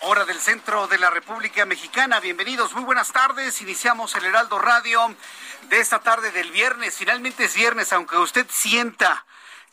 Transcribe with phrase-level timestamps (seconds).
[0.00, 2.20] Hora del centro de la República Mexicana.
[2.20, 3.60] Bienvenidos, muy buenas tardes.
[3.60, 5.14] Iniciamos el Heraldo Radio
[5.68, 6.96] de esta tarde del viernes.
[6.96, 9.24] Finalmente es viernes, aunque usted sienta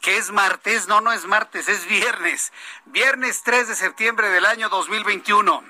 [0.02, 0.88] que es martes.
[0.88, 2.52] No, no es martes, es viernes.
[2.86, 5.64] Viernes 3 de septiembre del año 2021.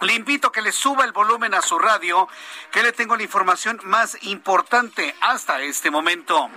[0.00, 2.28] Le invito a que le suba el volumen a su radio,
[2.70, 6.50] que le tengo la información más importante hasta este momento.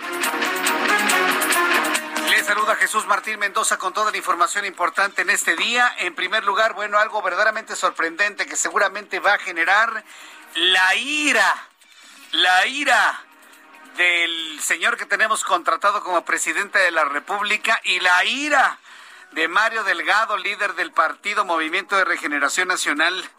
[2.45, 5.93] Saluda Jesús Martín Mendoza con toda la información importante en este día.
[5.99, 10.03] En primer lugar, bueno, algo verdaderamente sorprendente que seguramente va a generar
[10.55, 11.67] la ira,
[12.31, 13.23] la ira
[13.95, 18.79] del señor que tenemos contratado como presidente de la República y la ira
[19.31, 23.29] de Mario Delgado, líder del partido Movimiento de Regeneración Nacional.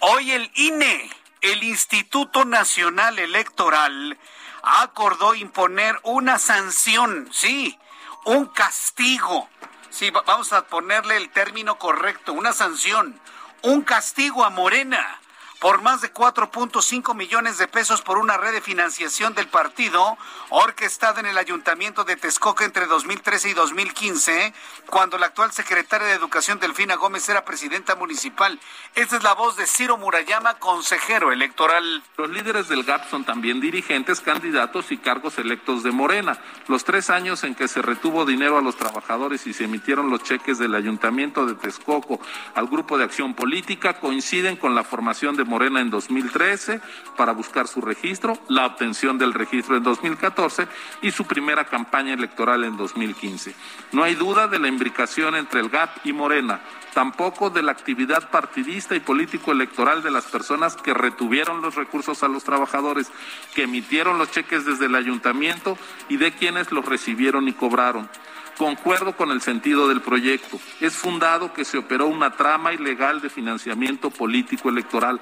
[0.00, 1.10] Hoy el INE,
[1.42, 4.18] el Instituto Nacional Electoral,
[4.62, 7.78] acordó imponer una sanción, sí,
[8.26, 9.48] un castigo.
[9.90, 13.18] Sí, vamos a ponerle el término correcto, una sanción,
[13.62, 15.20] un castigo a Morena
[15.58, 20.18] por más de 4.5 millones de pesos por una red de financiación del partido
[20.50, 24.52] orquestada en el ayuntamiento de Texcoco entre 2013 y 2015,
[24.86, 28.60] cuando la actual secretaria de Educación Delfina Gómez era presidenta municipal.
[28.94, 32.02] Esta es la voz de Ciro Murayama, consejero electoral.
[32.16, 36.38] Los líderes del GAP son también dirigentes, candidatos y cargos electos de Morena.
[36.68, 40.22] Los tres años en que se retuvo dinero a los trabajadores y se emitieron los
[40.22, 42.20] cheques del ayuntamiento de Texcoco
[42.54, 46.80] al grupo de acción política coinciden con la formación de Morena en 2013
[47.16, 50.68] para buscar su registro, la obtención del registro en 2014
[51.02, 53.54] y su primera campaña electoral en 2015.
[53.92, 56.60] No hay duda de la imbricación entre el GAP y Morena,
[56.94, 62.22] tampoco de la actividad partidista y político electoral de las personas que retuvieron los recursos
[62.22, 63.10] a los trabajadores,
[63.54, 65.78] que emitieron los cheques desde el ayuntamiento
[66.08, 68.08] y de quienes los recibieron y cobraron.
[68.56, 70.58] Concuerdo con el sentido del proyecto.
[70.80, 75.20] Es fundado que se operó una trama ilegal de financiamiento político electoral.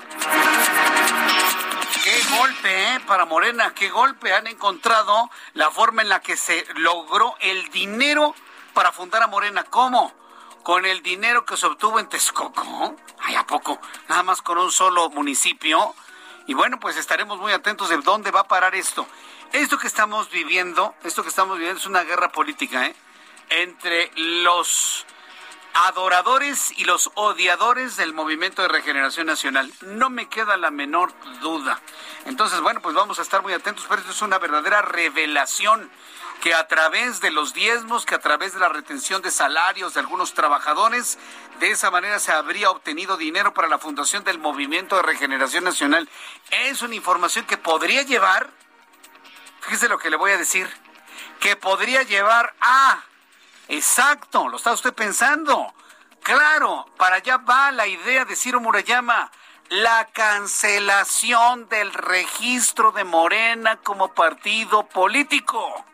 [2.05, 3.00] Qué golpe, ¿eh?
[3.06, 4.33] Para Morena, qué golpe.
[4.33, 8.37] Han encontrado la forma en la que se logró el dinero
[8.73, 9.65] para fundar a Morena.
[9.65, 10.12] ¿Cómo?
[10.62, 12.94] Con el dinero que se obtuvo en Texcoco.
[13.19, 13.81] Ay, ¿a poco?
[14.09, 15.94] Nada más con un solo municipio.
[16.47, 19.09] Y bueno, pues estaremos muy atentos de dónde va a parar esto.
[19.53, 22.94] Esto que estamos viviendo, esto que estamos viviendo es una guerra política, ¿eh?
[23.50, 25.06] Entre los
[25.75, 29.72] adoradores y los odiadores del Movimiento de Regeneración Nacional.
[29.82, 31.81] No me queda la menor duda.
[32.27, 35.91] Entonces, bueno, pues vamos a estar muy atentos, pero esto es una verdadera revelación
[36.41, 40.00] que a través de los diezmos, que a través de la retención de salarios de
[40.00, 41.19] algunos trabajadores,
[41.59, 46.09] de esa manera se habría obtenido dinero para la fundación del Movimiento de Regeneración Nacional.
[46.50, 48.49] Es una información que podría llevar,
[49.62, 50.69] fíjese lo que le voy a decir,
[51.41, 53.02] que podría llevar a
[53.69, 55.72] Exacto, lo está usted pensando.
[56.22, 59.31] Claro, para allá va la idea de Ciro Murayama,
[59.69, 65.84] la cancelación del registro de Morena como partido político.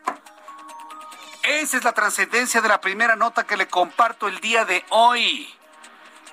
[1.43, 5.53] Esa es la trascendencia de la primera nota que le comparto el día de hoy.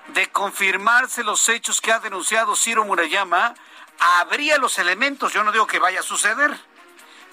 [0.08, 3.54] De confirmarse los hechos que ha denunciado Ciro Murayama,
[3.98, 6.58] habría los elementos, yo no digo que vaya a suceder,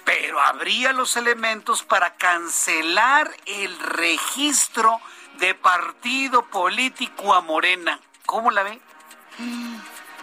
[0.06, 5.00] pero habría los elementos para cancelar el registro
[5.38, 7.98] de partido político a Morena.
[8.24, 8.80] ¿Cómo la ve?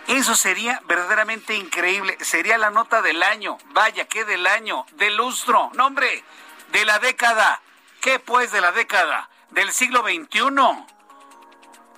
[0.08, 2.18] Eso sería verdaderamente increíble.
[2.22, 3.58] Sería la nota del año.
[3.74, 4.86] Vaya, ¿qué del año?
[4.94, 5.70] Del lustro.
[5.74, 6.24] No, hombre,
[6.72, 7.62] de la década.
[8.00, 9.30] ¿Qué pues de la década?
[9.52, 10.93] Del siglo XXI.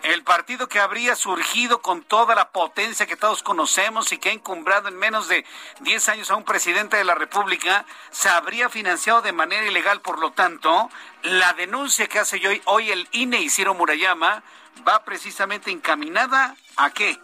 [0.05, 4.33] El partido que habría surgido con toda la potencia que todos conocemos y que ha
[4.33, 5.43] encumbrado en menos de
[5.79, 10.01] 10 años a un presidente de la República, se habría financiado de manera ilegal.
[10.01, 10.91] Por lo tanto,
[11.23, 14.43] la denuncia que hace hoy, hoy el INE y Ciro Murayama
[14.87, 17.19] va precisamente encaminada a qué?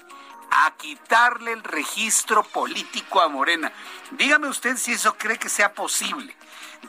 [0.49, 3.71] A quitarle el registro político a Morena.
[4.09, 6.35] Dígame usted si eso cree que sea posible.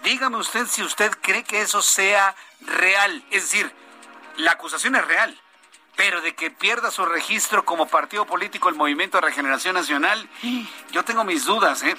[0.02, 3.22] Dígame usted si usted cree que eso sea real.
[3.30, 3.70] Es decir,
[4.38, 5.41] la acusación es real
[5.96, 10.28] pero de que pierda su registro como partido político el Movimiento de Regeneración Nacional,
[10.90, 11.96] yo tengo mis dudas, ¿eh?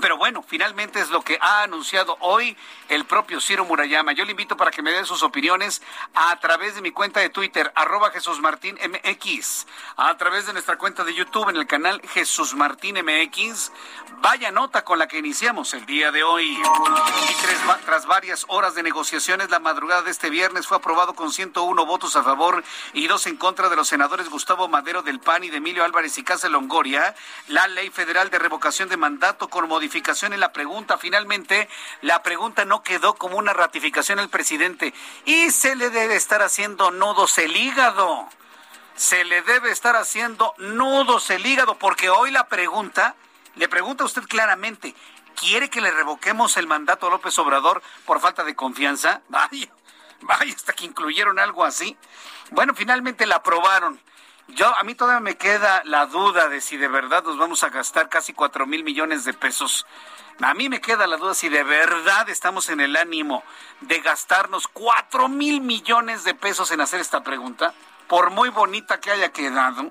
[0.00, 2.56] Pero bueno, finalmente es lo que ha anunciado hoy
[2.88, 4.12] el propio Ciro Murayama.
[4.12, 5.82] Yo le invito para que me dé sus opiniones
[6.14, 10.76] a través de mi cuenta de Twitter, arroba Jesús Martín MX, a través de nuestra
[10.76, 13.72] cuenta de YouTube en el canal Jesús Martín MX.
[14.20, 16.52] Vaya nota con la que iniciamos el día de hoy.
[16.52, 21.32] Y tras, tras varias horas de negociaciones, la madrugada de este viernes fue aprobado con
[21.32, 25.44] 101 votos a favor y dos en contra de los senadores Gustavo Madero del PAN
[25.44, 27.14] y de Emilio Álvarez y Casa Longoria,
[27.48, 30.96] la ley federal de revocación de mandato con modificación en la pregunta.
[30.96, 31.68] Finalmente,
[32.00, 34.94] la pregunta no quedó como una ratificación al presidente
[35.26, 38.26] y se le debe estar haciendo nudos el hígado.
[38.96, 43.14] Se le debe estar haciendo nudos el hígado porque hoy la pregunta,
[43.56, 44.94] le pregunta a usted claramente,
[45.38, 49.20] ¿quiere que le revoquemos el mandato a López Obrador por falta de confianza?
[49.28, 49.68] Vaya,
[50.22, 51.98] vaya, hasta que incluyeron algo así.
[52.52, 54.00] Bueno, finalmente la aprobaron.
[54.48, 57.70] Yo, a mí todavía me queda la duda de si de verdad nos vamos a
[57.70, 59.86] gastar casi cuatro mil millones de pesos.
[60.40, 63.42] A mí me queda la duda si de verdad estamos en el ánimo
[63.80, 67.72] de gastarnos cuatro mil millones de pesos en hacer esta pregunta,
[68.06, 69.90] por muy bonita que haya quedado.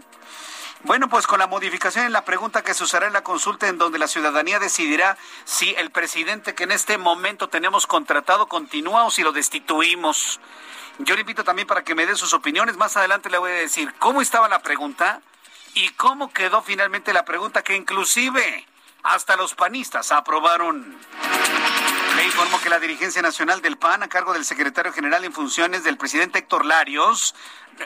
[0.83, 3.77] Bueno, pues con la modificación en la pregunta que se usará en la consulta en
[3.77, 9.11] donde la ciudadanía decidirá si el presidente que en este momento tenemos contratado continúa o
[9.11, 10.41] si lo destituimos.
[10.99, 12.77] Yo le invito también para que me dé sus opiniones.
[12.77, 15.21] Más adelante le voy a decir cómo estaba la pregunta
[15.73, 18.67] y cómo quedó finalmente la pregunta que inclusive
[19.01, 20.97] hasta los panistas aprobaron.
[22.23, 25.97] Informo que la dirigencia nacional del PAN, a cargo del secretario general en funciones del
[25.97, 27.35] presidente Héctor Larios,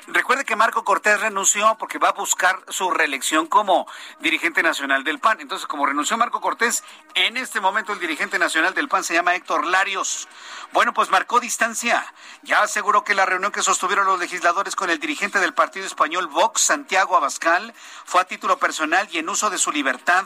[0.07, 3.87] Recuerde que Marco Cortés renunció porque va a buscar su reelección como
[4.19, 5.39] dirigente nacional del PAN.
[5.39, 6.83] Entonces, como renunció Marco Cortés,
[7.15, 10.27] en este momento el dirigente nacional del PAN se llama Héctor Larios.
[10.73, 12.05] Bueno, pues marcó distancia.
[12.43, 16.27] Ya aseguró que la reunión que sostuvieron los legisladores con el dirigente del partido español
[16.27, 17.73] Vox, Santiago Abascal,
[18.05, 20.25] fue a título personal y en uso de su libertad.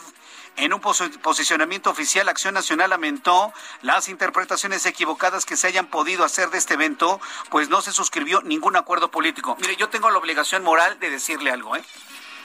[0.57, 6.50] En un posicionamiento oficial, Acción Nacional lamentó las interpretaciones equivocadas que se hayan podido hacer
[6.50, 7.19] de este evento,
[7.50, 9.56] pues no se suscribió ningún acuerdo político.
[9.59, 11.83] Mire, yo tengo la obligación moral de decirle algo, ¿eh?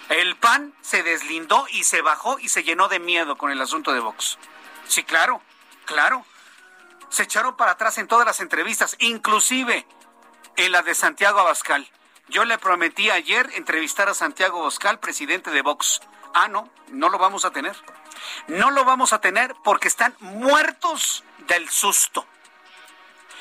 [0.08, 3.92] El PAN se deslindó y se bajó y se llenó de miedo con el asunto
[3.92, 4.38] de Vox.
[4.86, 5.42] Sí, claro,
[5.84, 6.24] claro.
[7.08, 9.84] Se echaron para atrás en todas las entrevistas, inclusive
[10.56, 11.90] en la de Santiago Abascal.
[12.28, 16.00] Yo le prometí ayer entrevistar a Santiago Abascal, presidente de Vox.
[16.34, 17.76] Ah, no, no lo vamos a tener.
[18.48, 22.26] No lo vamos a tener porque están muertos del susto.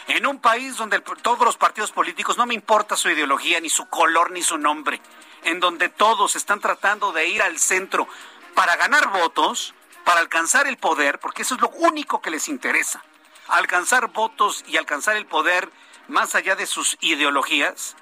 [0.07, 3.87] En un país donde todos los partidos políticos, no me importa su ideología, ni su
[3.89, 5.01] color, ni su nombre,
[5.43, 8.07] en donde todos están tratando de ir al centro
[8.53, 9.73] para ganar votos,
[10.03, 13.03] para alcanzar el poder, porque eso es lo único que les interesa,
[13.47, 15.71] alcanzar votos y alcanzar el poder
[16.07, 17.95] más allá de sus ideologías,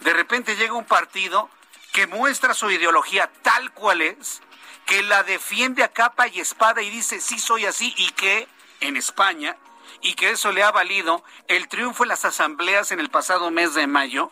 [0.00, 1.48] de repente llega un partido
[1.96, 4.42] que muestra su ideología tal cual es,
[4.84, 8.46] que la defiende a capa y espada y dice, sí soy así, y que
[8.80, 9.56] en España,
[10.02, 13.72] y que eso le ha valido el triunfo en las asambleas en el pasado mes
[13.72, 14.30] de mayo,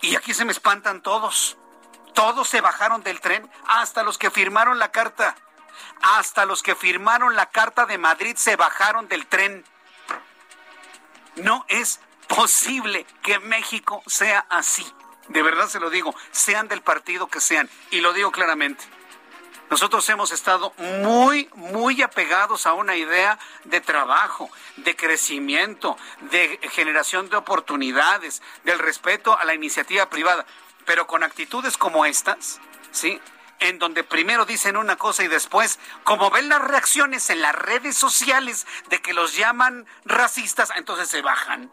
[0.00, 1.58] y aquí se me espantan todos.
[2.14, 5.36] Todos se bajaron del tren, hasta los que firmaron la carta.
[6.00, 9.62] Hasta los que firmaron la carta de Madrid se bajaron del tren.
[11.36, 14.90] No es posible que México sea así
[15.28, 18.84] de verdad se lo digo, sean del partido que sean, y lo digo claramente.
[19.72, 25.96] Nosotros hemos estado muy, muy apegados a una idea de trabajo, de crecimiento,
[26.30, 30.44] de generación de oportunidades, del respeto a la iniciativa privada,
[30.84, 32.60] pero con actitudes como estas,
[32.90, 33.18] ¿sí?
[33.60, 37.96] En donde primero dicen una cosa y después, como ven las reacciones en las redes
[37.96, 41.72] sociales de que los llaman racistas, entonces se bajan.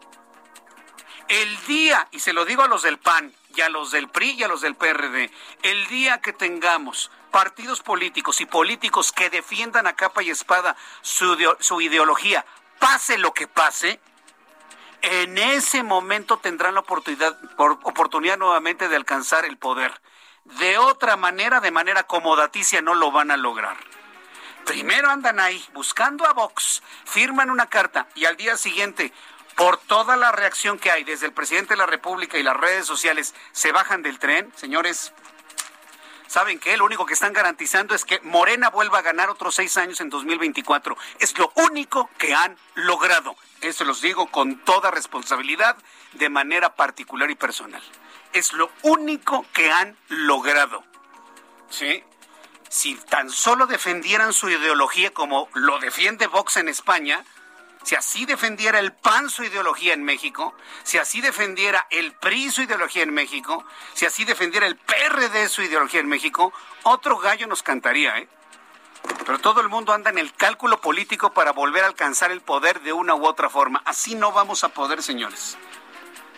[1.28, 4.32] El día, y se lo digo a los del PAN, y a los del PRI
[4.32, 5.30] y a los del PRD,
[5.62, 11.36] el día que tengamos partidos políticos y políticos que defiendan a capa y espada su,
[11.60, 12.44] su ideología,
[12.78, 14.00] pase lo que pase,
[15.02, 20.00] en ese momento tendrán la oportunidad, oportunidad nuevamente de alcanzar el poder.
[20.44, 23.76] De otra manera, de manera acomodaticia, no lo van a lograr.
[24.66, 29.12] Primero andan ahí buscando a Vox, firman una carta y al día siguiente,
[29.56, 32.86] por toda la reacción que hay desde el presidente de la República y las redes
[32.86, 34.52] sociales, se bajan del tren.
[34.56, 35.12] Señores,
[36.26, 36.76] ¿saben qué?
[36.76, 40.10] Lo único que están garantizando es que Morena vuelva a ganar otros seis años en
[40.10, 40.96] 2024.
[41.18, 43.36] Es lo único que han logrado.
[43.60, 45.76] Eso los digo con toda responsabilidad,
[46.12, 47.82] de manera particular y personal.
[48.32, 50.84] Es lo único que han logrado.
[51.68, 52.02] ¿Sí?
[52.70, 57.24] si tan solo defendieran su ideología como lo defiende Vox en España,
[57.82, 62.62] si así defendiera el PAN su ideología en México, si así defendiera el PRI su
[62.62, 67.62] ideología en México, si así defendiera el PRD su ideología en México, otro gallo nos
[67.62, 68.28] cantaría, ¿eh?
[69.24, 72.80] Pero todo el mundo anda en el cálculo político para volver a alcanzar el poder
[72.82, 73.82] de una u otra forma.
[73.86, 75.56] Así no vamos a poder, señores.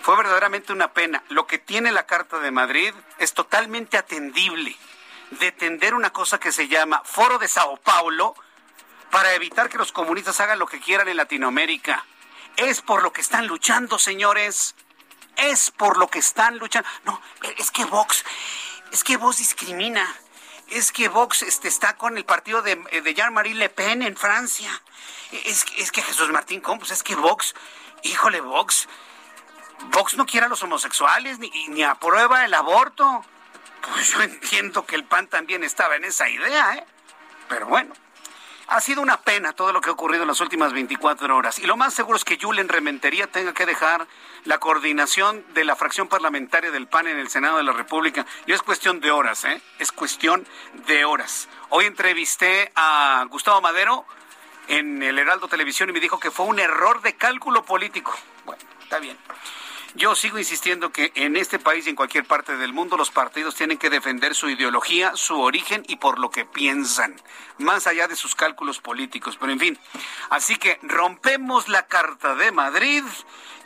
[0.00, 1.22] Fue verdaderamente una pena.
[1.28, 4.76] Lo que tiene la Carta de Madrid es totalmente atendible
[5.30, 8.34] de tender una cosa que se llama Foro de Sao Paulo
[9.12, 12.04] para evitar que los comunistas hagan lo que quieran en Latinoamérica.
[12.56, 14.74] Es por lo que están luchando, señores.
[15.36, 16.88] Es por lo que están luchando.
[17.04, 17.20] No,
[17.58, 18.24] es que Vox,
[18.90, 20.12] es que Vox discrimina.
[20.68, 24.70] Es que Vox este, está con el partido de, de Jean-Marie Le Pen en Francia.
[25.44, 27.54] Es, es que Jesús Martín Campos, es que Vox,
[28.04, 28.88] híjole, Vox,
[29.90, 33.22] Vox no quiere a los homosexuales ni, ni aprueba el aborto.
[33.92, 36.86] Pues yo entiendo que el PAN también estaba en esa idea, ¿eh?
[37.48, 37.92] Pero bueno.
[38.68, 41.58] Ha sido una pena todo lo que ha ocurrido en las últimas 24 horas.
[41.58, 44.06] Y lo más seguro es que Julen Rementería tenga que dejar
[44.44, 48.24] la coordinación de la fracción parlamentaria del PAN en el Senado de la República.
[48.46, 49.60] Y es cuestión de horas, ¿eh?
[49.78, 50.46] Es cuestión
[50.86, 51.48] de horas.
[51.68, 54.06] Hoy entrevisté a Gustavo Madero
[54.68, 58.14] en el Heraldo Televisión y me dijo que fue un error de cálculo político.
[58.44, 59.18] Bueno, está bien.
[59.94, 63.54] Yo sigo insistiendo que en este país y en cualquier parte del mundo los partidos
[63.54, 67.14] tienen que defender su ideología, su origen y por lo que piensan,
[67.58, 69.36] más allá de sus cálculos políticos.
[69.38, 69.78] Pero en fin,
[70.30, 73.04] así que rompemos la Carta de Madrid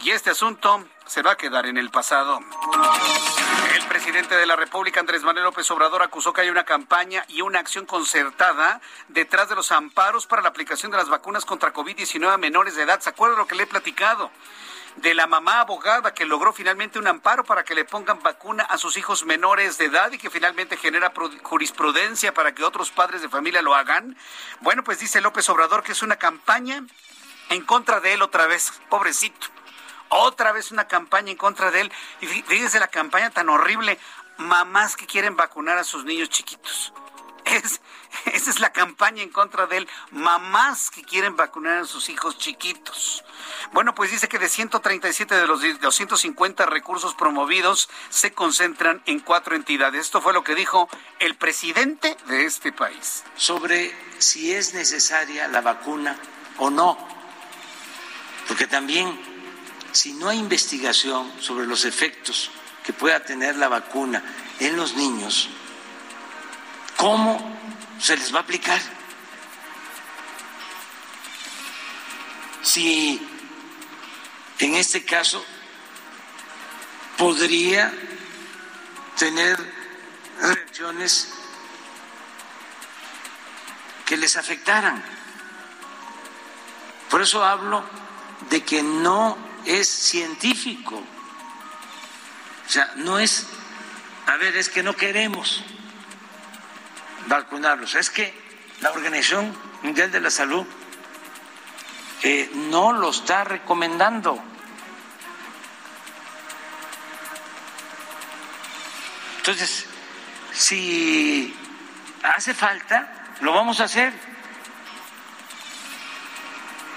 [0.03, 2.41] y este asunto se va a quedar en el pasado.
[3.77, 7.43] El presidente de la República, Andrés Manuel López Obrador, acusó que hay una campaña y
[7.43, 12.33] una acción concertada detrás de los amparos para la aplicación de las vacunas contra COVID-19
[12.33, 13.01] a menores de edad.
[13.01, 14.33] ¿Se acuerdan lo que le he platicado?
[14.97, 18.79] De la mamá abogada que logró finalmente un amparo para que le pongan vacuna a
[18.79, 21.13] sus hijos menores de edad y que finalmente genera
[21.43, 24.17] jurisprudencia para que otros padres de familia lo hagan.
[24.61, 26.83] Bueno, pues dice López Obrador que es una campaña
[27.51, 29.47] en contra de él otra vez, pobrecito.
[30.09, 31.93] Otra vez una campaña en contra de él.
[32.21, 33.99] Y fíjese la campaña tan horrible.
[34.39, 36.93] Mamás que quieren vacunar a sus niños chiquitos.
[37.47, 37.81] Es,
[38.33, 39.87] esa es la campaña en contra de.
[40.11, 43.25] Mamás que quieren vacunar a sus hijos chiquitos.
[43.73, 49.55] Bueno, pues dice que de 137 de los 250 recursos promovidos se concentran en cuatro
[49.55, 50.07] entidades.
[50.07, 50.89] Esto fue lo que dijo
[51.21, 53.23] el presidente de este país.
[53.37, 56.19] Sobre si es necesaria la vacuna
[56.59, 56.99] o no.
[58.49, 59.21] Porque también,
[59.93, 62.51] si no hay investigación sobre los efectos
[62.85, 64.23] que pueda tener la vacuna
[64.61, 65.51] en los niños,
[66.97, 67.39] ¿Cómo
[67.99, 68.81] se les va a aplicar?
[72.63, 73.21] Si
[74.59, 75.45] en este caso
[77.17, 77.93] podría
[79.19, 79.59] tener
[80.41, 81.33] reacciones
[84.05, 85.03] que les afectaran.
[87.11, 87.85] Por eso hablo
[88.51, 91.03] de que no es científico.
[92.67, 93.47] O sea, no es,
[94.27, 95.63] a ver, es que no queremos
[97.27, 97.95] vacunarlos.
[97.95, 98.33] Es que
[98.81, 100.67] la Organización Mundial de la Salud
[102.23, 104.43] eh, no lo está recomendando.
[109.39, 109.87] Entonces,
[110.53, 111.55] si
[112.23, 114.13] hace falta, lo vamos a hacer.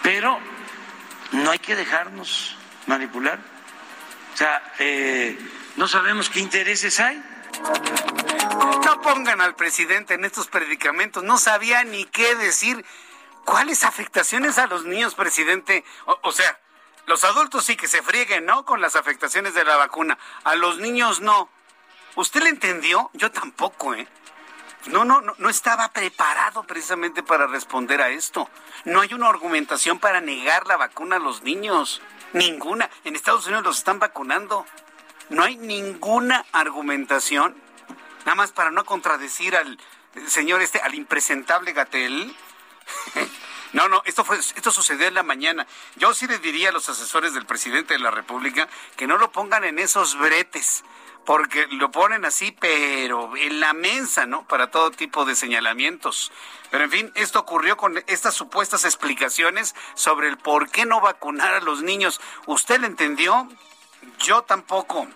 [0.01, 0.39] Pero
[1.33, 2.55] no hay que dejarnos
[2.87, 3.39] manipular.
[4.33, 5.37] O sea, eh,
[5.75, 7.21] no sabemos qué intereses hay.
[8.85, 11.23] No pongan al presidente en estos predicamentos.
[11.23, 12.85] No sabía ni qué decir.
[13.45, 15.83] ¿Cuáles afectaciones a los niños, presidente?
[16.21, 16.59] O, sea,
[17.07, 18.63] los adultos sí que se frieguen, ¿no?
[18.63, 20.17] Con las afectaciones de la vacuna.
[20.43, 21.49] A los niños no.
[22.15, 23.09] ¿Usted le entendió?
[23.13, 24.07] Yo tampoco, ¿eh?
[24.87, 28.49] No, no, no, no estaba preparado precisamente para responder a esto.
[28.85, 32.01] No hay una argumentación para negar la vacuna a los niños.
[32.33, 32.89] Ninguna.
[33.03, 34.65] En Estados Unidos los están vacunando.
[35.29, 37.55] No hay ninguna argumentación,
[38.25, 39.77] nada más para no contradecir al
[40.27, 42.35] señor este, al impresentable Gatel.
[43.71, 45.67] No, no, esto fue, esto sucedió en la mañana.
[45.95, 49.31] Yo sí le diría a los asesores del presidente de la República que no lo
[49.31, 50.83] pongan en esos bretes,
[51.23, 54.47] porque lo ponen así, pero en la mensa, ¿no?
[54.47, 56.31] Para todo tipo de señalamientos.
[56.71, 61.53] Pero en fin, esto ocurrió con estas supuestas explicaciones sobre el por qué no vacunar
[61.53, 62.19] a los niños.
[62.47, 63.47] ¿Usted lo entendió?
[64.19, 65.07] Yo tampoco.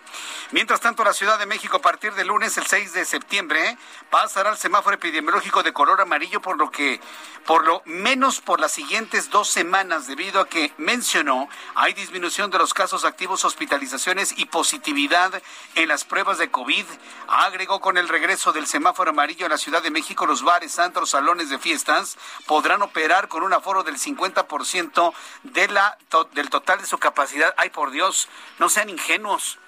[0.50, 3.76] Mientras tanto, la Ciudad de México a partir del lunes, el 6 de septiembre,
[4.10, 7.00] pasará al semáforo epidemiológico de color amarillo, por lo que,
[7.44, 12.58] por lo menos por las siguientes dos semanas, debido a que mencionó, hay disminución de
[12.58, 15.42] los casos activos, hospitalizaciones y positividad
[15.74, 16.84] en las pruebas de COVID.
[17.28, 21.10] Agregó con el regreso del semáforo amarillo a la Ciudad de México, los bares, antros,
[21.10, 25.98] salones de fiestas podrán operar con un aforo del 50% de la,
[26.32, 27.54] del total de su capacidad.
[27.56, 29.58] Ay, por Dios, no sean ingenuos.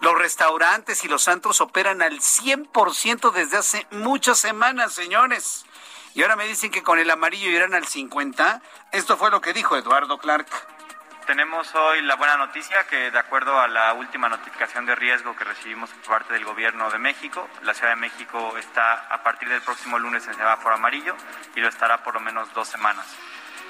[0.00, 5.64] Los restaurantes y los santos operan al 100% desde hace muchas semanas, señores.
[6.14, 8.60] Y ahora me dicen que con el amarillo irán al 50%.
[8.90, 10.48] Esto fue lo que dijo Eduardo Clark.
[11.26, 15.44] Tenemos hoy la buena noticia que de acuerdo a la última notificación de riesgo que
[15.44, 19.62] recibimos por parte del Gobierno de México, la Ciudad de México está a partir del
[19.62, 21.14] próximo lunes en semáforo amarillo
[21.54, 23.06] y lo estará por lo menos dos semanas.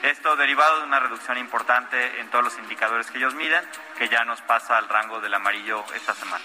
[0.02, 3.64] Esto derivado de una reducción importante en todos los indicadores que ellos miden,
[3.97, 6.44] que ya nos pasa al rango del amarillo esta semana.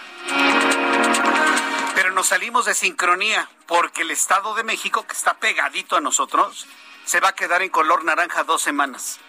[1.96, 6.68] Pero nos salimos de sincronía porque el Estado de México, que está pegadito a nosotros,
[7.06, 9.20] se va a quedar en color naranja dos semanas.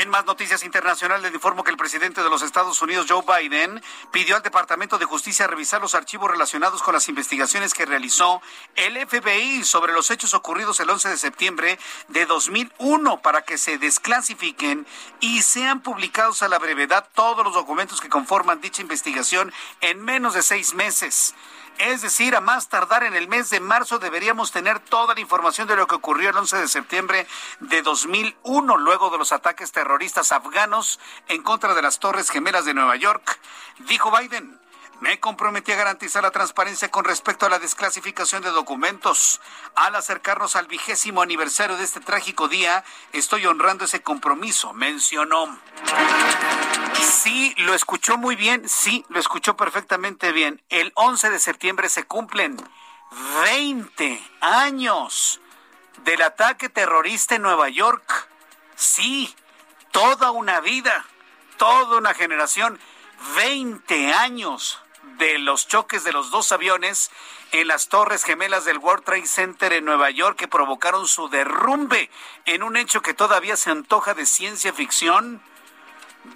[0.00, 3.82] En más noticias internacionales, les informo que el presidente de los Estados Unidos, Joe Biden,
[4.12, 8.42] pidió al Departamento de Justicia revisar los archivos relacionados con las investigaciones que realizó
[8.74, 13.78] el FBI sobre los hechos ocurridos el 11 de septiembre de 2001 para que se
[13.78, 14.86] desclasifiquen
[15.20, 20.32] y sean publicados a la brevedad todos los documentos que conforman dicha investigación en menos
[20.32, 21.34] de seis meses.
[21.76, 25.68] Es decir, a más tardar en el mes de marzo deberíamos tener toda la información
[25.68, 27.26] de lo que ocurrió el 11 de septiembre
[27.60, 30.98] de 2001, luego de los ataques terroristas afganos
[31.28, 33.38] en contra de las Torres Gemelas de Nueva York.
[33.80, 34.58] Dijo Biden,
[35.00, 39.40] me comprometí a garantizar la transparencia con respecto a la desclasificación de documentos.
[39.74, 45.58] Al acercarnos al vigésimo aniversario de este trágico día, estoy honrando ese compromiso, mencionó.
[47.00, 50.62] Sí, lo escuchó muy bien, sí, lo escuchó perfectamente bien.
[50.70, 52.56] El 11 de septiembre se cumplen
[53.44, 55.40] 20 años
[56.04, 58.28] del ataque terrorista en Nueva York.
[58.76, 59.34] Sí,
[59.90, 61.04] toda una vida,
[61.58, 62.80] toda una generación,
[63.36, 64.80] 20 años
[65.18, 67.10] de los choques de los dos aviones
[67.52, 72.10] en las torres gemelas del World Trade Center en Nueva York que provocaron su derrumbe
[72.44, 75.42] en un hecho que todavía se antoja de ciencia ficción.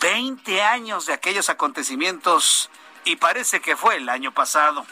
[0.01, 2.71] 20 años de aquellos acontecimientos
[3.05, 4.87] y parece que fue el año pasado.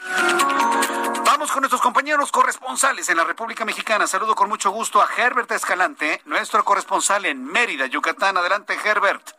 [1.25, 4.07] Vamos con nuestros compañeros corresponsales en la República Mexicana.
[4.07, 8.37] Saludo con mucho gusto a Herbert Escalante, nuestro corresponsal en Mérida, Yucatán.
[8.37, 9.31] Adelante, Herbert.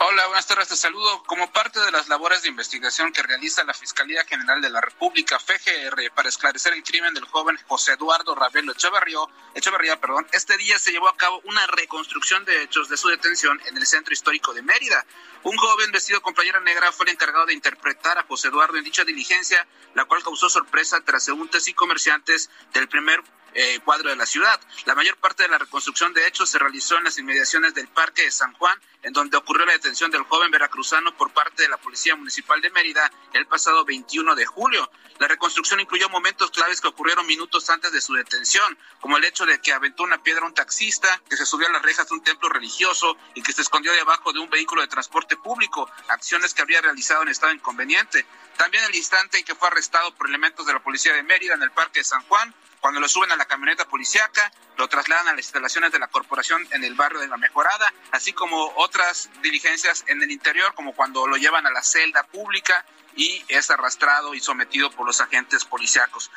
[0.00, 0.68] Hola, buenas tardes.
[0.68, 4.70] Te saludo como parte de las labores de investigación que realiza la Fiscalía General de
[4.70, 9.18] la República, FGR, para esclarecer el crimen del joven José Eduardo Ravelo Echeverría.
[9.54, 10.00] Echeverría.
[10.00, 10.24] Perdón.
[10.30, 13.86] Este día se llevó a cabo una reconstrucción de hechos de su detención en el
[13.88, 15.04] centro histórico de Mérida.
[15.42, 18.84] Un joven vestido con playera negra fue el encargado de interpretar a José Eduardo en
[18.84, 23.20] dicha diligencia, la cual causó sorpresa transeúntes y comerciantes del primer
[23.54, 24.60] eh, cuadro de la ciudad.
[24.84, 28.22] La mayor parte de la reconstrucción de hechos se realizó en las inmediaciones del Parque
[28.22, 31.76] de San Juan, en donde ocurrió la detención del joven veracruzano por parte de la
[31.76, 34.90] Policía Municipal de Mérida el pasado 21 de julio.
[35.18, 39.46] La reconstrucción incluyó momentos claves que ocurrieron minutos antes de su detención, como el hecho
[39.46, 42.14] de que aventó una piedra a un taxista, que se subió a las rejas de
[42.14, 46.54] un templo religioso y que se escondió debajo de un vehículo de transporte público, acciones
[46.54, 48.26] que habría realizado en estado inconveniente.
[48.56, 51.62] También el instante en que fue arrestado por elementos de la Policía de Mérida en
[51.62, 55.32] el Parque de San Juan, Cuando lo suben a la camioneta policiaca, lo trasladan a
[55.32, 60.04] las instalaciones de la corporación en el barrio de La Mejorada, así como otras diligencias
[60.06, 62.84] en el interior, como cuando lo llevan a la celda pública
[63.16, 66.30] y es arrastrado y sometido por los agentes policíacos.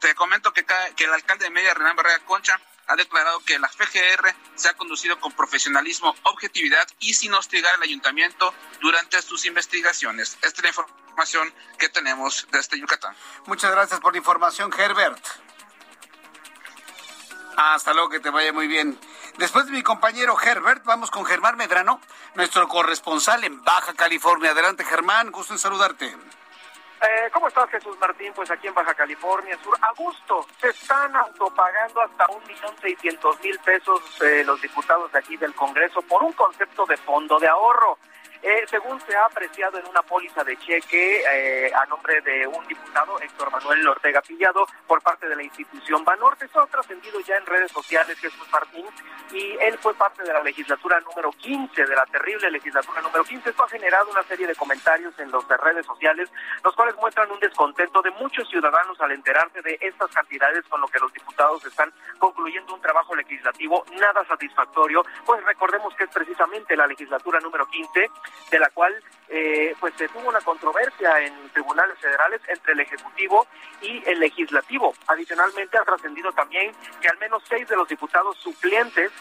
[0.00, 0.64] Te, comento que,
[0.98, 5.18] el alcalde de Media, Renan Barrera Concha, ha declarado que la FGR se ha conducido
[5.20, 10.38] con profesionalismo, objetividad y sin hostigar al ayuntamiento durante sus investigaciones.
[10.42, 13.14] Esta es la información que tenemos desde Yucatán.
[13.46, 15.18] Muchas gracias por la información, Herbert.
[17.60, 18.96] Hasta luego, que te vaya muy bien.
[19.36, 22.00] Después de mi compañero Herbert, vamos con Germán Medrano,
[22.36, 24.52] nuestro corresponsal en Baja California.
[24.52, 26.06] Adelante, Germán, gusto en saludarte.
[26.06, 28.32] Eh, ¿Cómo estás, Jesús Martín?
[28.32, 33.40] Pues aquí en Baja California Sur, a gusto, se están autopagando hasta un millón seiscientos
[33.42, 37.48] mil pesos eh, los diputados de aquí del Congreso por un concepto de fondo de
[37.48, 37.98] ahorro.
[38.42, 42.66] Eh, según se ha apreciado en una póliza de cheque eh, a nombre de un
[42.68, 47.36] diputado, Héctor Manuel Ortega Pillado, por parte de la institución Banorte, eso ha trascendido ya
[47.36, 48.86] en redes sociales, Jesús Martín,
[49.32, 53.50] y él fue parte de la legislatura número 15, de la terrible legislatura número 15.
[53.50, 56.30] Esto ha generado una serie de comentarios en las redes sociales,
[56.62, 60.86] los cuales muestran un descontento de muchos ciudadanos al enterarse de estas cantidades con lo
[60.86, 66.76] que los diputados están concluyendo un trabajo legislativo nada satisfactorio, pues recordemos que es precisamente
[66.76, 68.10] la legislatura número 15
[68.50, 68.94] de la cual
[69.28, 73.46] eh, pues se tuvo una controversia en tribunales federales entre el Ejecutivo
[73.82, 74.94] y el Legislativo.
[75.06, 79.12] Adicionalmente ha trascendido también que al menos seis de los diputados suplentes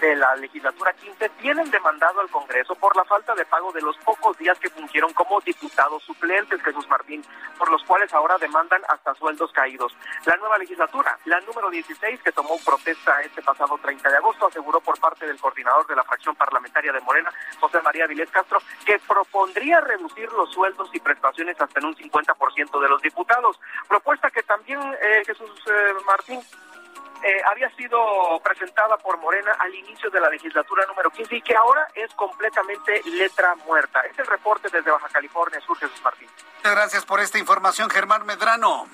[0.00, 3.96] de la legislatura 15 tienen demandado al Congreso por la falta de pago de los
[3.98, 7.22] pocos días que fungieron como diputados suplentes, Jesús Martín,
[7.58, 9.94] por los cuales ahora demandan hasta sueldos caídos.
[10.26, 14.80] La nueva legislatura, la número 16, que tomó protesta este pasado 30 de agosto, aseguró
[14.80, 18.98] por parte del coordinador de la fracción parlamentaria de Morena, José María Vilés Castro, que
[19.00, 23.58] propondría reducir los sueldos y prestaciones hasta en un 50% de los diputados.
[23.88, 26.40] Propuesta que también, eh, Jesús eh, Martín,
[27.24, 27.98] eh, había sido
[28.42, 33.00] presentada por Morena al inicio de la legislatura número 15 y que ahora es completamente
[33.04, 34.00] letra muerta.
[34.00, 36.28] Es el reporte desde Baja California Sur, Jesús Martín.
[36.56, 38.86] Muchas gracias por esta información, Germán Medrano.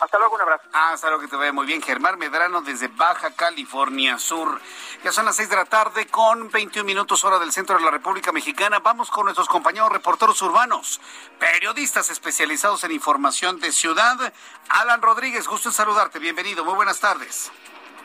[0.00, 0.64] Hasta luego, un abrazo.
[0.72, 1.82] Ah, hasta luego, que te vaya muy bien.
[1.82, 4.60] Germán Medrano desde Baja California Sur.
[5.02, 7.90] Ya son las seis de la tarde con 21 minutos hora del centro de la
[7.90, 8.78] República Mexicana.
[8.78, 11.00] Vamos con nuestros compañeros reporteros urbanos,
[11.38, 14.32] periodistas especializados en información de ciudad.
[14.68, 16.20] Alan Rodríguez, gusto en saludarte.
[16.20, 17.50] Bienvenido, muy buenas tardes.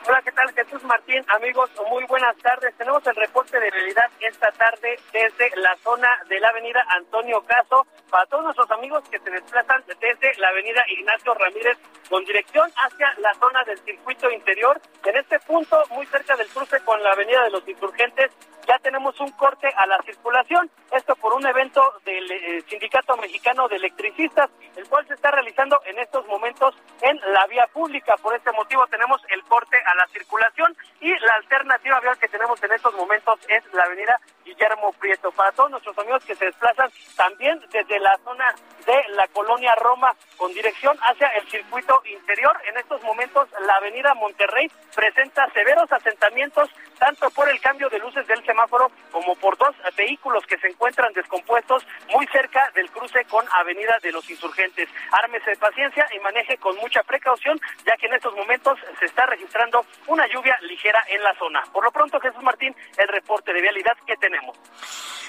[0.06, 0.52] Hola, ¿qué tal?
[0.52, 2.76] Jesús Martín, amigos, muy buenas tardes.
[2.76, 7.86] Tenemos el reporte de realidad esta tarde desde la zona de la avenida Antonio Caso
[8.10, 11.78] para todos nuestros amigos que se desplazan desde la avenida Ignacio Ramírez
[12.10, 14.78] con dirección hacia la zona del circuito interior.
[15.06, 18.30] En este punto, muy cerca del cruce con la avenida de los insurgentes,
[18.66, 20.70] ya tenemos un corte a la circulación.
[20.92, 25.80] Esto por un evento del eh, Sindicato Mexicano de Electricistas, el cual se está realizando
[25.86, 28.14] en estos momentos en la vía pública.
[28.22, 32.62] Por este motivo tenemos el corte a la circulación y la alternativa vial que tenemos
[32.62, 35.32] en estos momentos es la avenida Guillermo Prieto.
[35.32, 38.54] Para todos nuestros amigos que se desplazan también desde la zona
[38.86, 44.14] de la colonia Roma con dirección hacia el circuito interior, en estos momentos la avenida
[44.14, 49.74] Monterrey presenta severos asentamientos tanto por el cambio de luces del semáforo como por dos
[49.96, 54.88] vehículos que se encuentran descompuestos muy cerca del cruce con Avenida de los Insurgentes.
[55.10, 59.26] Ármese de paciencia y maneje con mucha precaución, ya que en estos momentos se está
[59.26, 61.62] registrando una lluvia ligera en la zona.
[61.72, 64.56] Por lo pronto, Jesús Martín, el reporte de vialidad que tenemos.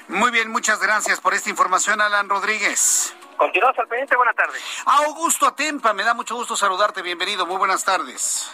[0.08, 3.16] Muy bien, muchas gracias por esta información, Alan Rodríguez.
[3.38, 4.64] Continuamos al pendiente, buenas tardes.
[4.86, 8.50] Augusto Atempa, me da mucho gusto saludarte, bienvenido, muy buenas tardes.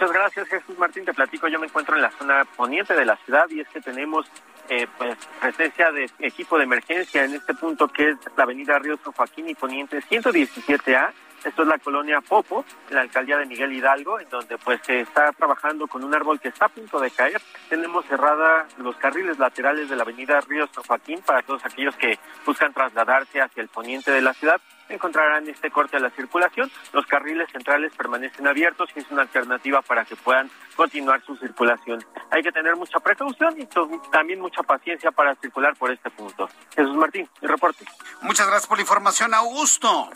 [0.00, 1.04] Muchas gracias, Jesús Martín.
[1.04, 3.82] Te platico, yo me encuentro en la zona poniente de la ciudad y es que
[3.82, 4.24] tenemos
[4.70, 8.96] eh, pues presencia de equipo de emergencia en este punto que es la avenida Río
[9.04, 11.12] San Joaquín y Poniente 117A.
[11.44, 15.00] Esto es la colonia Popo, en la alcaldía de Miguel Hidalgo, en donde pues se
[15.00, 17.40] está trabajando con un árbol que está a punto de caer.
[17.68, 22.18] Tenemos cerrada los carriles laterales de la avenida Río San Joaquín para todos aquellos que
[22.44, 26.70] buscan trasladarse hacia el poniente de la ciudad encontrarán este corte a la circulación.
[26.92, 32.04] Los carriles centrales permanecen abiertos y es una alternativa para que puedan continuar su circulación.
[32.30, 33.66] Hay que tener mucha precaución y
[34.10, 36.48] también mucha paciencia para circular por este punto.
[36.74, 37.84] Jesús Martín, el reporte.
[38.22, 40.10] Muchas gracias por la información, Augusto.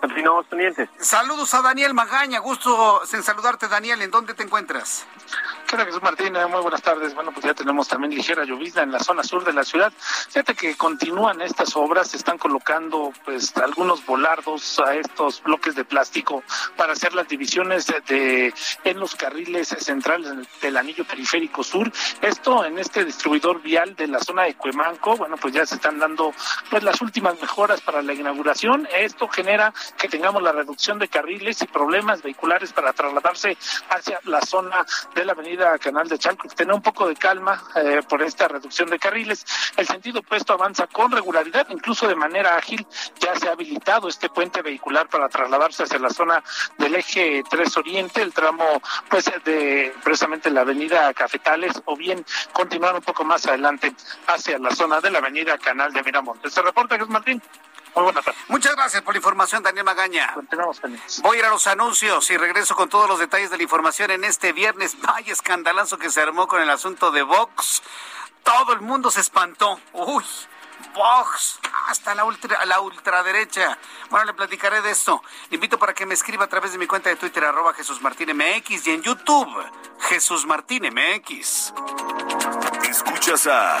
[0.00, 0.46] Continuamos.
[1.00, 5.06] Saludos a Daniel Magaña, gusto en saludarte Daniel, ¿en dónde te encuentras?
[5.68, 6.34] ¿Qué tal, Jesús Martín?
[6.34, 7.14] Eh, muy buenas tardes.
[7.14, 9.92] Bueno, pues ya tenemos también ligera llovizna en la zona sur de la ciudad.
[10.30, 15.84] Fíjate que continúan estas obras, se están colocando pues algunos volardos a estos bloques de
[15.84, 16.42] plástico
[16.74, 21.92] para hacer las divisiones de, en los carriles centrales del anillo periférico sur.
[22.22, 25.98] Esto en este distribuidor vial de la zona de Cuemanco, bueno, pues ya se están
[25.98, 26.32] dando
[26.70, 28.88] pues las últimas mejoras para la inauguración.
[28.96, 33.58] Esto genera que tengamos la reducción de carriles y problemas vehiculares para trasladarse
[33.90, 38.00] hacia la zona de la avenida Canal de Chalco, tener un poco de calma eh,
[38.08, 39.44] por esta reducción de carriles.
[39.76, 42.86] El sentido opuesto avanza con regularidad, incluso de manera ágil.
[43.18, 46.42] Ya se ha habilitado este puente vehicular para trasladarse hacia la zona
[46.78, 52.94] del eje 3 Oriente, el tramo pues de precisamente la avenida Cafetales, o bien continuar
[52.94, 53.94] un poco más adelante
[54.26, 56.52] hacia la zona de la avenida Canal de Miramontes.
[56.52, 57.42] Se reporta Jesús Martín.
[58.48, 60.34] Muchas gracias por la información, Daniel Magaña.
[61.22, 64.10] Voy a ir a los anuncios y regreso con todos los detalles de la información
[64.10, 65.00] en este viernes.
[65.00, 67.82] Vaya escandalazo que se armó con el asunto de Vox.
[68.42, 69.80] Todo el mundo se espantó.
[69.92, 70.24] Uy.
[70.94, 73.78] Vox, hasta la, ultra, la ultraderecha.
[74.10, 75.22] Bueno, le platicaré de esto.
[75.50, 78.00] Le invito para que me escriba a través de mi cuenta de Twitter, arroba Jesús
[78.00, 79.64] Martín MX, y en YouTube,
[80.00, 81.72] Jesús Martín MX.
[82.88, 83.80] Escuchas a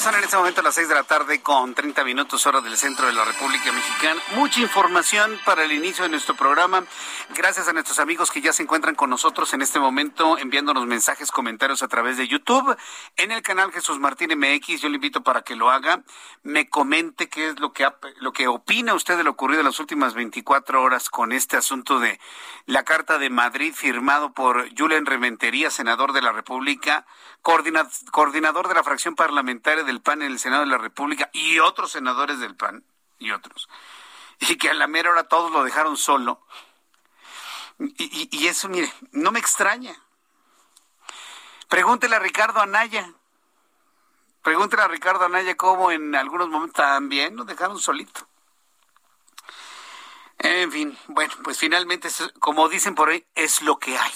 [0.00, 3.06] Son en este momento las 6 de la tarde con 30 minutos hora del centro
[3.06, 4.20] de la República Mexicana.
[4.34, 6.84] Mucha información para el inicio de nuestro programa.
[7.34, 11.30] Gracias a nuestros amigos que ya se encuentran con nosotros en este momento enviándonos mensajes,
[11.30, 12.76] comentarios a través de YouTube.
[13.16, 16.02] En el canal Jesús Martín MX, yo le invito para que lo haga.
[16.42, 19.80] Me comente qué es lo que, lo que opina usted de lo ocurrido en las
[19.80, 22.20] últimas 24 horas con este asunto de
[22.66, 27.06] la Carta de Madrid firmado por Julian Rementería, senador de la República,
[27.40, 31.92] coordinador de la fracción parlamentaria del PAN en el Senado de la República y otros
[31.92, 32.84] senadores del PAN
[33.18, 33.68] y otros,
[34.40, 36.42] y que a la mera hora todos lo dejaron solo.
[37.78, 39.94] Y, eso, mire, no me extraña.
[41.68, 43.12] Pregúntele a Ricardo Anaya.
[44.42, 48.26] Pregúntele a Ricardo Anaya cómo en algunos momentos también lo dejaron solito.
[50.38, 54.12] En fin, bueno, pues finalmente, como dicen por ahí, es lo que hay.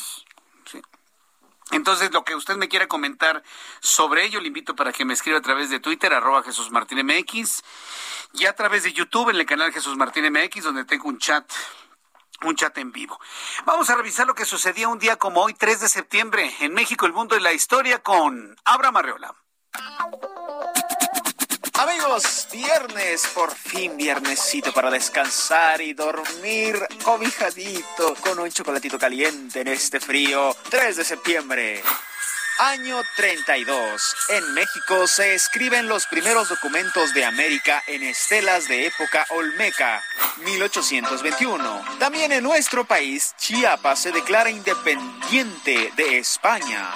[1.72, 3.42] Entonces, lo que usted me quiera comentar
[3.80, 7.04] sobre ello, le invito para que me escriba a través de Twitter, arroba Jesús Martín
[7.04, 7.62] MX,
[8.32, 11.50] y a través de YouTube en el canal Jesús Martín MX, donde tengo un chat
[12.42, 13.20] un chat en vivo.
[13.66, 17.06] Vamos a revisar lo que sucedía un día como hoy, 3 de septiembre, en México,
[17.06, 19.34] el mundo y la historia, con Abraham Arreola.
[22.50, 30.00] Viernes, por fin viernesito para descansar y dormir cobijadito con un chocolatito caliente en este
[30.00, 31.82] frío 3 de septiembre.
[32.58, 34.16] Año 32.
[34.30, 40.02] En México se escriben los primeros documentos de América en estelas de época olmeca,
[40.38, 41.98] 1821.
[42.00, 46.90] También en nuestro país, Chiapas se declara independiente de España.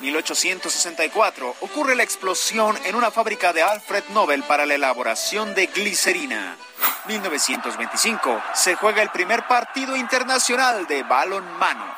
[0.00, 6.56] 1864 ocurre la explosión en una fábrica de Alfred Nobel para la elaboración de glicerina.
[7.06, 11.94] 1925 se juega el primer partido internacional de balonmano.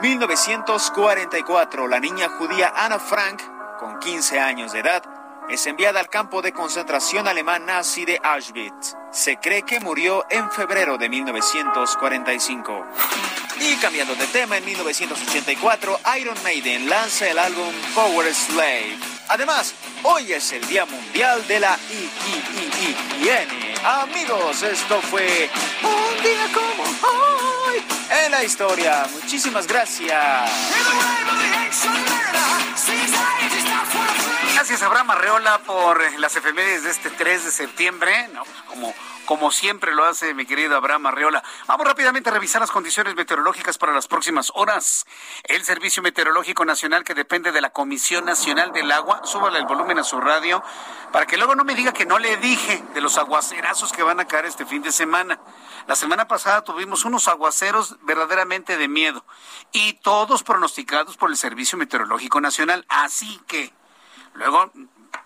[0.00, 3.40] 1944, la niña judía Anna Frank,
[3.78, 5.02] con 15 años de edad,
[5.48, 8.96] es enviada al campo de concentración alemán nazi de Auschwitz.
[9.10, 12.84] Se cree que murió en febrero de 1945.
[13.60, 18.96] Y cambiando de tema, en 1984, Iron Maiden lanza el álbum Power Slave.
[19.28, 22.10] Además, hoy es el Día Mundial de la I
[23.84, 25.48] Amigos, esto fue
[25.82, 27.82] un día como hoy
[28.24, 29.06] en la historia.
[29.12, 30.50] Muchísimas gracias.
[34.54, 38.28] Gracias Abraham Arreola por las efemérides de este 3 de septiembre.
[38.32, 38.94] No, como
[39.26, 41.42] como siempre lo hace mi querido Abraham Arreola.
[41.66, 45.04] Vamos rápidamente a revisar las condiciones meteorológicas para las próximas horas.
[45.44, 49.98] El Servicio Meteorológico Nacional, que depende de la Comisión Nacional del Agua, súbale el volumen
[49.98, 50.62] a su radio
[51.12, 54.20] para que luego no me diga que no le dije de los aguacerazos que van
[54.20, 55.38] a caer este fin de semana.
[55.86, 59.24] La semana pasada tuvimos unos aguaceros verdaderamente de miedo
[59.72, 62.86] y todos pronosticados por el Servicio Meteorológico Nacional.
[62.88, 63.74] Así que
[64.36, 64.70] Luego,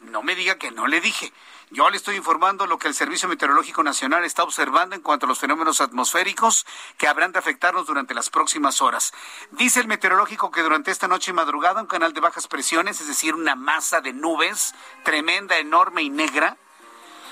[0.00, 1.32] no me diga que no le dije.
[1.72, 5.28] Yo le estoy informando lo que el Servicio Meteorológico Nacional está observando en cuanto a
[5.28, 6.66] los fenómenos atmosféricos
[6.98, 9.12] que habrán de afectarnos durante las próximas horas.
[9.52, 13.06] Dice el meteorológico que durante esta noche y madrugada un canal de bajas presiones, es
[13.06, 16.56] decir, una masa de nubes tremenda, enorme y negra,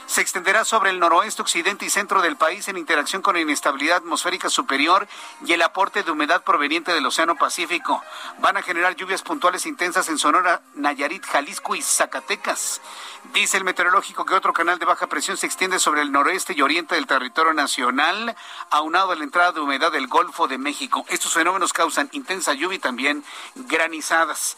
[0.09, 3.99] se extenderá sobre el noroeste, occidente y centro del país en interacción con la inestabilidad
[3.99, 5.07] atmosférica superior
[5.45, 8.03] y el aporte de humedad proveniente del Océano Pacífico.
[8.39, 12.81] Van a generar lluvias puntuales intensas en Sonora, Nayarit, Jalisco y Zacatecas.
[13.35, 16.63] Dice el meteorológico que otro canal de baja presión se extiende sobre el noroeste y
[16.63, 18.35] oriente del territorio nacional,
[18.71, 21.05] aunado a la entrada de humedad del Golfo de México.
[21.09, 23.23] Estos fenómenos causan intensa lluvia y también
[23.57, 24.57] granizadas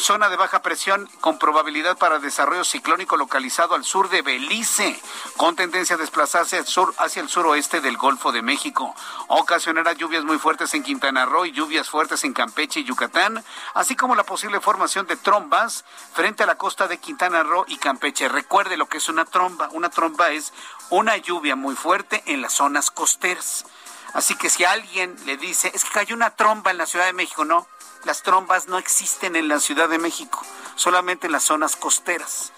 [0.00, 5.00] zona de baja presión con probabilidad para desarrollo ciclónico localizado al sur de Belice,
[5.36, 8.94] con tendencia a desplazarse al sur, hacia el suroeste del Golfo de México.
[9.28, 13.96] Ocasionará lluvias muy fuertes en Quintana Roo y lluvias fuertes en Campeche y Yucatán, así
[13.96, 18.28] como la posible formación de trombas frente a la costa de Quintana Roo y Campeche.
[18.28, 19.68] Recuerde lo que es una tromba.
[19.72, 20.52] Una tromba es
[20.90, 23.64] una lluvia muy fuerte en las zonas costeras.
[24.12, 27.12] Así que si alguien le dice, es que cayó una tromba en la Ciudad de
[27.12, 27.66] México, no,
[28.06, 30.40] las trombas no existen en la Ciudad de México,
[30.76, 32.52] solamente en las zonas costeras.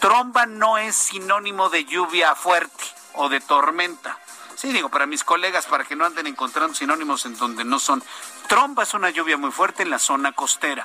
[0.00, 4.18] Tromba no es sinónimo de lluvia fuerte o de tormenta.
[4.56, 8.02] Sí, digo, para mis colegas, para que no anden encontrando sinónimos en donde no son.
[8.48, 10.84] Tromba es una lluvia muy fuerte en la zona costera.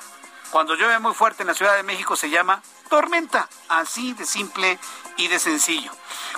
[0.50, 4.78] Cuando llueve muy fuerte en la Ciudad de México se llama tormenta, así de simple
[5.16, 5.90] y de sencillo.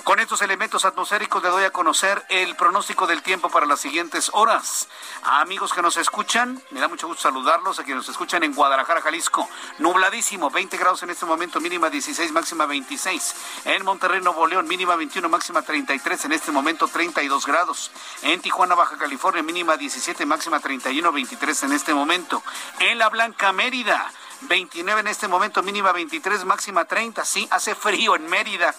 [0.03, 4.31] Con estos elementos atmosféricos le doy a conocer el pronóstico del tiempo para las siguientes
[4.33, 4.87] horas.
[5.23, 8.55] A amigos que nos escuchan, me da mucho gusto saludarlos, a quienes nos escuchan en
[8.55, 9.47] Guadalajara, Jalisco.
[9.77, 13.35] Nubladísimo, 20 grados en este momento, mínima 16, máxima 26.
[13.65, 17.91] En Monterrey, Nuevo León, mínima 21, máxima 33, en este momento 32 grados.
[18.23, 22.41] En Tijuana, Baja California, mínima 17, máxima 31, 23 en este momento.
[22.79, 24.11] En La Blanca, Mérida.
[24.41, 27.25] 29 en este momento, mínima 23, máxima 30.
[27.25, 28.73] Sí, hace frío en Mérida.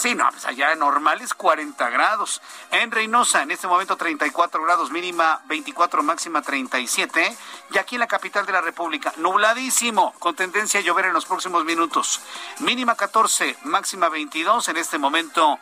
[0.00, 2.40] Sí, no, pues allá normal es 40 grados.
[2.70, 7.36] En Reynosa, en este momento 34 grados, mínima 24, máxima 37.
[7.72, 11.26] Y aquí en la capital de la República, nubladísimo, con tendencia a llover en los
[11.26, 12.22] próximos minutos.
[12.60, 15.58] Mínima 14, máxima 22, en este momento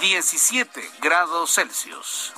[0.00, 2.34] 17 grados Celsius.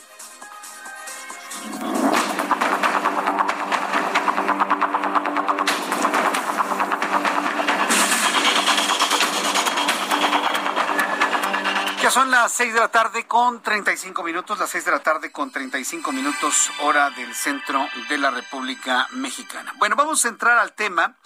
[12.10, 15.52] Son las 6 de la tarde con 35 minutos, las 6 de la tarde con
[15.52, 19.72] 35 minutos hora del centro de la República Mexicana.
[19.76, 21.16] Bueno, vamos a entrar al tema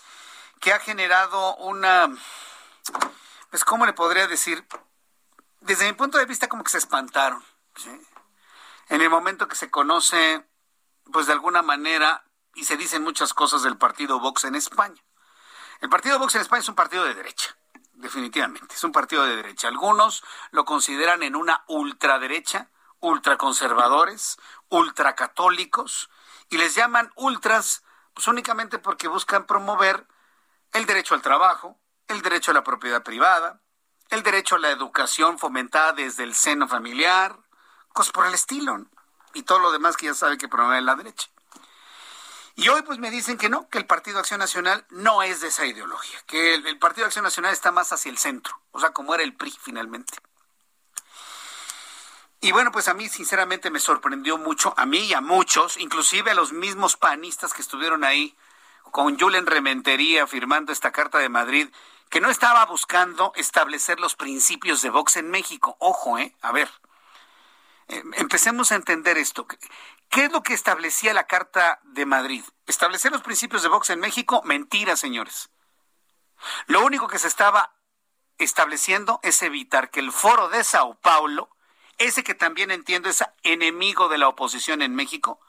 [0.60, 2.10] que ha generado una,
[3.48, 4.66] pues, ¿cómo le podría decir?
[5.60, 7.42] Desde mi punto de vista, como que se espantaron.
[8.90, 10.46] En el momento que se conoce,
[11.10, 15.02] pues de alguna manera, y se dicen muchas cosas del partido Vox en España.
[15.80, 17.56] El partido Vox en España es un partido de derecha
[17.94, 18.74] definitivamente.
[18.74, 19.68] Es un partido de derecha.
[19.68, 26.10] Algunos lo consideran en una ultraderecha, ultraconservadores, ultracatólicos,
[26.50, 27.82] y les llaman ultras
[28.14, 30.06] pues únicamente porque buscan promover
[30.72, 31.76] el derecho al trabajo,
[32.08, 33.60] el derecho a la propiedad privada,
[34.10, 37.36] el derecho a la educación fomentada desde el seno familiar,
[37.92, 38.86] cosas por el estilo,
[39.34, 41.28] y todo lo demás que ya sabe que promueve la derecha.
[42.56, 45.48] Y hoy pues me dicen que no, que el Partido Acción Nacional no es de
[45.48, 49.14] esa ideología, que el, Partido Acción Nacional está más hacia el centro, o sea, como
[49.14, 50.18] era el PRI finalmente.
[52.40, 56.30] Y bueno, pues a mí sinceramente me sorprendió mucho, a mí y a muchos, inclusive
[56.30, 58.36] a los mismos panistas que estuvieron ahí
[58.92, 61.68] con Julen Rementería firmando esta Carta de Madrid,
[62.08, 65.76] que no estaba buscando establecer los principios de Vox en México.
[65.80, 66.36] Ojo, ¿eh?
[66.42, 66.70] A ver,
[67.88, 69.46] eh, empecemos a entender esto.
[70.14, 72.44] ¿Qué es lo que establecía la Carta de Madrid?
[72.68, 74.42] ¿Establecer los principios de Vox en México?
[74.44, 75.50] Mentira, señores.
[76.66, 77.74] Lo único que se estaba
[78.38, 81.50] estableciendo es evitar que el foro de Sao Paulo,
[81.98, 85.40] ese que también entiendo es enemigo de la oposición en México,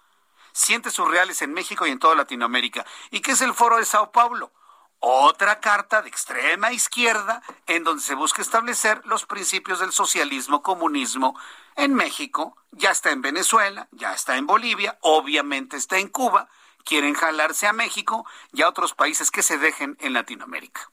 [0.52, 2.88] siente sus reales en México y en toda Latinoamérica.
[3.12, 4.52] ¿Y qué es el foro de Sao Paulo?
[5.00, 11.38] Otra carta de extrema izquierda en donde se busca establecer los principios del socialismo, comunismo,
[11.76, 16.48] en México, ya está en Venezuela, ya está en Bolivia, obviamente está en Cuba,
[16.86, 20.90] quieren jalarse a México y a otros países que se dejen en Latinoamérica.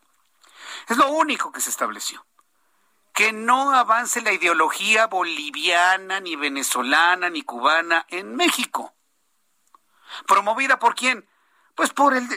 [0.89, 2.25] Es lo único que se estableció.
[3.13, 8.95] Que no avance la ideología boliviana, ni venezolana, ni cubana en México.
[10.27, 11.29] ¿Promovida por quién?
[11.75, 12.29] Pues por el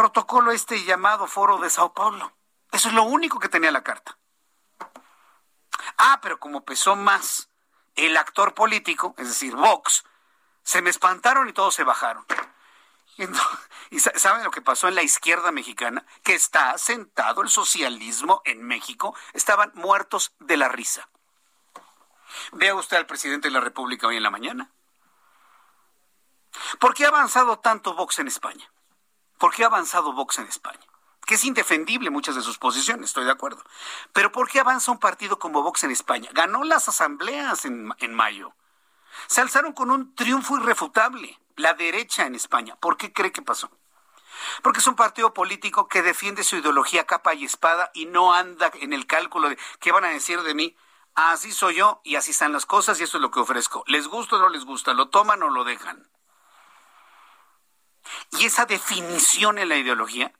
[0.00, 2.32] protocolo este llamado Foro de Sao Paulo.
[2.72, 4.16] Eso es lo único que tenía la carta.
[5.98, 7.50] Ah, pero como pesó más
[7.96, 10.04] el actor político, es decir, Vox,
[10.62, 12.24] se me espantaron y todos se bajaron.
[13.90, 16.06] ¿Y saben lo que pasó en la izquierda mexicana?
[16.22, 19.14] Que está sentado el socialismo en México.
[19.34, 21.10] Estaban muertos de la risa.
[22.52, 24.72] Vea usted al presidente de la República hoy en la mañana.
[26.78, 28.72] ¿Por qué ha avanzado tanto Vox en España?
[29.40, 30.86] ¿Por qué ha avanzado Vox en España?
[31.24, 33.64] Que es indefendible muchas de sus posiciones, estoy de acuerdo.
[34.12, 36.28] Pero ¿por qué avanza un partido como Vox en España?
[36.34, 38.52] Ganó las asambleas en, en mayo.
[39.28, 41.40] Se alzaron con un triunfo irrefutable.
[41.56, 42.76] La derecha en España.
[42.76, 43.70] ¿Por qué cree que pasó?
[44.62, 48.70] Porque es un partido político que defiende su ideología capa y espada y no anda
[48.74, 50.76] en el cálculo de qué van a decir de mí.
[51.14, 53.84] Así soy yo y así están las cosas y eso es lo que ofrezco.
[53.86, 54.92] ¿Les gusta o no les gusta?
[54.92, 56.10] ¿Lo toman o lo dejan?
[58.32, 60.32] Y esa definición en la ideología,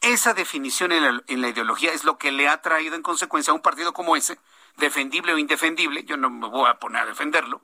[0.00, 3.62] esa definición en la, ideología es lo que le ha traído en consecuencia a un
[3.62, 4.38] partido como ese,
[4.76, 7.62] defendible o indefendible, yo no me voy a poner a defenderlo,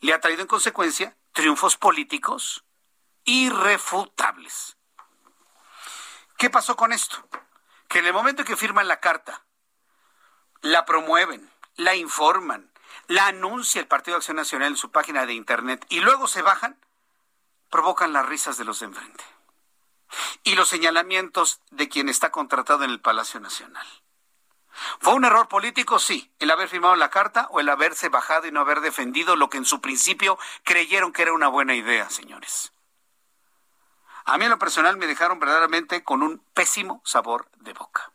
[0.00, 2.64] le ha traído en consecuencia triunfos políticos
[3.24, 4.76] irrefutables.
[6.36, 7.26] ¿Qué pasó con esto?
[7.88, 9.44] Que en el momento en que firman la carta,
[10.60, 12.70] la promueven, la informan,
[13.06, 16.42] la anuncia el Partido de Acción Nacional en su página de internet y luego se
[16.42, 16.78] bajan,
[17.74, 19.24] provocan las risas de los de enfrente
[20.44, 23.84] y los señalamientos de quien está contratado en el Palacio Nacional.
[25.00, 25.98] ¿Fue un error político?
[25.98, 26.32] Sí.
[26.38, 29.58] El haber firmado la carta o el haberse bajado y no haber defendido lo que
[29.58, 32.72] en su principio creyeron que era una buena idea, señores.
[34.24, 38.12] A mí en lo personal me dejaron verdaderamente con un pésimo sabor de boca.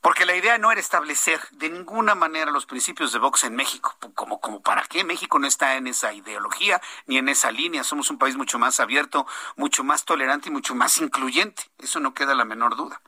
[0.00, 3.96] Porque la idea no era establecer de ninguna manera los principios de Vox en México,
[4.14, 7.82] como, como para qué México no está en esa ideología ni en esa línea.
[7.82, 9.26] Somos un país mucho más abierto,
[9.56, 11.64] mucho más tolerante y mucho más incluyente.
[11.78, 13.00] Eso no queda la menor duda.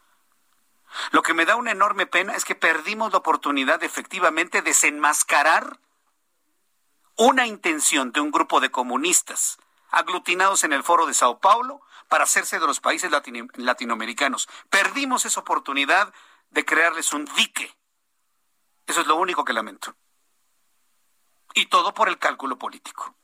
[1.12, 5.78] Lo que me da una enorme pena es que perdimos la oportunidad de efectivamente desenmascarar
[7.16, 9.59] una intención de un grupo de comunistas
[9.91, 13.11] aglutinados en el foro de Sao Paulo para hacerse de los países
[13.55, 14.49] latinoamericanos.
[14.68, 16.12] Perdimos esa oportunidad
[16.51, 17.76] de crearles un dique.
[18.86, 19.94] Eso es lo único que lamento.
[21.55, 23.14] Y todo por el cálculo político.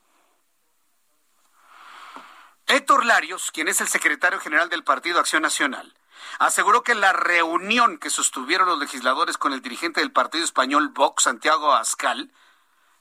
[2.66, 5.94] Héctor Larios, quien es el secretario general del Partido Acción Nacional,
[6.40, 11.24] aseguró que la reunión que sostuvieron los legisladores con el dirigente del partido español Vox,
[11.24, 12.32] Santiago Ascal,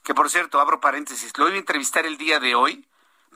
[0.04, 2.86] que por cierto, abro paréntesis, lo iba a entrevistar el día de hoy,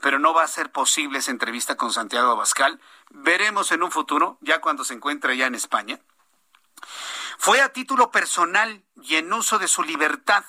[0.01, 2.79] pero no va a ser posible esa entrevista con Santiago Abascal.
[3.09, 5.99] Veremos en un futuro, ya cuando se encuentre ya en España.
[7.37, 10.43] Fue a título personal y en uso de su libertad.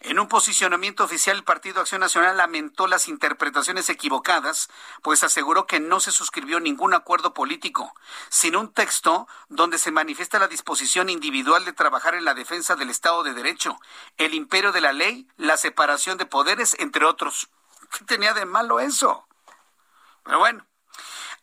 [0.00, 4.68] En un posicionamiento oficial, el Partido Acción Nacional lamentó las interpretaciones equivocadas,
[5.02, 7.94] pues aseguró que no se suscribió ningún acuerdo político,
[8.28, 12.90] sino un texto donde se manifiesta la disposición individual de trabajar en la defensa del
[12.90, 13.78] Estado de Derecho,
[14.18, 17.48] el imperio de la ley, la separación de poderes, entre otros.
[17.96, 19.26] ¿Qué tenía de malo eso?
[20.24, 20.66] Pero bueno,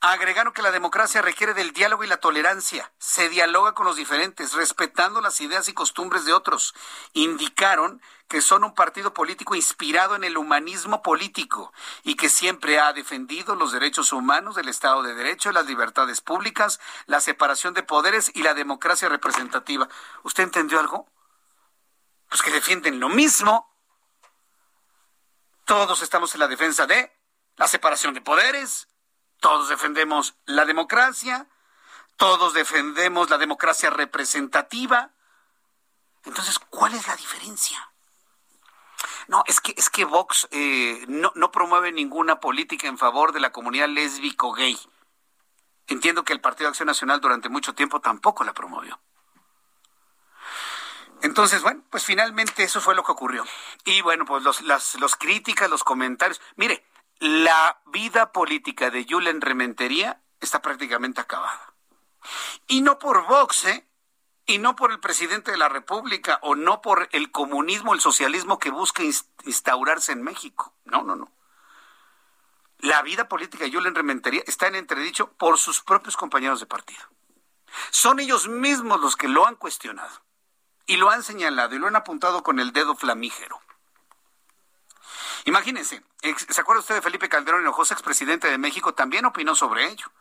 [0.06, 2.91] Agregaron que la democracia requiere del diálogo y la tolerancia.
[2.97, 6.76] Se dialoga con los diferentes, respetando las ideas y costumbres de otros.
[7.14, 11.72] Indicaron que son un partido político inspirado en el humanismo político
[12.04, 16.82] y que siempre ha defendido los derechos humanos, del Estado de Derecho, las libertades públicas,
[17.06, 19.88] la separación de poderes y la democracia representativa.
[20.24, 21.08] ¿Usted entendió algo?
[22.28, 23.74] Pues que defienden lo mismo.
[25.64, 27.10] Todos estamos en la defensa de
[27.56, 28.89] la separación de poderes,
[29.44, 31.48] todos defendemos la democracia,
[32.16, 35.10] todos defendemos la democracia representativa.
[36.24, 37.91] Entonces, ¿cuál es la diferencia?
[39.28, 43.52] No, es que, es que Vox eh, no, promueve ninguna política en favor de la
[43.52, 44.80] comunidad lésbico-gay.
[45.88, 48.98] Entiendo que el Partido de Acción Nacional durante mucho tiempo tampoco la promovió.
[51.22, 53.44] Entonces, bueno, pues finalmente eso fue lo que ocurrió.
[53.84, 56.39] Y bueno, pues las críticas, los comentarios.
[56.56, 56.86] Mire,
[57.24, 61.74] la vida política de Julen Rementería está prácticamente acabada.
[62.67, 63.88] Y no por Vox, ¿eh?
[64.45, 68.59] Y no por el presidente de la República o no por el comunismo, el socialismo
[68.59, 69.03] que busca
[69.45, 70.74] instaurarse en México.
[70.84, 71.32] No, no, no.
[72.80, 77.03] La vida política de Julen Rementería está en entredicho por sus propios compañeros de partido.
[77.89, 80.24] Son ellos mismos los que lo han cuestionado
[80.88, 83.62] y lo han señalado y lo han apuntado con el dedo flamígero.
[85.46, 86.02] Imagínense,
[86.50, 88.94] ¿se acuerda usted de Felipe Calderón Hinojosa, expresidente de México?
[88.94, 90.12] También opinó sobre ello.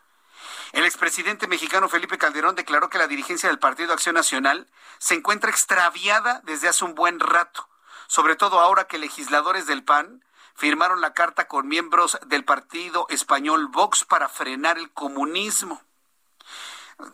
[0.73, 5.49] El expresidente mexicano Felipe Calderón declaró que la dirigencia del Partido Acción Nacional se encuentra
[5.49, 7.69] extraviada desde hace un buen rato,
[8.07, 13.67] sobre todo ahora que legisladores del PAN firmaron la carta con miembros del partido español
[13.67, 15.81] Vox para frenar el comunismo.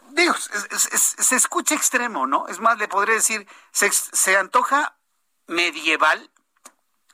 [0.09, 2.47] Digo, se escucha extremo, ¿no?
[2.47, 4.97] Es más, le podría decir, se antoja
[5.47, 6.31] medieval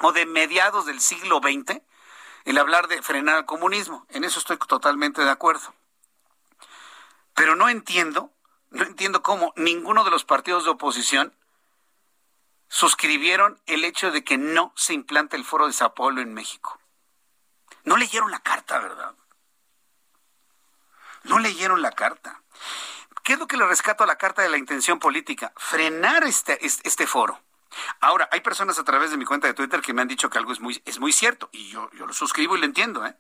[0.02, 1.82] o de mediados del siglo XX,
[2.46, 4.06] el hablar de frenar al comunismo.
[4.10, 5.74] En eso estoy totalmente de acuerdo.
[7.34, 8.32] Pero no entiendo,
[8.70, 11.34] no entiendo cómo ninguno de los partidos de oposición
[12.68, 16.80] suscribieron el hecho de que no se implante el foro de Sao en México.
[17.84, 19.14] No leyeron la carta, ¿verdad?
[21.24, 22.42] No leyeron la carta.
[23.24, 25.52] ¿Qué es lo que le rescato a la carta de la intención política?
[25.58, 27.42] Frenar este, este, este, foro.
[28.00, 30.38] Ahora, hay personas a través de mi cuenta de Twitter que me han dicho que
[30.38, 33.16] algo es muy, es muy cierto, y yo, yo lo suscribo y lo entiendo, ¿eh?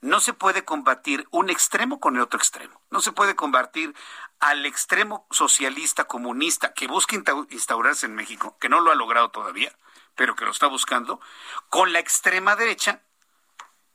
[0.00, 2.80] No se puede combatir un extremo con el otro extremo.
[2.90, 3.94] No se puede combatir
[4.40, 7.16] al extremo socialista comunista que busca
[7.50, 9.72] instaurarse en México, que no lo ha logrado todavía,
[10.16, 11.20] pero que lo está buscando,
[11.68, 13.02] con la extrema derecha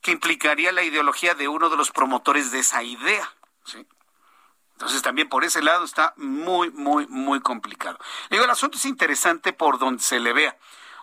[0.01, 3.29] que implicaría la ideología de uno de los promotores de esa idea.
[4.77, 7.97] Entonces también por ese lado está muy, muy, muy complicado.
[8.29, 10.55] digo, el asunto es interesante por donde se le vea.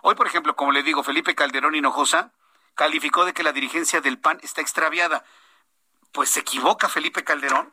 [0.02, 2.30] Hoy, por ejemplo, como le digo, Felipe Calderón Hinojosa
[2.76, 5.24] calificó de que la dirigencia del PAN está extraviada.
[6.12, 7.72] Pues se equivoca Felipe Calderón.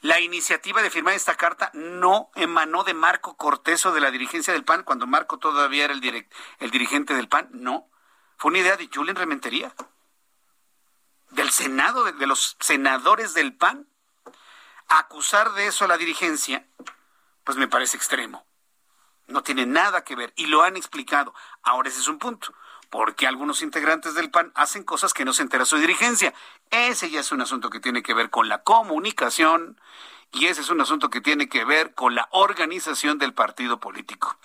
[0.00, 4.54] La iniciativa de firmar esta carta no emanó de Marco Cortés o de la dirigencia
[4.54, 6.26] del PAN, cuando Marco todavía era el,
[6.58, 7.50] el dirigente del PAN.
[7.52, 7.90] No.
[8.38, 9.74] Fue una idea de Julián Rementería.
[11.32, 13.86] Del Senado, de los senadores del PAN.
[14.90, 16.66] Acusar de eso a la dirigencia,
[17.44, 18.44] pues me parece extremo.
[19.28, 20.32] No tiene nada que ver.
[20.36, 21.32] Y lo han explicado.
[21.62, 22.52] Ahora ese es un punto
[22.90, 26.34] porque algunos integrantes del PAN hacen cosas que no se entera su dirigencia.
[26.70, 29.80] Ese ya es un asunto que tiene que ver con la comunicación
[30.32, 34.36] y ese es un asunto que tiene que ver con la organización del partido político.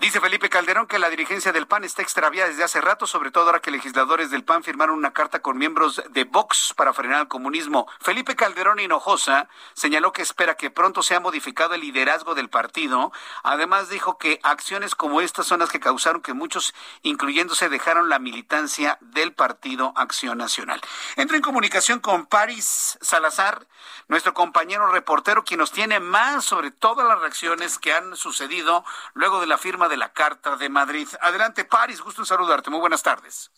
[0.00, 3.44] Dice Felipe Calderón que la dirigencia del PAN está extraviada desde hace rato, sobre todo
[3.44, 7.28] ahora que legisladores del PAN firmaron una carta con miembros de Vox para frenar el
[7.28, 7.86] comunismo.
[8.00, 13.12] Felipe Calderón Hinojosa señaló que espera que pronto sea modificado el liderazgo del partido.
[13.42, 16.72] Además dijo que acciones como estas son las que causaron que muchos,
[17.02, 20.80] incluyéndose, dejaron la militancia del Partido Acción Nacional.
[21.16, 23.66] Entra en comunicación con Paris Salazar,
[24.08, 28.82] nuestro compañero reportero, quien nos tiene más sobre todas las reacciones que han sucedido
[29.12, 31.08] luego de la firma de la Carta de Madrid.
[31.20, 32.70] Adelante, Paris, gusto en saludarte.
[32.70, 33.50] Muy buenas tardes.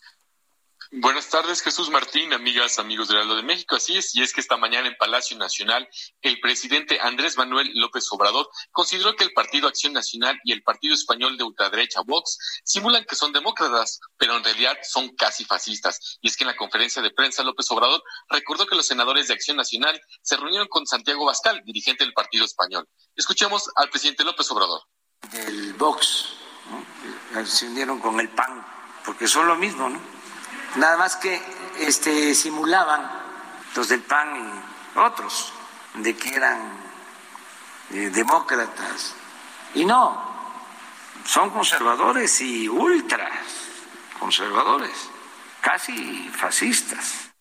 [0.91, 3.75] Buenas tardes, Jesús Martín, amigas, amigos del Aldo de México.
[3.75, 5.87] Así es, y es que esta mañana en Palacio Nacional,
[6.21, 10.93] el presidente Andrés Manuel López Obrador consideró que el Partido Acción Nacional y el Partido
[10.93, 16.19] Español de ultraderecha Vox simulan que son demócratas, pero en realidad son casi fascistas.
[16.21, 19.33] Y es que en la conferencia de prensa López Obrador recordó que los senadores de
[19.33, 22.87] Acción Nacional se reunieron con Santiago Bascal, dirigente del Partido Español.
[23.15, 24.81] Escuchemos al presidente López Obrador
[25.31, 26.35] del Vox,
[27.43, 28.65] se unieron con el PAN,
[29.03, 29.99] porque son lo mismo, ¿no?
[30.77, 31.41] Nada más que
[31.79, 33.11] este, simulaban
[33.75, 34.63] los del PAN
[34.95, 35.51] y otros
[35.95, 36.71] de que eran
[37.91, 39.13] eh, demócratas.
[39.73, 40.23] Y no,
[41.25, 43.33] son conservadores y ultras
[44.21, 45.09] conservadores,
[45.59, 47.32] casi fascistas.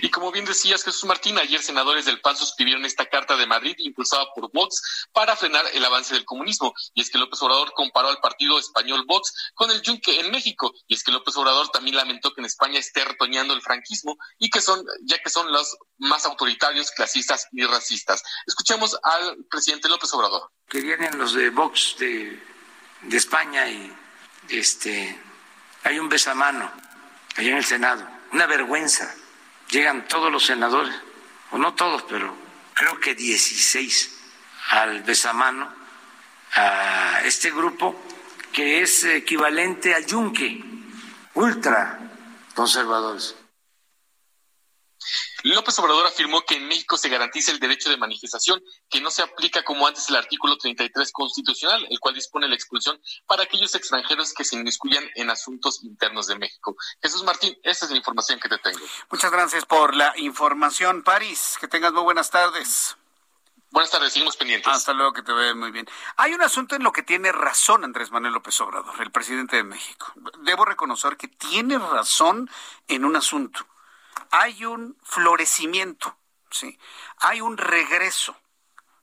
[0.00, 3.74] Y como bien decías, Jesús Martín, ayer senadores del PAN suscribieron esta Carta de Madrid
[3.78, 6.74] impulsada por Vox para frenar el avance del comunismo.
[6.94, 10.72] Y es que López Obrador comparó al partido español Vox con el Yunque en México.
[10.86, 14.50] Y es que López Obrador también lamentó que en España esté retoñando el franquismo y
[14.50, 18.22] que son, ya que son los más autoritarios, clasistas y racistas.
[18.46, 20.50] Escuchemos al presidente López Obrador.
[20.68, 22.42] Que vienen los de Vox de,
[23.02, 23.92] de España y
[24.48, 25.20] este
[25.84, 26.70] hay un besamano
[27.36, 28.08] allá en el Senado.
[28.32, 29.14] Una vergüenza
[29.72, 30.94] llegan todos los senadores,
[31.50, 32.32] o no todos, pero
[32.74, 34.18] creo que 16
[34.70, 35.68] al besamano,
[36.54, 38.00] a este grupo
[38.52, 40.62] que es equivalente al yunque,
[41.34, 41.98] ultra
[42.54, 43.34] conservadores.
[45.44, 49.22] López Obrador afirmó que en México se garantiza el derecho de manifestación, que no se
[49.22, 54.32] aplica como antes el artículo 33 constitucional, el cual dispone la expulsión para aquellos extranjeros
[54.34, 56.76] que se inmiscuyan en asuntos internos de México.
[57.02, 58.80] Jesús Martín, esta es la información que te tengo.
[59.10, 61.56] Muchas gracias por la información, París.
[61.60, 62.96] Que tengas muy buenas tardes.
[63.70, 64.70] Buenas tardes, seguimos pendientes.
[64.70, 65.86] Hasta luego, que te vea muy bien.
[66.18, 69.64] Hay un asunto en lo que tiene razón Andrés Manuel López Obrador, el presidente de
[69.64, 70.12] México.
[70.40, 72.50] Debo reconocer que tiene razón
[72.86, 73.66] en un asunto
[74.32, 76.16] hay un florecimiento,
[76.50, 76.78] ¿sí?
[77.18, 78.34] hay un regreso,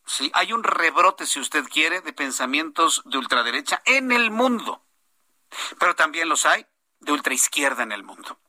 [0.03, 0.31] ¿sí?
[0.33, 4.83] hay un rebrote, si usted quiere, de pensamientos de ultraderecha en el mundo,
[5.79, 6.65] pero también los hay
[6.99, 8.39] de ultraizquierda en el mundo.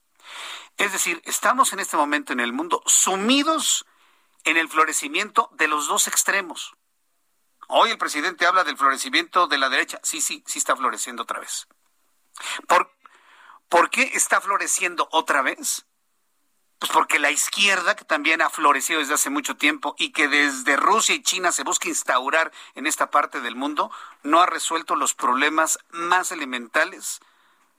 [0.78, 3.84] Es decir, estamos en este momento en el mundo sumidos
[4.44, 6.74] en el florecimiento de los dos extremos.
[7.68, 10.00] Hoy el presidente habla del florecimiento de la derecha.
[10.02, 11.68] Sí, sí, sí está floreciendo otra vez.
[12.66, 12.90] ¿Por,
[13.68, 15.84] ¿por qué está floreciendo otra vez?
[16.80, 20.76] Pues porque la izquierda, que también ha florecido desde hace mucho tiempo y que desde
[20.76, 23.92] Rusia y China se busca instaurar en esta parte del mundo,
[24.24, 27.20] no ha resuelto los problemas más elementales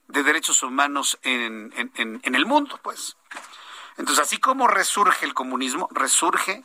[0.08, 3.18] de derechos humanos en, en el mundo, pues.
[3.97, 6.64] Entonces, así como resurge el comunismo, resurge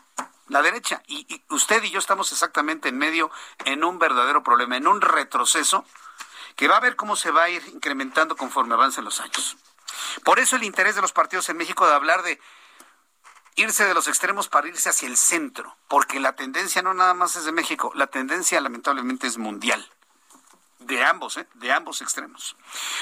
[0.48, 1.02] la derecha.
[1.06, 3.30] Y, usted y yo estamos exactamente en medio
[3.64, 5.84] en un verdadero problema, en un retroceso
[6.54, 9.56] que va a ver cómo se va a ir incrementando conforme avancen los años.
[10.24, 12.40] Por eso el interés de los partidos en México de hablar de
[13.56, 17.36] irse de los extremos para irse hacia el centro, porque la tendencia no nada más
[17.36, 19.90] es de México, la tendencia lamentablemente es mundial.
[20.78, 21.48] De ambos, ¿eh?
[21.54, 22.54] De ambos extremos.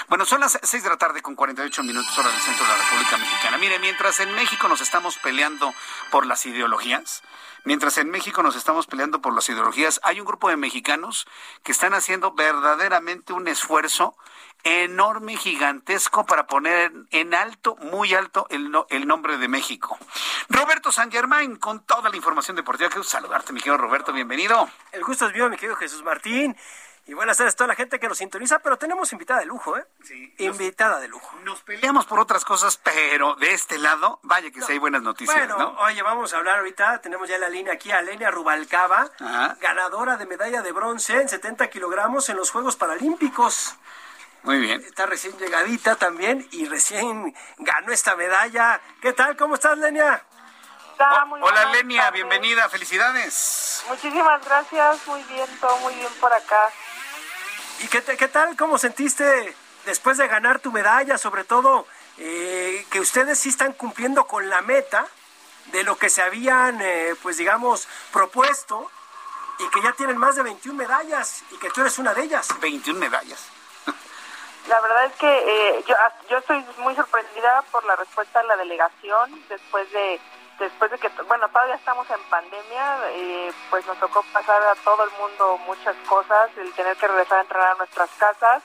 [0.08, 2.78] Bueno, son las seis de la tarde con 48 minutos hora del centro de la
[2.78, 3.58] República Mexicana.
[3.58, 5.74] Mire, mientras en México nos estamos peleando
[6.10, 7.22] por las ideologías,
[7.64, 11.26] mientras en México nos estamos peleando por las ideologías, hay un grupo de mexicanos
[11.62, 14.16] que están haciendo verdaderamente un esfuerzo
[14.64, 19.96] enorme, gigantesco, para poner en alto, muy alto, el, el nombre de México.
[20.48, 22.88] Roberto San Germain, con toda la información deportiva.
[22.88, 24.68] Quiero saludarte, mi querido Roberto, bienvenido.
[24.92, 26.56] El gusto es mío, mi querido Jesús Martín.
[27.06, 29.76] Y buenas tardes a toda la gente que nos sintoniza, pero tenemos invitada de lujo,
[29.76, 29.84] ¿eh?
[30.02, 30.34] Sí.
[30.38, 31.36] Invitada de lujo.
[31.44, 35.36] Nos peleamos por otras cosas, pero de este lado, vaya que sí hay buenas noticias,
[35.36, 35.80] bueno, ¿no?
[35.80, 39.10] oye, vamos a hablar ahorita, tenemos ya la línea aquí a Lenia Rubalcaba,
[39.60, 43.76] ganadora de medalla de bronce en 70 kilogramos en los Juegos Paralímpicos.
[44.44, 44.82] Muy bien.
[44.82, 48.80] Está recién llegadita también y recién ganó esta medalla.
[49.00, 49.36] ¿Qué tal?
[49.36, 50.22] ¿Cómo estás, Lenia?
[51.40, 53.82] Hola, Lenia, bienvenida, felicidades.
[53.88, 56.70] Muchísimas gracias, muy bien, todo muy bien por acá.
[57.80, 58.54] ¿Y qué, qué tal?
[58.56, 61.16] ¿Cómo sentiste después de ganar tu medalla?
[61.16, 61.86] Sobre todo
[62.18, 65.06] eh, que ustedes sí están cumpliendo con la meta
[65.72, 68.90] de lo que se habían, eh, pues digamos, propuesto
[69.58, 72.48] y que ya tienen más de 21 medallas y que tú eres una de ellas.
[72.60, 73.53] 21 medallas.
[74.68, 75.94] La verdad es que eh, yo,
[76.28, 80.20] yo estoy muy sorprendida por la respuesta de la delegación después de
[80.58, 85.04] después de que, bueno, todavía estamos en pandemia, eh, pues nos tocó pasar a todo
[85.04, 88.62] el mundo muchas cosas, el tener que regresar a entrenar a nuestras casas.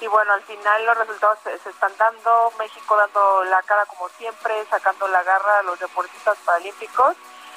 [0.00, 4.64] Y bueno, al final los resultados se, están dando, México dando la cara como siempre,
[4.66, 7.16] sacando la garra a los deportistas paralímpicos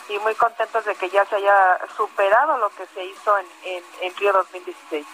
[0.09, 3.83] y muy contentos de que ya se haya superado lo que se hizo en, en,
[4.01, 5.05] en Río 2016.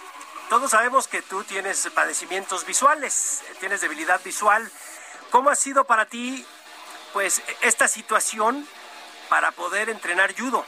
[0.53, 4.69] Todos sabemos que tú tienes padecimientos visuales, tienes debilidad visual.
[5.31, 6.45] ¿Cómo ha sido para ti
[7.11, 8.67] pues esta situación
[9.29, 10.63] para poder entrenar judo?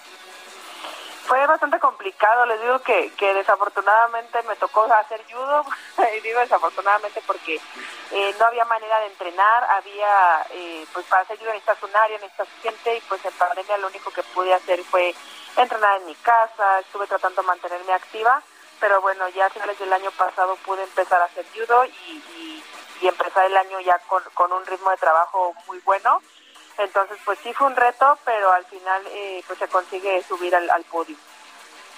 [1.28, 5.64] Fue bastante complicado, les digo que, que desafortunadamente me tocó hacer judo,
[6.18, 7.62] y digo desafortunadamente porque
[8.10, 12.18] eh, no había manera de entrenar, había, eh, pues para hacer judo necesitas un área,
[12.18, 12.98] necesitas gente.
[12.98, 15.14] Y pues en pandemia lo único que pude hacer fue
[15.58, 18.42] entrenar en mi casa, estuve tratando de mantenerme activa,
[18.80, 22.24] pero bueno, ya a finales del año pasado pude empezar a hacer judo y,
[23.02, 26.20] y, empezar el año ya con, con un ritmo de trabajo muy bueno
[26.78, 30.84] entonces, pues sí fue un reto, pero al final eh, pues se consigue subir al,
[30.86, 31.16] podio.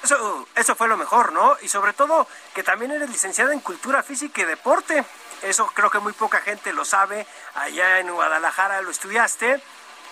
[0.04, 1.58] Eso, eso fue lo mejor, ¿no?
[1.62, 5.04] Y sobre todo que también eres licenciada en Cultura Física y Deporte.
[5.42, 7.26] Eso creo que muy poca gente lo sabe.
[7.56, 9.62] Allá en Guadalajara lo estudiaste.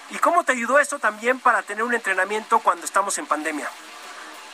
[0.09, 3.69] ¿Y cómo te ayudó eso también para tener un entrenamiento cuando estamos en pandemia?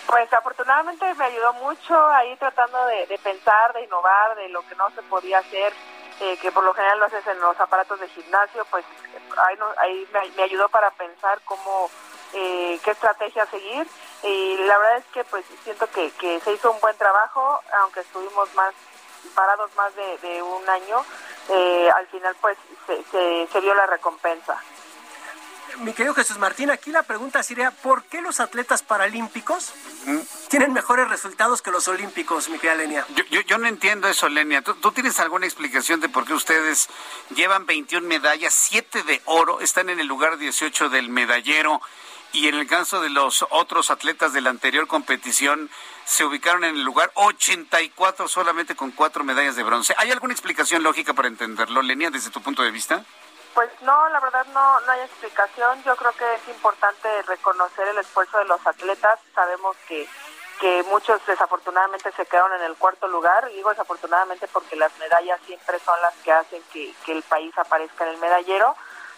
[0.08, 4.90] Pues afortunadamente me ayudó mucho ahí tratando de, pensar, de innovar, de lo que no
[4.92, 5.74] se podía hacer
[6.20, 8.86] eh, que por lo general lo haces en los aparatos de gimnasio, pues
[9.38, 11.90] ahí, ahí me, ayudó para pensar cómo,
[12.34, 13.88] eh, qué estrategia seguir.
[14.22, 18.02] Y la verdad es que pues siento que, que se hizo un buen trabajo, aunque
[18.02, 18.74] estuvimos más
[19.34, 21.04] parados más de, un año,
[21.50, 24.62] eh, al final pues se, se, se vio la recompensa
[25.80, 29.74] mi querido Jesús Martín, aquí la pregunta sería, ¿por qué los atletas paralímpicos
[30.50, 33.06] tienen mejores resultados que los olímpicos, mi querida Lenia?
[33.30, 34.62] Yo, yo, no entiendo eso, Lenia.
[34.62, 36.90] ¿Tú, tienes alguna explicación de por qué ustedes
[37.36, 41.82] llevan 21 medallas, 7 de oro, están en el lugar 18 del medallero?
[42.34, 45.70] Y en el caso de los otros atletas de la anterior competición,
[46.06, 49.94] se ubicaron en el lugar 84 solamente con cuatro medallas de bronce.
[49.98, 53.06] ¿Hay alguna explicación lógica para entenderlo, Lenia, desde tu punto de vista?
[53.54, 55.84] Pues no, la verdad no, no hay explicación.
[55.84, 59.20] Yo creo que es importante reconocer el esfuerzo de los atletas.
[59.36, 60.08] Sabemos que,
[60.60, 63.50] que muchos desafortunadamente se quedaron en el cuarto lugar.
[63.50, 68.06] Digo desafortunadamente porque las medallas siempre son las que hacen que, que el país aparezca
[68.06, 68.76] en el medallero.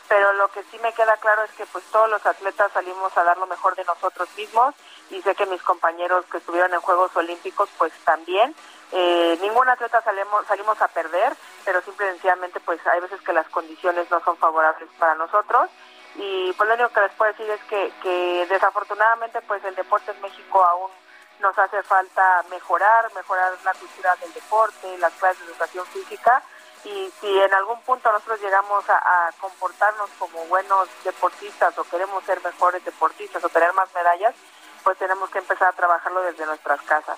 [0.10, 3.24] Pero lo que sí me queda claro es que pues todos los atletas salimos a
[3.24, 4.76] dar lo mejor de nosotros mismos
[5.10, 8.54] y sé que mis compañeros que estuvieron en Juegos Olímpicos pues también
[8.94, 11.34] eh, ningún atleta salimos, salimos a perder,
[11.66, 15.70] pero simple sencillamente pues hay veces que las condiciones no son favorables para nosotros
[16.16, 20.12] y pues lo único que les puedo decir es que, que desafortunadamente pues el deporte
[20.12, 20.92] en México aún
[21.40, 26.44] nos hace falta mejorar, mejorar la cultura del deporte, las clases de educación física
[26.86, 32.44] y si en algún punto nosotros llegamos a, comportarnos como buenos deportistas o queremos ser
[32.44, 34.36] mejores deportistas o tener más medallas,
[34.84, 37.18] pues tenemos que empezar a trabajarlo desde nuestras casas.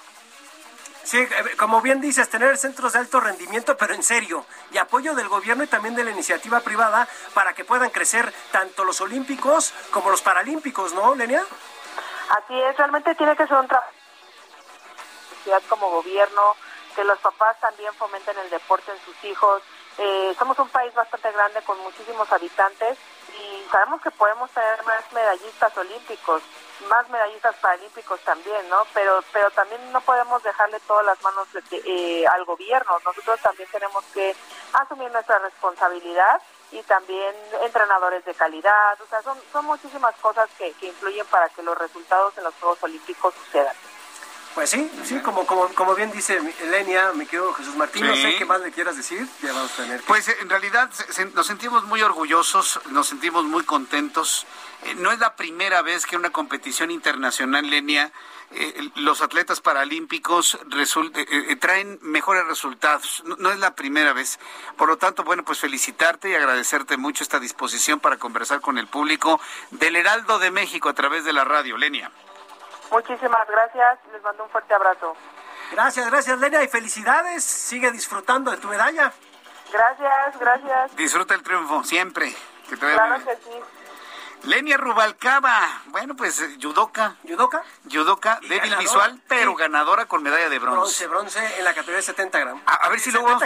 [1.06, 5.14] Sí, eh, como bien dices, tener centros de alto rendimiento, pero en serio, y apoyo
[5.14, 9.72] del gobierno y también de la iniciativa privada para que puedan crecer tanto los olímpicos
[9.92, 11.46] como los paralímpicos, ¿no, Lenia?
[12.30, 13.88] Así es, realmente tiene que ser un trabajo
[15.70, 16.56] como gobierno,
[16.96, 19.62] que los papás también fomenten el deporte en sus hijos.
[19.98, 22.98] Eh, somos un país bastante grande con muchísimos habitantes
[23.40, 26.42] y sabemos que podemos tener más medallistas olímpicos,
[26.90, 28.84] más medallistas paralímpicos también, ¿no?
[28.94, 33.00] Pero pero también no podemos dejarle todas las manos eh, al gobierno.
[33.06, 34.36] Nosotros también tenemos que
[34.74, 39.00] asumir nuestra responsabilidad y también entrenadores de calidad.
[39.02, 42.54] O sea, son, son muchísimas cosas que, que influyen para que los resultados en los
[42.56, 43.76] Juegos Olímpicos sucedan.
[44.56, 48.38] Pues sí, sí, como, como, como bien dice Elenia, me quedo Jesús Martín, no sé
[48.38, 50.02] qué más le quieras decir, ya vamos a tener.
[50.04, 50.90] Pues en realidad
[51.34, 54.48] nos sentimos muy orgullosos, nos sentimos muy contentos.
[54.84, 58.14] Eh, no es la primera vez que una competición internacional, Lenia,
[58.52, 60.58] eh, los atletas paralímpicos
[61.16, 63.24] eh, traen mejores resultados.
[63.26, 64.40] No, no, es la primera vez.
[64.78, 68.88] Por lo tanto, bueno, pues felicitarte y agradecerte mucho esta disposición para conversar con el
[68.88, 69.42] público
[69.72, 72.10] del Heraldo de México a través de la radio, Lenia.
[72.92, 75.16] Muchísimas gracias, les mando un fuerte abrazo.
[75.72, 77.44] Gracias, gracias Lenia y felicidades.
[77.44, 79.12] Sigue disfrutando de tu medalla.
[79.72, 80.96] Gracias, gracias.
[80.96, 82.34] Disfruta el triunfo siempre.
[82.70, 83.62] Que te claro que sí.
[84.46, 87.16] Lenia Rubalcaba, bueno, pues yudoka.
[87.24, 87.64] ¿Yudoka?
[87.86, 91.08] Yudoka, débil visual, pero ganadora con medalla de bronce.
[91.08, 92.64] Bronce, bronce en la categoría de 70 gramos.
[92.66, 93.44] A, ver si luego vamos,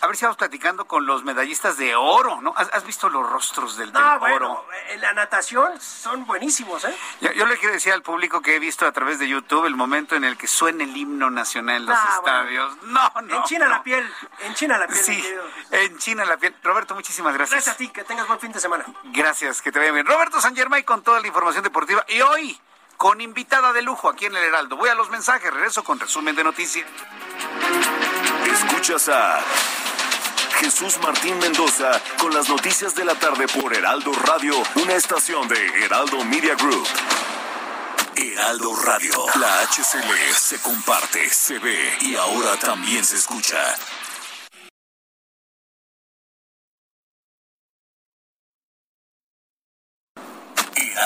[0.00, 2.54] a ver si vamos platicando con los medallistas de oro, ¿no?
[2.56, 6.96] ¿Has, visto los rostros del, no, bueno, En la natación son buenísimos, ¿eh?
[7.20, 10.16] Yo, le quiero decir al público que he visto a través de YouTube el momento
[10.16, 12.76] en el que suena el himno nacional en los estadios.
[12.84, 13.36] No, no.
[13.36, 14.10] En China la piel,
[14.40, 15.04] en China la piel.
[15.04, 15.34] Sí,
[15.70, 16.54] en China la piel.
[16.62, 17.56] Roberto, muchísimas gracias.
[17.56, 18.84] Gracias a ti, que tengas buen fin de semana.
[19.04, 20.06] Gracias, que te vaya bien.
[20.06, 22.04] Roberto San Germán con toda la información deportiva.
[22.08, 22.60] Y hoy,
[23.00, 24.76] con invitada de lujo aquí en el Heraldo.
[24.76, 26.86] Voy a los mensajes, regreso con resumen de noticias.
[28.52, 29.40] Escuchas a
[30.58, 35.84] Jesús Martín Mendoza con las noticias de la tarde por Heraldo Radio, una estación de
[35.84, 36.86] Heraldo Media Group.
[38.14, 43.56] Heraldo Radio, la HCL se comparte, se ve y ahora también se escucha.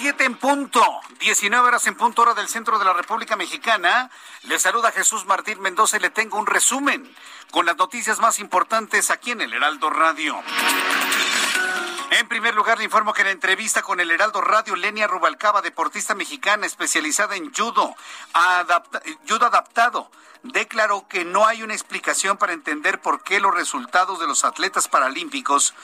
[0.00, 0.82] 7 en punto,
[1.18, 4.10] 19 horas en punto hora del centro de la República Mexicana.
[4.44, 7.14] Le saluda Jesús Martín Mendoza y le tengo un resumen
[7.50, 10.40] con las noticias más importantes aquí en el Heraldo Radio.
[12.12, 15.60] En primer lugar, le informo que en la entrevista con el Heraldo Radio, Lenia Rubalcaba,
[15.60, 17.94] deportista mexicana especializada en judo,
[19.28, 20.10] judo adaptado,
[20.42, 24.88] declaró que no hay una explicación para entender por qué los resultados de los atletas
[24.88, 25.74] paralímpicos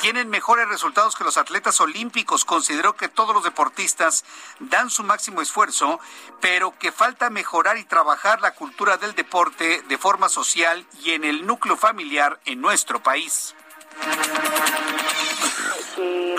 [0.00, 2.44] tienen mejores resultados que los atletas olímpicos.
[2.44, 4.24] Consideró que todos los deportistas
[4.60, 6.00] dan su máximo esfuerzo,
[6.40, 11.24] pero que falta mejorar y trabajar la cultura del deporte de forma social y en
[11.24, 13.54] el núcleo familiar en nuestro país.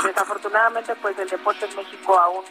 [0.04, 2.46] desafortunadamente pues el deporte en México aún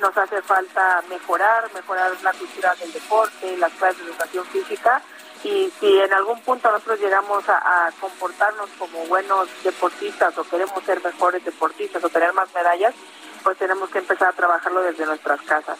[0.00, 5.02] nos hace falta mejorar, mejorar la cultura del deporte, las clases de educación física
[5.44, 11.04] y si en algún punto nosotros llegamos a, comportarnos como buenos deportistas o queremos ser
[11.04, 12.94] mejores deportistas o tener más medallas,
[13.42, 15.78] pues tenemos que empezar a trabajarlo desde nuestras casas.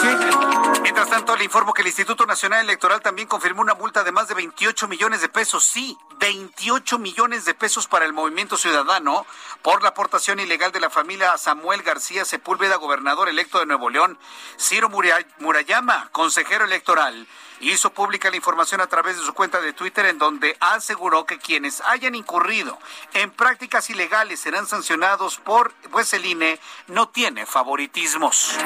[0.00, 0.85] Sí.
[0.86, 4.28] Mientras tanto, le informo que el Instituto Nacional Electoral también confirmó una multa de más
[4.28, 5.64] de 28 millones de pesos.
[5.64, 9.26] Sí, 28 millones de pesos para el movimiento ciudadano
[9.62, 14.16] por la aportación ilegal de la familia Samuel García Sepúlveda, gobernador electo de Nuevo León.
[14.60, 17.26] Ciro Murayama, consejero electoral
[17.60, 21.38] hizo pública la información a través de su cuenta de Twitter en donde aseguró que
[21.38, 22.78] quienes hayan incurrido
[23.14, 28.56] en prácticas ilegales serán sancionados por, pues el INE no tiene favoritismos.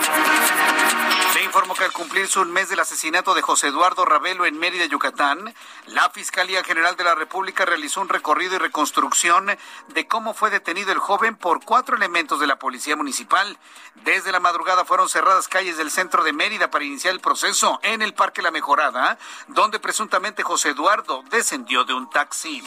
[1.33, 4.85] Se informó que al cumplirse un mes del asesinato de José Eduardo Ravelo en Mérida,
[4.87, 5.55] Yucatán,
[5.87, 9.57] la Fiscalía General de la República realizó un recorrido y reconstrucción
[9.95, 13.57] de cómo fue detenido el joven por cuatro elementos de la Policía Municipal.
[14.03, 18.03] Desde la madrugada fueron cerradas calles del centro de Mérida para iniciar el proceso en
[18.03, 22.61] el Parque La Mejora donde presuntamente José Eduardo descendió de un taxi.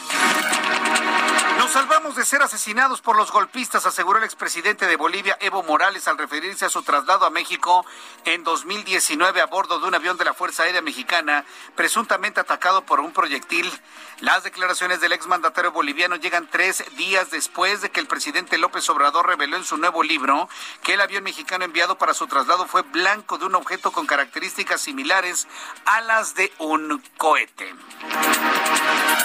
[1.64, 6.06] Nos salvamos de ser asesinados por los golpistas, aseguró el expresidente de Bolivia, Evo Morales,
[6.06, 7.86] al referirse a su traslado a México
[8.26, 13.00] en 2019 a bordo de un avión de la Fuerza Aérea Mexicana, presuntamente atacado por
[13.00, 13.72] un proyectil.
[14.20, 19.26] Las declaraciones del exmandatario boliviano llegan tres días después de que el presidente López Obrador
[19.26, 20.50] reveló en su nuevo libro
[20.82, 24.82] que el avión mexicano enviado para su traslado fue blanco de un objeto con características
[24.82, 25.48] similares
[25.86, 27.74] a las de un cohete.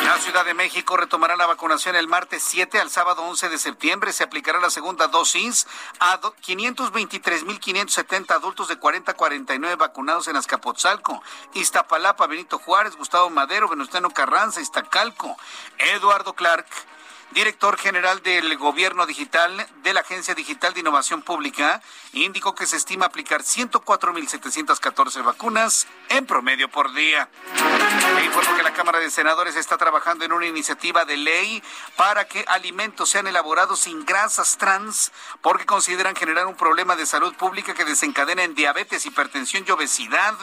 [0.05, 4.11] La Ciudad de México retomará la vacunación el martes 7 al sábado 11 de septiembre.
[4.11, 5.67] Se aplicará la segunda dosis
[6.01, 11.23] a 523.570 adultos de 40 a 49 vacunados en Azcapotzalco,
[11.53, 15.37] Iztapalapa, Benito Juárez, Gustavo Madero, Venustiano Carranza, Iztacalco,
[15.77, 16.67] Eduardo Clark
[17.31, 21.81] director general del Gobierno Digital de la Agencia Digital de Innovación Pública,
[22.13, 27.29] indicó que se estima aplicar 104.714 vacunas en promedio por día.
[28.19, 31.63] E informó que la Cámara de Senadores está trabajando en una iniciativa de ley
[31.95, 35.11] para que alimentos sean elaborados sin grasas trans,
[35.41, 40.35] porque consideran generar un problema de salud pública que desencadena en diabetes, hipertensión y obesidad.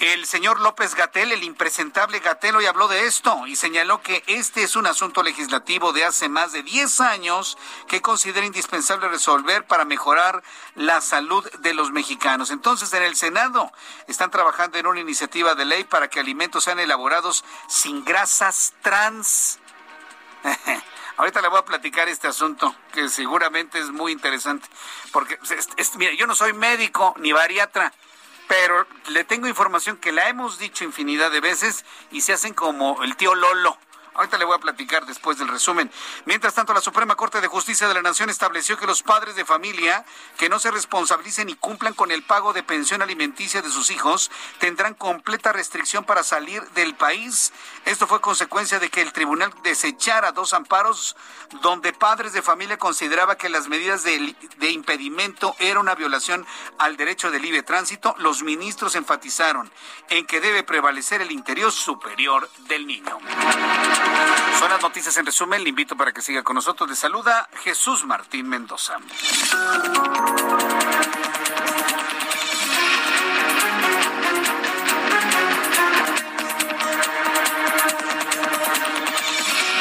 [0.00, 4.64] El señor López Gatel, el impresentable Gatel, hoy habló de esto y señaló que este
[4.64, 9.84] es un asunto legislativo de hace más de 10 años que considera indispensable resolver para
[9.84, 10.42] mejorar
[10.74, 12.50] la salud de los mexicanos.
[12.50, 13.72] Entonces, en el Senado
[14.08, 19.60] están trabajando en una iniciativa de ley para que alimentos sean elaborados sin grasas trans.
[21.16, 24.68] Ahorita le voy a platicar este asunto que seguramente es muy interesante,
[25.12, 25.38] porque
[26.18, 27.92] yo no soy médico ni bariatra,
[28.48, 33.02] pero le tengo información que la hemos dicho infinidad de veces y se hacen como
[33.02, 33.76] el tío Lolo.
[34.14, 35.90] Ahorita le voy a platicar después del resumen.
[36.24, 39.44] Mientras tanto, la Suprema Corte de Justicia de la Nación estableció que los padres de
[39.44, 40.04] familia
[40.38, 44.30] que no se responsabilicen y cumplan con el pago de pensión alimenticia de sus hijos
[44.58, 47.52] tendrán completa restricción para salir del país.
[47.84, 51.16] Esto fue consecuencia de que el tribunal desechara dos amparos
[51.62, 54.34] donde padres de familia consideraba que las medidas de,
[54.70, 56.46] impedimento era una violación
[56.78, 58.14] al derecho de libre tránsito.
[58.18, 59.70] Los ministros enfatizaron
[60.08, 63.18] en que debe prevalecer el interior superior del niño.
[64.58, 65.62] Son las noticias en resumen.
[65.62, 66.88] Le invito para que siga con nosotros.
[66.88, 68.94] Le saluda Jesús Martín Mendoza.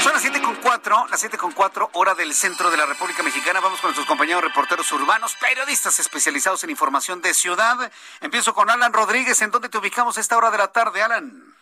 [0.02, 3.24] Son las siete con cuatro, las siete con cuatro, hora del centro de la República
[3.24, 3.62] Mexicana.
[3.62, 7.92] Vamos con nuestros compañeros reporteros urbanos, periodistas especializados en información de ciudad.
[8.20, 9.42] Empiezo con Alan Rodríguez.
[9.42, 11.53] ¿En dónde te ubicamos a esta hora de la tarde, Alan?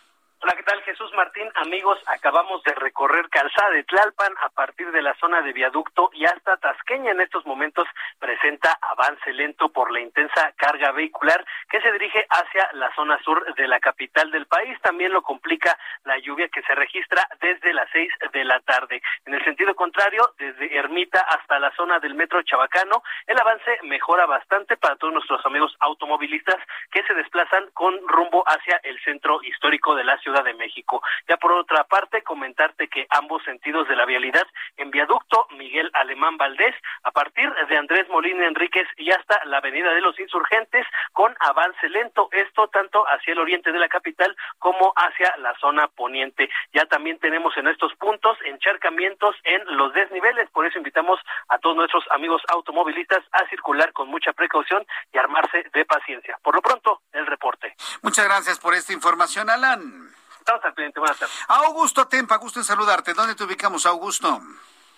[0.44, 0.82] Hola, ¿qué tal?
[0.82, 5.52] Jesús Martín, amigos, acabamos de recorrer Calzada de Tlalpan a partir de la zona de
[5.52, 7.86] viaducto y hasta Tasqueña en estos momentos
[8.18, 13.54] presenta avance lento por la intensa carga vehicular que se dirige hacia la zona sur
[13.54, 14.76] de la capital del país.
[14.80, 19.00] También lo complica la lluvia que se registra desde las seis de la tarde.
[19.24, 24.26] En el sentido contrario, desde Ermita hasta la zona del metro Chabacano, el avance mejora
[24.26, 26.58] bastante para todos nuestros amigos automovilistas
[26.90, 31.02] que se desplazan con rumbo hacia el centro histórico de la ciudad de México.
[31.28, 34.46] Ya por otra parte, comentarte que ambos sentidos de la vialidad
[34.78, 39.92] en viaducto Miguel Alemán Valdés, a partir de Andrés Molina Enríquez y hasta la Avenida
[39.92, 44.92] de los Insurgentes, con avance lento, esto tanto hacia el oriente de la capital como
[44.96, 46.48] hacia la zona poniente.
[46.72, 51.76] Ya también tenemos en estos puntos encharcamientos en los desniveles, por eso invitamos a todos
[51.76, 56.38] nuestros amigos automovilistas a circular con mucha precaución y armarse de paciencia.
[56.42, 57.74] Por lo pronto, el reporte.
[58.02, 60.21] Muchas gracias por esta información, Alan.
[60.42, 60.98] Estamos al cliente.
[60.98, 61.44] Buenas tardes.
[61.46, 63.14] Augusto Tempa, gusto en saludarte.
[63.14, 64.40] ¿Dónde te ubicamos, Augusto?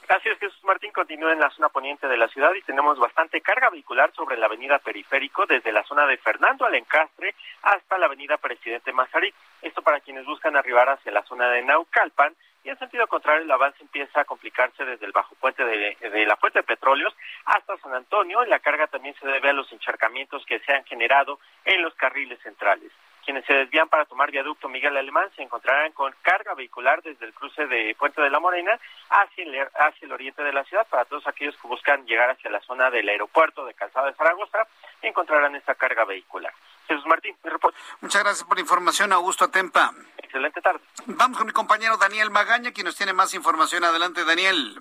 [0.09, 0.91] Gracias, Jesús Martín.
[0.91, 4.47] Continúa en la zona poniente de la ciudad y tenemos bastante carga vehicular sobre la
[4.47, 9.35] avenida Periférico, desde la zona de Fernando Alencastre hasta la avenida Presidente Mazarik.
[9.61, 12.35] Esto para quienes buscan arribar hacia la zona de Naucalpan.
[12.65, 16.25] Y en sentido contrario, el avance empieza a complicarse desde el bajo puente de, de
[16.25, 17.15] la fuente de petróleos
[17.45, 18.43] hasta San Antonio.
[18.43, 21.95] Y la carga también se debe a los encharcamientos que se han generado en los
[21.97, 22.91] carriles centrales.
[23.25, 27.33] Quienes se desvían para tomar viaducto Miguel Alemán se encontrarán con carga vehicular desde el
[27.33, 30.87] cruce de Puente de la Morena hacia el, hacia el oriente de la ciudad.
[30.89, 34.67] Para todos aquellos que buscan llegar hacia la zona del aeropuerto de Calzada de Zaragoza,
[35.01, 36.53] encontrarán esta carga vehicular.
[36.87, 37.79] Jesús Martín, mi reporte.
[38.03, 39.91] Muchas gracias por la información, Augusto Atempa.
[40.19, 40.81] Excelente tarde.
[41.07, 43.85] Vamos con mi compañero Daniel Magaña, quien nos tiene más información.
[43.85, 44.77] Adelante, Daniel.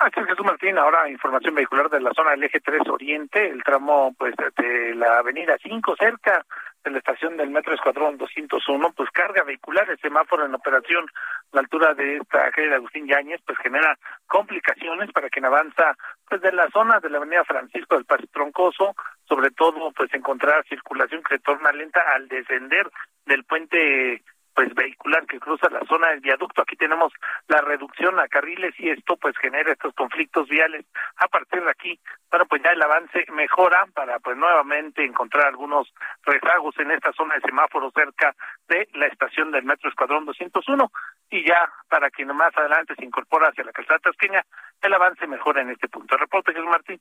[0.00, 3.64] Aquí es Jesús Martín, ahora información vehicular de la zona del eje 3 Oriente, el
[3.64, 6.46] tramo pues de la avenida 5 cerca
[6.84, 11.56] de la estación del metro Escuadrón 201, pues carga vehicular, el semáforo en operación a
[11.56, 15.96] la altura de esta calle de Agustín Yáñez, pues genera complicaciones para quien avanza
[16.28, 18.94] pues de la zona de la avenida Francisco del Paso Troncoso,
[19.28, 22.90] sobre todo pues encontrar circulación que se torna lenta al descender
[23.26, 24.22] del puente
[24.58, 26.62] pues vehicular que cruza la zona del viaducto.
[26.62, 27.12] Aquí tenemos
[27.46, 30.84] la reducción a carriles y esto pues genera estos conflictos viales.
[31.18, 35.86] A partir de aquí, bueno, pues ya el avance mejora para pues nuevamente encontrar algunos
[36.24, 38.34] rezagos en esta zona de semáforo cerca
[38.66, 40.90] de la estación del Metro Escuadrón 201
[41.30, 44.44] y ya para quien más adelante se incorpora hacia la calzada tasqueña,
[44.80, 46.16] el avance mejora en este punto.
[46.16, 47.00] Reporte, Jesús Martín.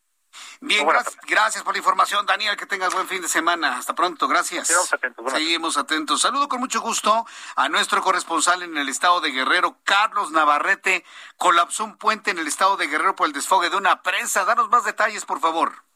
[0.60, 2.58] Bien, gracias, gracias, por la información, Daniel.
[2.58, 3.78] Que tengas buen fin de semana.
[3.78, 4.68] Hasta pronto, gracias.
[4.68, 5.32] Seguimos atentos.
[5.32, 6.22] Seguimos atentos.
[6.22, 7.26] Saludo con mucho gusto
[7.56, 11.06] a nuestro corresponsal en el estado de Guerrero, Carlos Navarrete.
[11.38, 14.46] Colapsó un puente en el estado de Guerrero por el desfogue de una presa.
[14.46, 15.88] Danos más detalles, por favor.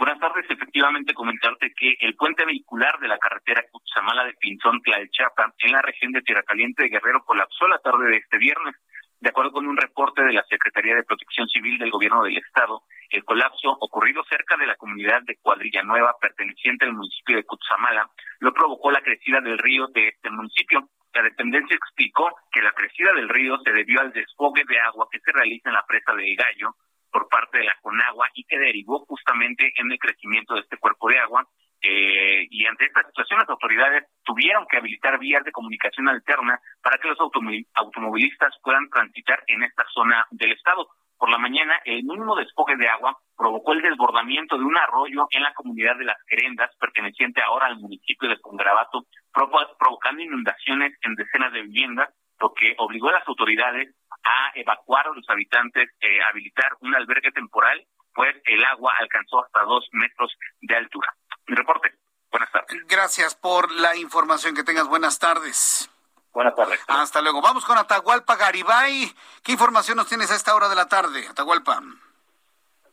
[0.00, 0.46] Buenas tardes.
[0.48, 5.82] Efectivamente, comentarte que el puente vehicular de la carretera Cutzamala de Pinzón Tlalchapa en la
[5.82, 8.76] región de Tierra Caliente de Guerrero colapsó la tarde de este viernes.
[9.20, 12.80] De acuerdo con un reporte de la Secretaría de Protección Civil del Gobierno del Estado,
[13.10, 18.08] el colapso ocurrido cerca de la comunidad de Cuadrilla Nueva, perteneciente al municipio de Cutzamala,
[18.38, 20.88] lo provocó la crecida del río de este municipio.
[21.12, 25.20] La dependencia explicó que la crecida del río se debió al desfogue de agua que
[25.20, 26.74] se realiza en la presa de Gallo
[27.10, 31.08] por parte de la Conagua y que derivó justamente en el crecimiento de este cuerpo
[31.08, 31.46] de agua.
[31.82, 36.98] Eh, y ante esta situación las autoridades tuvieron que habilitar vías de comunicación alterna para
[36.98, 40.88] que los automovilistas puedan transitar en esta zona del estado.
[41.20, 45.42] Por la mañana, el mínimo desfogue de agua provocó el desbordamiento de un arroyo en
[45.42, 49.04] la comunidad de Las Querendas, perteneciente ahora al municipio de Congravato,
[49.78, 52.08] provocando inundaciones en decenas de viviendas,
[52.40, 53.94] lo que obligó a las autoridades
[54.24, 59.62] a evacuar a los habitantes, eh, habilitar un albergue temporal, pues el agua alcanzó hasta
[59.62, 61.14] dos metros de altura.
[61.46, 61.92] Mi reporte.
[62.30, 62.86] Buenas tardes.
[62.86, 64.54] Gracias por la información.
[64.54, 65.90] Que tengas buenas tardes.
[66.32, 66.80] Buenas tardes.
[66.86, 67.42] Hasta luego.
[67.42, 69.12] Vamos con Atahualpa Garibay.
[69.42, 71.80] ¿Qué información nos tienes a esta hora de la tarde, Atahualpa?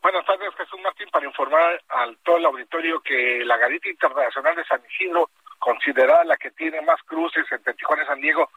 [0.02, 4.64] Buenas tardes, Jesús Martín, para informar al todo el auditorio que la Garita Internacional de
[4.66, 8.50] San Isidro, considerada la que tiene más cruces entre Tijuana y San Diego,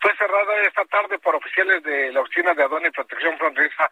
[0.00, 3.90] fue cerrada esta tarde por oficiales de la Oficina de Aduana y Protección Fronteriza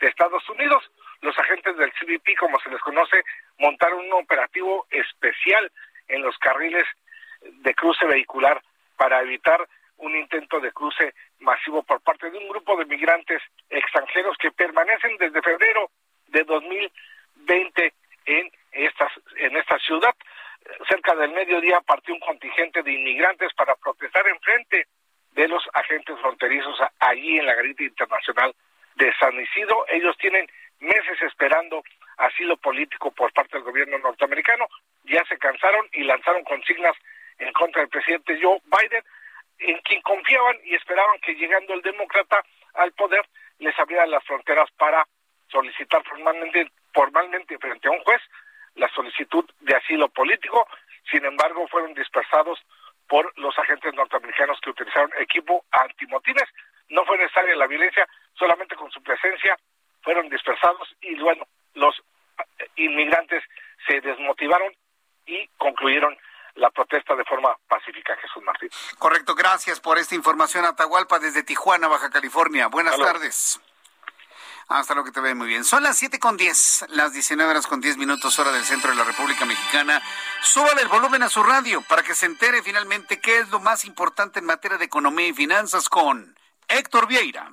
[0.00, 0.90] de Estados Unidos.
[1.20, 3.24] Los agentes del CBP, como se les conoce,
[3.58, 5.70] montaron un operativo especial
[6.06, 6.84] en los carriles
[7.42, 8.62] de cruce vehicular
[8.96, 9.66] para evitar
[9.98, 15.16] un intento de cruce masivo por parte de un grupo de migrantes extranjeros que permanecen
[15.18, 15.90] desde febrero
[16.28, 17.94] de 2020
[18.26, 20.14] en esta, en esta ciudad.
[20.88, 24.86] Cerca del mediodía partió un contingente de inmigrantes para protestar en frente
[25.32, 28.54] de los agentes fronterizos allí en la garita internacional
[28.96, 29.84] de San Isidro.
[29.88, 30.48] Ellos tienen
[30.80, 31.82] meses esperando
[32.16, 34.66] asilo político por parte del gobierno norteamericano.
[35.04, 36.96] Ya se cansaron y lanzaron consignas
[37.38, 39.04] en contra del presidente Joe Biden,
[39.58, 42.42] en quien confiaban y esperaban que llegando el demócrata
[42.74, 43.24] al poder
[43.58, 45.06] les abrieran las fronteras para
[45.48, 48.20] solicitar formalmente, formalmente frente a un juez
[48.74, 50.66] la solicitud de asilo político.
[51.10, 52.58] Sin embargo, fueron dispersados
[53.08, 56.44] por los agentes norteamericanos que utilizaron equipo antimotines.
[56.90, 59.58] No fue necesaria la violencia, solamente con su presencia
[60.02, 61.94] fueron dispersados y bueno, los
[62.58, 63.42] eh, inmigrantes
[63.86, 64.72] se desmotivaron
[65.26, 66.16] y concluyeron
[66.54, 68.68] la protesta de forma pacífica, Jesús Martín.
[68.98, 69.80] Correcto, gracias
[70.56, 72.68] Atahualpa, desde Tijuana, Baja California.
[72.68, 73.60] Buenas tardes.
[74.68, 75.64] Hasta lo que te ve muy bien.
[75.64, 78.96] Son las siete con diez, las 19 horas con 10 minutos hora del centro de
[78.96, 80.02] la República Mexicana.
[80.42, 83.84] Súbale el volumen a su radio para que se entere finalmente qué es lo más
[83.84, 86.38] importante en materia de economía y finanzas con
[86.68, 87.47] Héctor Vieira.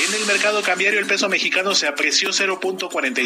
[0.08, 3.25] En el mercado cambiario, el peso mexicano se apreció 0.45%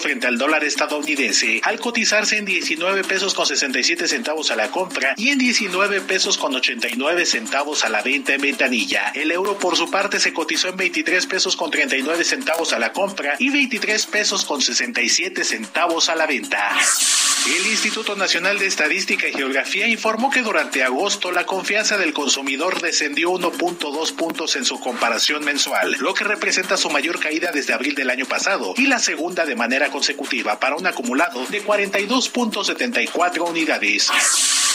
[0.00, 5.14] frente al dólar estadounidense, al cotizarse en 19 pesos con 67 centavos a la compra
[5.16, 9.12] y en 19 pesos con 89 centavos a la venta en ventanilla.
[9.14, 12.92] El euro, por su parte, se cotizó en 23 pesos con 39 centavos a la
[12.92, 16.76] compra y 23 pesos con 67 centavos a la venta.
[17.44, 22.80] El Instituto Nacional de Estadística y Geografía informó que durante agosto la confianza del consumidor
[22.80, 27.96] descendió 1.2 puntos en su comparación mensual, lo que representa su mayor caída desde abril
[27.96, 34.08] del año pasado y la segunda de manera consecutiva para un acumulado de 42.74 unidades.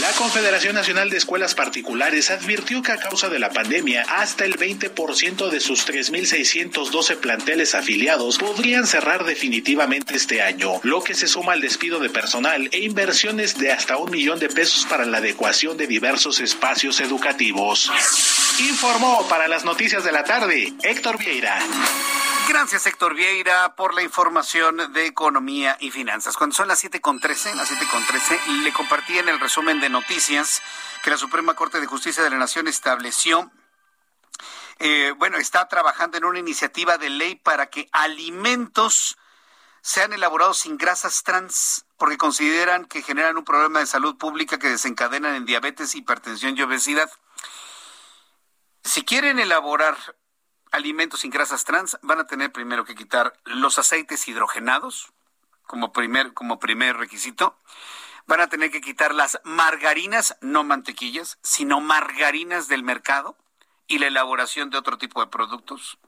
[0.00, 4.56] La Confederación Nacional de Escuelas Particulares advirtió que a causa de la pandemia, hasta el
[4.56, 11.52] 20% de sus 3.612 planteles afiliados podrían cerrar definitivamente este año, lo que se suma
[11.52, 15.76] al despido de personal e inversiones de hasta un millón de pesos para la adecuación
[15.76, 17.88] de diversos espacios educativos.
[18.58, 21.56] Informó para las noticias de la tarde Héctor Vieira.
[22.48, 26.36] Gracias, Héctor Vieira, por la información de economía y finanzas.
[26.36, 30.62] Cuando son las 7.13, las 7.13, le compartí en el resumen de noticias
[31.02, 33.50] que la Suprema Corte de Justicia de la Nación estableció
[34.78, 39.16] eh, bueno, está trabajando en una iniciativa de ley para que alimentos
[39.82, 44.68] sean elaborados sin grasas trans, porque consideran que generan un problema de salud pública que
[44.70, 47.10] desencadenan en diabetes, hipertensión y obesidad.
[48.82, 49.96] Si quieren elaborar
[50.74, 55.12] alimentos sin grasas trans, van a tener primero que quitar los aceites hidrogenados
[55.66, 57.56] como primer, como primer requisito.
[58.26, 63.36] Van a tener que quitar las margarinas, no mantequillas, sino margarinas del mercado
[63.86, 65.98] y la elaboración de otro tipo de productos.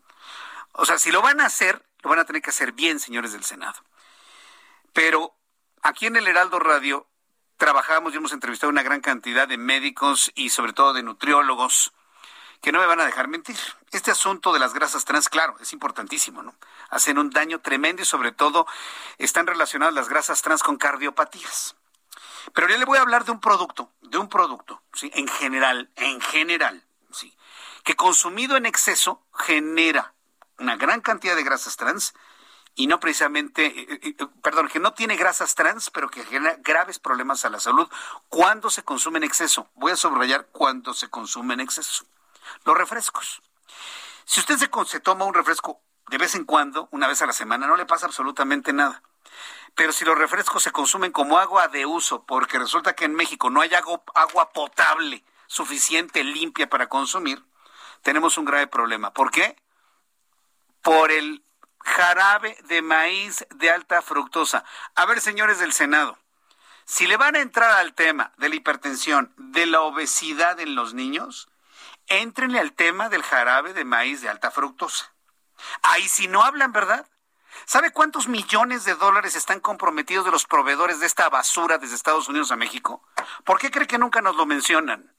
[0.72, 3.32] O sea, si lo van a hacer, lo van a tener que hacer bien, señores
[3.32, 3.80] del Senado.
[4.92, 5.36] Pero
[5.82, 7.06] aquí en el Heraldo Radio
[7.56, 11.92] trabajamos y hemos entrevistado una gran cantidad de médicos y sobre todo de nutriólogos
[12.61, 13.57] que no me van a dejar mentir.
[13.92, 16.54] Este asunto de las grasas trans, claro, es importantísimo, ¿no?
[16.90, 18.66] Hacen un daño tremendo y sobre todo
[19.18, 21.76] están relacionadas las grasas trans con cardiopatías.
[22.52, 25.11] Pero yo le voy a hablar de un producto, de un producto, ¿sí?
[25.14, 27.36] En general, en general, ¿sí?
[27.84, 30.14] Que consumido en exceso genera
[30.59, 32.14] una gran cantidad de grasas trans
[32.78, 36.57] y no precisamente, eh, eh, eh, perdón, que no tiene grasas trans, pero que genera
[36.61, 37.88] graves problemas a la salud
[38.28, 39.70] cuando se consume en exceso.
[39.74, 42.04] Voy a subrayar cuando se consume en exceso.
[42.64, 43.42] Los refrescos.
[44.24, 47.66] Si usted se, toma un refresco de vez en cuando, una vez a la semana,
[47.66, 49.03] no le pasa absolutamente nada.
[49.74, 53.51] Pero si los refrescos se consumen como agua de uso, porque resulta que en México
[53.51, 57.44] no hay agua potable suficiente, limpia para consumir,
[58.03, 59.12] tenemos un grave problema.
[59.12, 59.57] ¿Por qué?
[60.82, 61.44] Por el
[61.80, 64.64] jarabe de maíz de alta fructosa.
[64.94, 66.18] A ver, señores del Senado,
[66.84, 70.94] si le van a entrar al tema de la hipertensión, de la obesidad en los
[70.94, 71.49] niños,
[72.09, 75.12] éntrenle al tema del jarabe de maíz de alta fructosa.
[75.82, 77.09] Ahí si no hablan, ¿verdad?
[77.64, 82.28] ¿Sabe cuántos millones de dólares están comprometidos de los proveedores de esta basura desde Estados
[82.28, 83.02] Unidos a México?
[83.44, 85.14] ¿Por qué cree que nunca nos lo mencionan?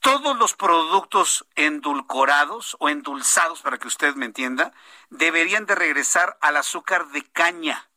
[0.00, 4.72] Todos los productos endulcorados o endulzados, para que usted me entienda,
[5.10, 7.87] deberían de regresar al azúcar de caña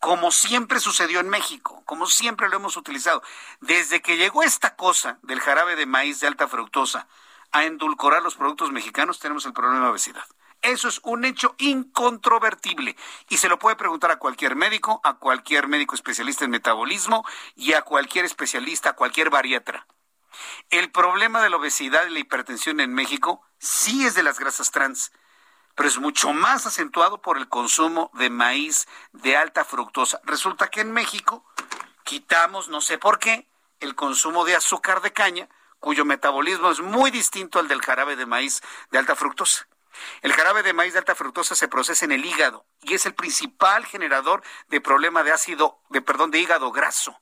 [0.00, 3.22] como siempre sucedió en México, como siempre lo hemos utilizado.
[3.60, 7.06] Desde que llegó esta cosa del jarabe de maíz de alta fructosa
[7.52, 10.24] a endulcorar los productos mexicanos, tenemos el problema de obesidad.
[10.62, 12.96] Eso es un hecho incontrovertible
[13.28, 17.24] y se lo puede preguntar a cualquier médico, a cualquier médico especialista en metabolismo
[17.54, 19.86] y a cualquier especialista, a cualquier bariatra.
[20.70, 24.70] El problema de la obesidad y la hipertensión en México sí es de las grasas
[24.70, 25.12] trans
[25.74, 30.20] pero es mucho más acentuado por el consumo de maíz de alta fructosa.
[30.24, 31.44] Resulta que en México
[32.04, 33.48] quitamos, no sé por qué,
[33.80, 35.48] el consumo de azúcar de caña,
[35.78, 39.66] cuyo metabolismo es muy distinto al del jarabe de maíz de alta fructosa.
[40.22, 43.14] El jarabe de maíz de alta fructosa se procesa en el hígado y es el
[43.14, 47.18] principal generador de problema de ácido, de perdón, de hígado graso.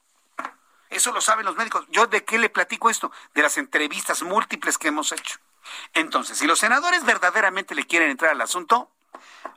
[0.90, 1.84] Eso lo saben los médicos.
[1.90, 3.12] ¿Yo de qué le platico esto?
[3.34, 5.38] De las entrevistas múltiples que hemos hecho.
[5.94, 8.90] Entonces, si los senadores verdaderamente le quieren entrar al asunto,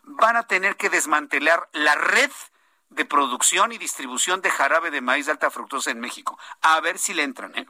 [0.04, 2.32] van a tener que desmantelar la red
[2.90, 6.38] de producción y distribución de jarabe de maíz de alta fructosa en México.
[6.62, 7.68] A ver si le entran, ¿eh?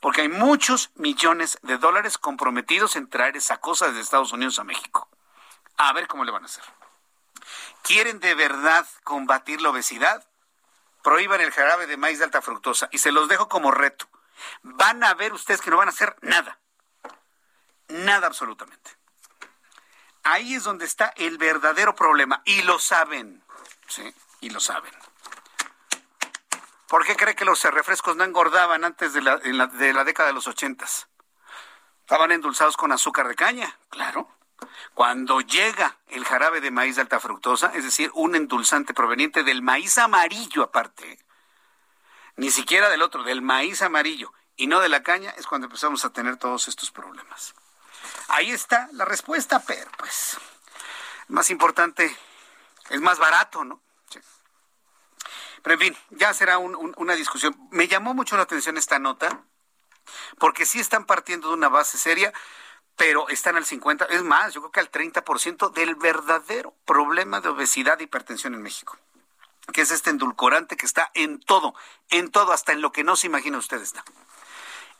[0.00, 4.64] Porque hay muchos millones de dólares comprometidos en traer esa cosa desde Estados Unidos a
[4.64, 5.08] México.
[5.76, 6.64] A ver cómo le van a hacer.
[7.82, 10.26] ¿Quieren de verdad combatir la obesidad?
[11.02, 12.88] prohíban el jarabe de maíz de alta fructosa.
[12.92, 14.08] Y se los dejo como reto.
[14.62, 16.58] Van a ver ustedes que no van a hacer nada.
[17.92, 18.90] Nada absolutamente.
[20.22, 22.42] Ahí es donde está el verdadero problema.
[22.44, 23.42] Y lo saben.
[23.86, 24.92] Sí, y lo saben.
[26.88, 30.34] ¿Por qué cree que los refrescos no engordaban antes de la, de la década de
[30.34, 31.08] los ochentas?
[32.00, 34.28] Estaban endulzados con azúcar de caña, claro.
[34.94, 39.62] Cuando llega el jarabe de maíz de alta fructosa, es decir, un endulzante proveniente del
[39.62, 41.18] maíz amarillo aparte,
[42.36, 46.04] ni siquiera del otro, del maíz amarillo y no de la caña, es cuando empezamos
[46.04, 47.54] a tener todos estos problemas.
[48.32, 50.36] Ahí está la respuesta, pero pues
[51.28, 52.16] más importante,
[52.90, 53.80] es más barato, ¿no?
[55.62, 57.56] Pero en fin, ya será una discusión.
[57.70, 59.44] Me llamó mucho la atención esta nota,
[60.38, 62.32] porque sí están partiendo de una base seria
[62.96, 67.48] pero están al 50, es más, yo creo que al 30% del verdadero problema de
[67.48, 68.98] obesidad e hipertensión en México,
[69.72, 71.74] que es este endulcorante que está en todo,
[72.10, 74.04] en todo, hasta en lo que no se imagina usted está.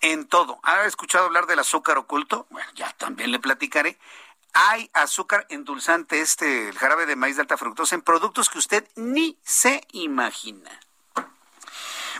[0.03, 0.59] En todo.
[0.65, 2.47] ¿Ha escuchado hablar del azúcar oculto?
[2.51, 3.99] Bueno, ya también le platicaré.
[4.53, 8.87] Hay azúcar endulzante, este, el jarabe de maíz de alta fructosa, en productos que usted
[8.97, 10.70] ni se imagina.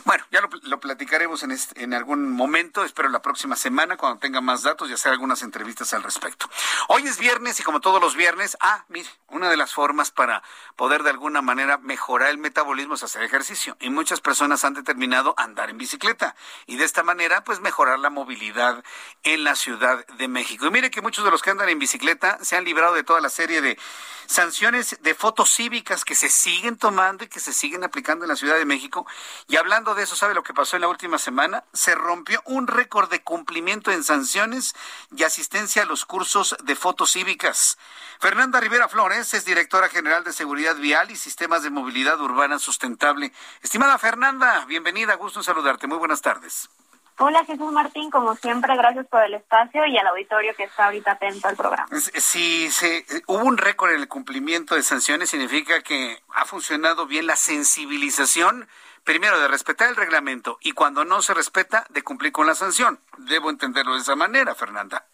[0.05, 4.61] Bueno, ya lo, platicaremos en, en algún momento, espero la próxima semana, cuando tenga más
[4.61, 6.49] datos y hacer algunas entrevistas al respecto.
[6.89, 10.43] Hoy es viernes y como todos los viernes, ah, mire, una de las formas para
[10.75, 13.77] poder de alguna manera mejorar el metabolismo es hacer ejercicio.
[13.79, 16.35] Y muchas personas han determinado andar en bicicleta
[16.65, 18.83] y de esta manera, pues mejorar la movilidad
[19.23, 20.65] en la Ciudad de México.
[20.65, 23.21] Y mire que muchos de los que andan en bicicleta se han librado de toda
[23.21, 23.79] la serie de
[24.25, 28.35] sanciones de fotos cívicas que se siguen tomando y que se siguen aplicando en la
[28.35, 29.05] Ciudad de México.
[29.47, 31.63] Y hablando de eso, ¿sabe lo que pasó en la última semana?
[31.73, 34.75] Se rompió un récord de cumplimiento en sanciones
[35.15, 37.77] y asistencia a los cursos de fotos cívicas.
[38.19, 43.33] Fernanda Rivera Flores es directora general de Seguridad Vial y Sistemas de Movilidad Urbana Sustentable.
[43.61, 45.87] Estimada Fernanda, bienvenida, gusto en saludarte.
[45.87, 46.69] Muy buenas tardes.
[47.19, 51.11] Hola Jesús Martín, como siempre, gracias por el espacio y al auditorio que está ahorita
[51.11, 51.87] atento al programa.
[51.99, 57.27] Si se, hubo un récord en el cumplimiento de sanciones, significa que ha funcionado bien
[57.27, 58.67] la sensibilización,
[59.03, 62.99] primero de respetar el reglamento y cuando no se respeta, de cumplir con la sanción.
[63.17, 65.05] Debo entenderlo de esa manera, Fernanda.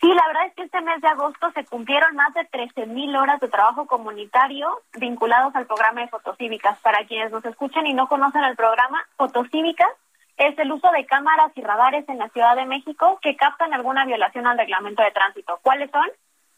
[0.00, 3.40] Sí, la verdad es que este mes de agosto se cumplieron más de 13.000 horas
[3.40, 6.78] de trabajo comunitario vinculados al programa de fotocívicas.
[6.80, 9.88] Para quienes nos escuchan y no conocen el programa, fotocívicas
[10.36, 14.04] es el uso de cámaras y radares en la Ciudad de México que captan alguna
[14.04, 15.58] violación al reglamento de tránsito.
[15.62, 16.06] ¿Cuáles son?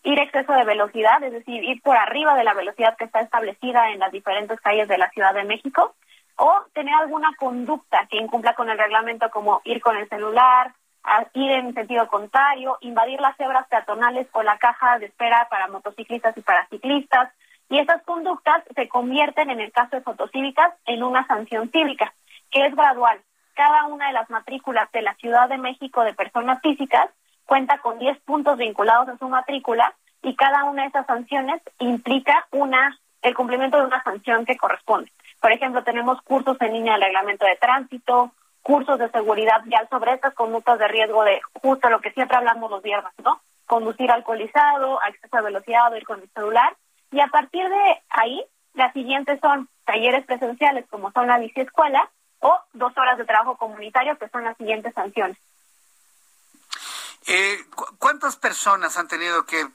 [0.02, 3.90] Ir exceso de velocidad, es decir, ir por arriba de la velocidad que está establecida
[3.90, 5.94] en las diferentes calles de la Ciudad de México,
[6.36, 10.72] o tener alguna conducta que incumpla con el reglamento como ir con el celular,
[11.34, 16.36] ir en sentido contrario, invadir las cebras peatonales o la caja de espera para motociclistas
[16.36, 17.32] y para ciclistas.
[17.68, 22.14] Y esas conductas se convierten, en el caso de fotocívicas, en una sanción cívica,
[22.50, 23.20] que es gradual
[23.58, 27.10] cada una de las matrículas de la Ciudad de México de personas físicas
[27.44, 32.46] cuenta con 10 puntos vinculados a su matrícula y cada una de esas sanciones implica
[32.52, 35.10] una el cumplimiento de una sanción que corresponde.
[35.40, 38.30] Por ejemplo, tenemos cursos en línea de reglamento de tránsito,
[38.62, 42.70] cursos de seguridad vial sobre estas conductas de riesgo de justo lo que siempre hablamos
[42.70, 43.40] los viernes, ¿no?
[43.66, 46.76] Conducir alcoholizado, a exceso de velocidad, ir con el celular.
[47.10, 48.40] Y a partir de ahí,
[48.74, 52.08] las siguientes son talleres presenciales como son la biciescuela
[52.40, 55.36] o dos horas de trabajo comunitario, que son las siguientes sanciones.
[57.26, 57.58] Eh,
[57.98, 59.68] ¿Cuántas personas han tenido que eh,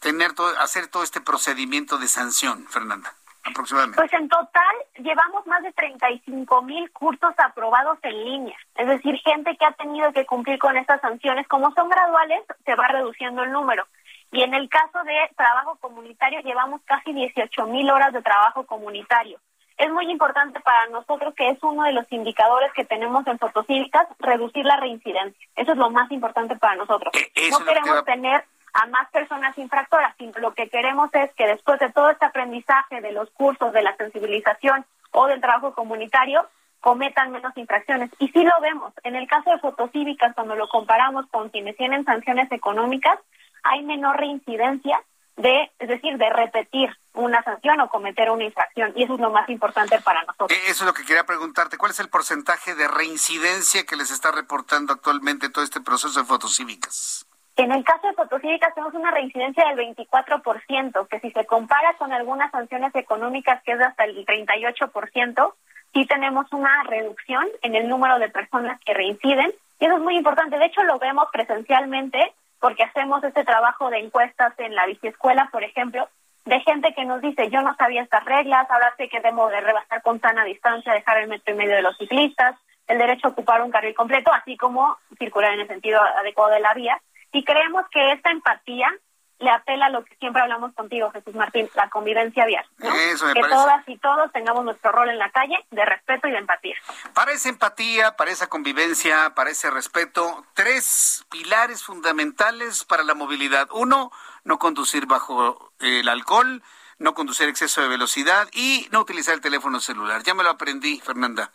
[0.00, 3.14] tener todo, hacer todo este procedimiento de sanción, Fernanda?
[3.44, 3.96] Aproximadamente.
[3.96, 8.56] Pues en total llevamos más de 35 mil cursos aprobados en línea.
[8.74, 11.48] Es decir, gente que ha tenido que cumplir con estas sanciones.
[11.48, 13.86] Como son graduales, se va reduciendo el número.
[14.32, 19.40] Y en el caso de trabajo comunitario, llevamos casi 18 mil horas de trabajo comunitario
[19.80, 24.06] es muy importante para nosotros, que es uno de los indicadores que tenemos en fotocívicas,
[24.18, 25.48] reducir la reincidencia.
[25.56, 27.12] Eso es lo más importante para nosotros.
[27.34, 28.44] Eh, no queremos tener
[28.74, 33.12] a más personas infractoras, lo que queremos es que después de todo este aprendizaje de
[33.12, 36.46] los cursos, de la sensibilización o del trabajo comunitario,
[36.80, 38.10] cometan menos infracciones.
[38.18, 38.92] Y sí lo vemos.
[39.02, 43.18] En el caso de fotocívicas, cuando lo comparamos con quienes tienen sanciones económicas,
[43.62, 45.02] hay menor reincidencia
[45.40, 48.92] de, es decir, de repetir una sanción o cometer una infracción.
[48.94, 50.52] Y eso es lo más importante para nosotros.
[50.52, 51.78] Eh, eso es lo que quería preguntarte.
[51.78, 56.26] ¿Cuál es el porcentaje de reincidencia que les está reportando actualmente todo este proceso de
[56.26, 57.26] fotocívicas?
[57.56, 62.12] En el caso de fotocívicas tenemos una reincidencia del 24%, que si se compara con
[62.12, 65.52] algunas sanciones económicas que es de hasta el 38%,
[65.92, 69.52] sí tenemos una reducción en el número de personas que reinciden.
[69.78, 70.58] Y eso es muy importante.
[70.58, 75.64] De hecho, lo vemos presencialmente porque hacemos este trabajo de encuestas en la biciescuela, por
[75.64, 76.08] ejemplo,
[76.44, 79.60] de gente que nos dice, yo no sabía estas reglas, ahora sé que debo de
[79.60, 82.56] rebasar con sana distancia, dejar el metro y medio de los ciclistas,
[82.86, 86.60] el derecho a ocupar un carril completo, así como circular en el sentido adecuado de
[86.60, 87.00] la vía.
[87.32, 88.90] Y creemos que esta empatía
[89.40, 92.64] le apela a lo que siempre hablamos contigo, Jesús Martín, la convivencia vial.
[92.78, 96.74] que todas y todos tengamos nuestro rol en la calle de respeto y de empatía.
[97.14, 103.68] Para esa empatía, para esa convivencia, para ese respeto, tres pilares fundamentales para la movilidad.
[103.72, 104.12] Uno,
[104.44, 106.62] no conducir bajo el alcohol,
[106.98, 110.22] no conducir exceso de velocidad y no utilizar el teléfono celular.
[110.22, 111.50] Ya me lo aprendí, Fernanda.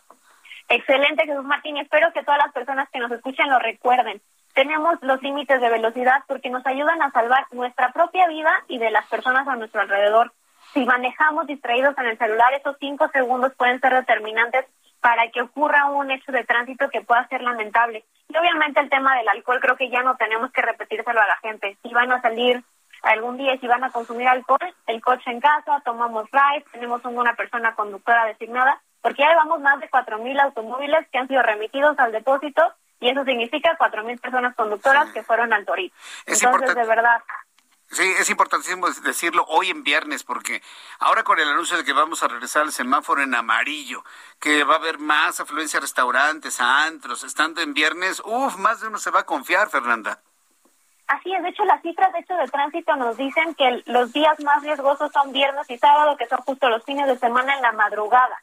[0.68, 1.76] Excelente, Jesús Martín.
[1.76, 4.20] Espero que todas las personas que nos escuchen lo recuerden
[4.56, 8.90] tenemos los límites de velocidad porque nos ayudan a salvar nuestra propia vida y de
[8.90, 10.32] las personas a nuestro alrededor.
[10.72, 14.64] Si manejamos distraídos en el celular, esos cinco segundos pueden ser determinantes
[15.02, 18.06] para que ocurra un hecho de tránsito que pueda ser lamentable.
[18.30, 21.36] Y obviamente el tema del alcohol creo que ya no tenemos que repetírselo a la
[21.42, 21.76] gente.
[21.82, 22.64] Si van a salir
[23.02, 27.34] algún día, si van a consumir alcohol, el coche en casa, tomamos ride, tenemos una
[27.34, 32.12] persona conductora designada, porque ya llevamos más de 4.000 automóviles que han sido remitidos al
[32.12, 35.94] depósito y eso significa cuatro mil personas conductoras que fueron al Torito.
[36.26, 37.22] Entonces, de verdad.
[37.88, 40.60] Sí, es importantísimo decirlo hoy en viernes, porque
[40.98, 44.02] ahora con el anuncio de que vamos a regresar al semáforo en amarillo,
[44.40, 48.80] que va a haber más afluencia a restaurantes, a antros, estando en viernes, uff, más
[48.80, 50.20] de uno se va a confiar, Fernanda.
[51.06, 54.40] Así es, de hecho las cifras de hecho de tránsito nos dicen que los días
[54.40, 57.70] más riesgosos son viernes y sábado, que son justo los fines de semana en la
[57.70, 58.36] madrugada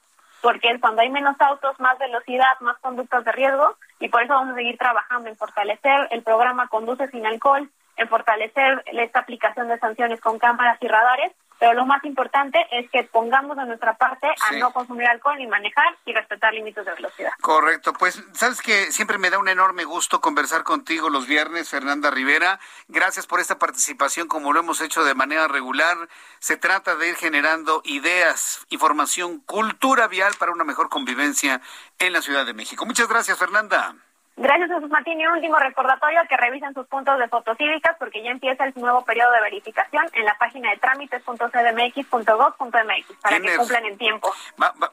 [0.43, 4.51] porque cuando hay menos autos, más velocidad, más conductas de riesgo, y por eso vamos
[4.51, 9.79] a seguir trabajando en fortalecer el programa Conduce sin alcohol, en fortalecer esta aplicación de
[9.79, 11.31] sanciones con cámaras y radares,
[11.63, 15.47] pero lo más importante es que pongamos de nuestra parte a no consumir alcohol ni
[15.47, 17.31] manejar y respetar límites de velocidad.
[17.39, 22.11] Correcto, pues sabes que siempre me da un enorme gusto conversar contigo los viernes, Fernanda
[22.11, 22.59] Rivera.
[22.89, 25.95] Gracias por esta participación como lo hemos hecho de manera regular.
[26.39, 31.61] Se trata de ir generando ideas, información, cultura vial para una mejor convivencia
[31.97, 32.85] en la Ciudad de México.
[32.85, 33.95] Muchas gracias, Fernanda.
[34.35, 35.21] Gracias, Jesús Martín.
[35.21, 39.05] Y un último recordatorio que revisen sus puntos de fotocívicas porque ya empieza el nuevo
[39.05, 44.33] periodo de verificación en la página de trámites.cdmx.gov.mx para que cumplan en tiempo.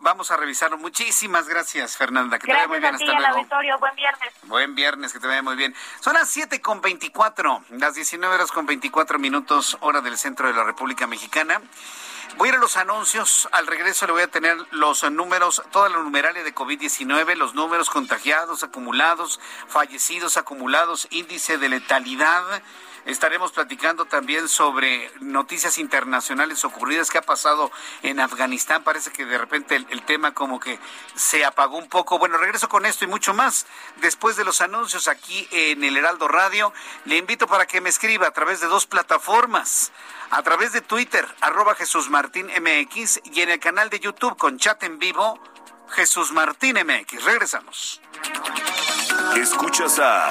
[0.00, 0.76] vamos a revisarlo.
[0.76, 2.38] Muchísimas gracias, Fernanda.
[2.38, 2.94] Que gracias te vaya muy bien.
[2.94, 3.78] A ti, Hasta auditorio.
[3.78, 4.34] Buen viernes.
[4.42, 5.74] Buen viernes, que te vaya muy bien.
[6.00, 10.54] Son las 7 con 24, las 19 horas con 24 minutos, hora del centro de
[10.54, 11.62] la República Mexicana.
[12.36, 13.48] Voy a ir a los anuncios.
[13.52, 17.90] Al regreso le voy a tener los números, toda la numeralia de COVID-19, los números
[17.90, 22.62] contagiados, acumulados, fallecidos, acumulados, índice de letalidad.
[23.06, 27.70] Estaremos platicando también sobre noticias internacionales ocurridas que ha pasado
[28.02, 28.82] en Afganistán.
[28.84, 30.78] Parece que de repente el, tema como que
[31.14, 32.18] se apagó un poco.
[32.18, 33.66] Bueno, regreso con esto y mucho más
[34.00, 36.72] después de los anuncios aquí en el Heraldo Radio.
[37.04, 39.92] Le invito para que me escriba a través de dos plataformas
[40.30, 44.82] a través de Twitter, arroba Jesús Martín y en el canal de YouTube con chat
[44.84, 45.40] en vivo,
[45.88, 47.24] Jesús Martín MX.
[47.24, 48.00] Regresamos.
[49.36, 50.30] Escuchas a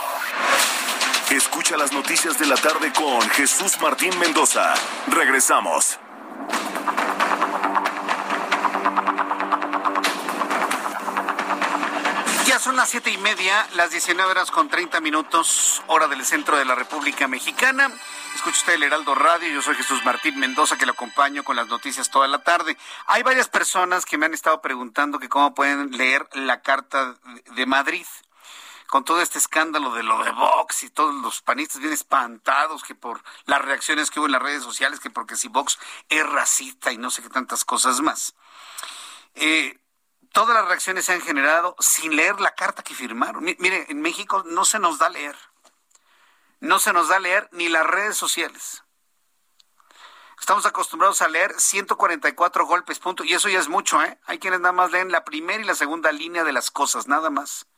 [1.41, 4.75] Escucha las noticias de la tarde con Jesús Martín Mendoza.
[5.07, 5.97] Regresamos.
[12.45, 16.57] Ya son las siete y media, las 19 horas con 30 minutos, hora del centro
[16.57, 17.89] de la República Mexicana.
[18.35, 21.67] Escucha usted el Heraldo Radio, yo soy Jesús Martín Mendoza que lo acompaño con las
[21.67, 22.77] noticias toda la tarde.
[23.07, 27.15] Hay varias personas que me han estado preguntando que cómo pueden leer la Carta
[27.55, 28.05] de Madrid
[28.91, 32.93] con todo este escándalo de lo de Vox y todos los panistas bien espantados que
[32.93, 36.91] por las reacciones que hubo en las redes sociales, que porque si Vox es racista
[36.91, 38.35] y no sé qué tantas cosas más.
[39.33, 39.79] Eh,
[40.33, 43.45] todas las reacciones se han generado sin leer la carta que firmaron.
[43.45, 45.37] Mire, en México no se nos da leer.
[46.59, 48.83] No se nos da leer ni las redes sociales.
[50.37, 53.23] Estamos acostumbrados a leer 144 golpes, punto.
[53.23, 54.19] Y eso ya es mucho, ¿eh?
[54.25, 57.29] Hay quienes nada más leen la primera y la segunda línea de las cosas, nada
[57.29, 57.70] más.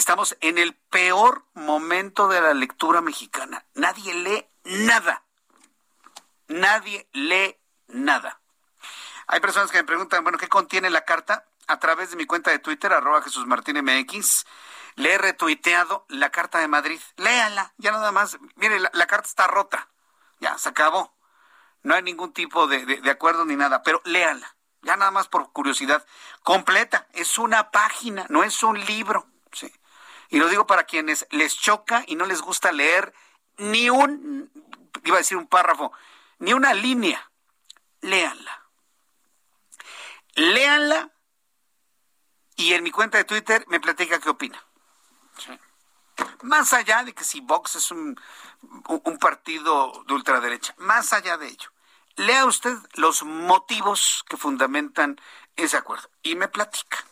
[0.00, 3.66] Estamos en el peor momento de la lectura mexicana.
[3.74, 5.24] Nadie lee nada.
[6.48, 8.40] Nadie lee nada.
[9.26, 11.44] Hay personas que me preguntan, bueno, ¿qué contiene la carta?
[11.66, 14.46] A través de mi cuenta de Twitter, arroba Jesús Martín MX,
[14.94, 17.00] le he retuiteado la carta de Madrid.
[17.18, 18.38] Léala, ya nada más.
[18.56, 19.90] Mire, la, carta está rota.
[20.40, 21.14] Ya, se acabó.
[21.82, 24.56] No hay ningún tipo de, de acuerdo ni nada, pero léala.
[24.80, 26.06] ya nada más por curiosidad,
[26.42, 29.26] completa, es una página, no es un libro.
[29.52, 29.70] ¿sí?
[30.30, 33.12] Y lo digo para quienes les choca y no les gusta leer
[33.58, 34.50] ni un,
[35.04, 35.92] iba a decir un párrafo,
[36.38, 37.30] ni una línea.
[38.00, 38.66] Léanla.
[40.34, 41.10] Léanla
[42.56, 44.64] y en mi cuenta de Twitter me platica qué opina.
[46.42, 48.18] Más allá de que si Vox es un,
[48.86, 51.70] un partido de ultraderecha, más allá de ello,
[52.16, 55.20] lea usted los motivos que fundamentan
[55.56, 57.04] ese acuerdo y me platica.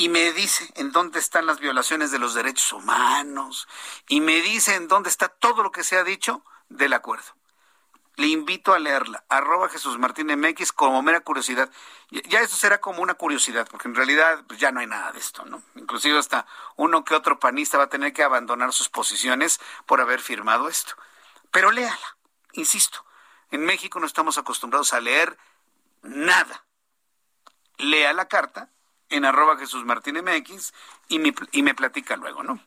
[0.00, 3.68] Y me dice en dónde están las violaciones de los derechos humanos.
[4.08, 7.36] Y me dice en dónde está todo lo que se ha dicho del acuerdo.
[8.16, 11.68] Le invito a leerla, arroba Jesús Martín MX como mera curiosidad.
[12.08, 15.18] Ya esto será como una curiosidad, porque en realidad pues, ya no hay nada de
[15.18, 15.62] esto, ¿no?
[15.74, 16.46] Inclusive hasta
[16.76, 20.94] uno que otro panista va a tener que abandonar sus posiciones por haber firmado esto.
[21.50, 22.16] Pero léala,
[22.54, 23.04] insisto,
[23.50, 25.36] en México no estamos acostumbrados a leer
[26.00, 26.64] nada.
[27.76, 28.70] Lea la carta
[29.10, 30.72] en arroba Jesús Martín MX
[31.08, 32.60] y me, y me platica luego, ¿no?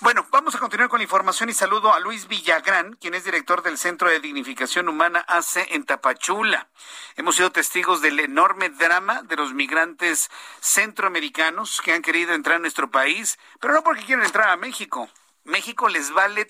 [0.00, 3.62] Bueno, vamos a continuar con la información y saludo a Luis Villagrán, quien es director
[3.62, 6.68] del Centro de Dignificación Humana AC en Tapachula.
[7.16, 10.30] Hemos sido testigos del enorme drama de los migrantes
[10.60, 15.08] centroamericanos que han querido entrar a nuestro país, pero no porque quieren entrar a México.
[15.44, 16.48] México les vale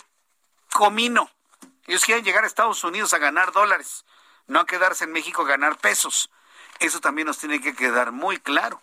[0.73, 1.31] comino.
[1.87, 4.05] Ellos quieren llegar a Estados Unidos a ganar dólares,
[4.47, 6.31] no a quedarse en México a ganar pesos.
[6.81, 8.81] Eso también nos tiene que quedar muy claro.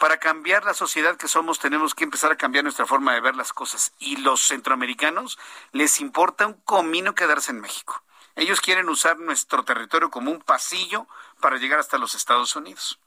[0.00, 3.36] Para cambiar la sociedad que somos tenemos que empezar a cambiar nuestra forma de ver
[3.36, 3.92] las cosas.
[3.98, 5.38] Y los centroamericanos
[5.72, 8.02] les importa un comino quedarse en México.
[8.34, 11.06] Ellos quieren usar nuestro territorio como un pasillo
[11.38, 12.98] para llegar hasta los Estados Unidos.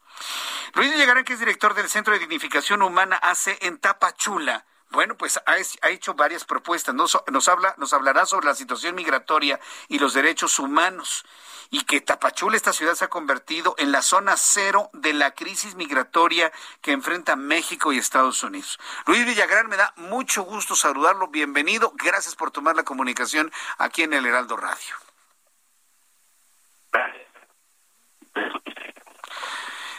[0.75, 5.41] Luis Llegarán, que es director del Centro de Dignificación Humana AC en Tapachula, bueno, pues
[5.45, 6.93] ha, hecho varias propuestas.
[6.93, 11.25] Nos, nos, habla, nos hablará sobre la situación migratoria y los derechos humanos
[11.71, 15.73] y que Tapachula, esta ciudad, se ha convertido en la zona cero de la crisis
[15.73, 16.51] migratoria
[16.81, 18.79] que enfrenta México y Estados Unidos.
[19.07, 21.27] Luis Villagrán, me da mucho gusto saludarlo.
[21.27, 21.91] Bienvenido.
[21.95, 24.95] Gracias por tomar la comunicación aquí en el Heraldo Radio.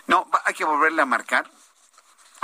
[0.06, 1.50] No, hay que volverle a marcar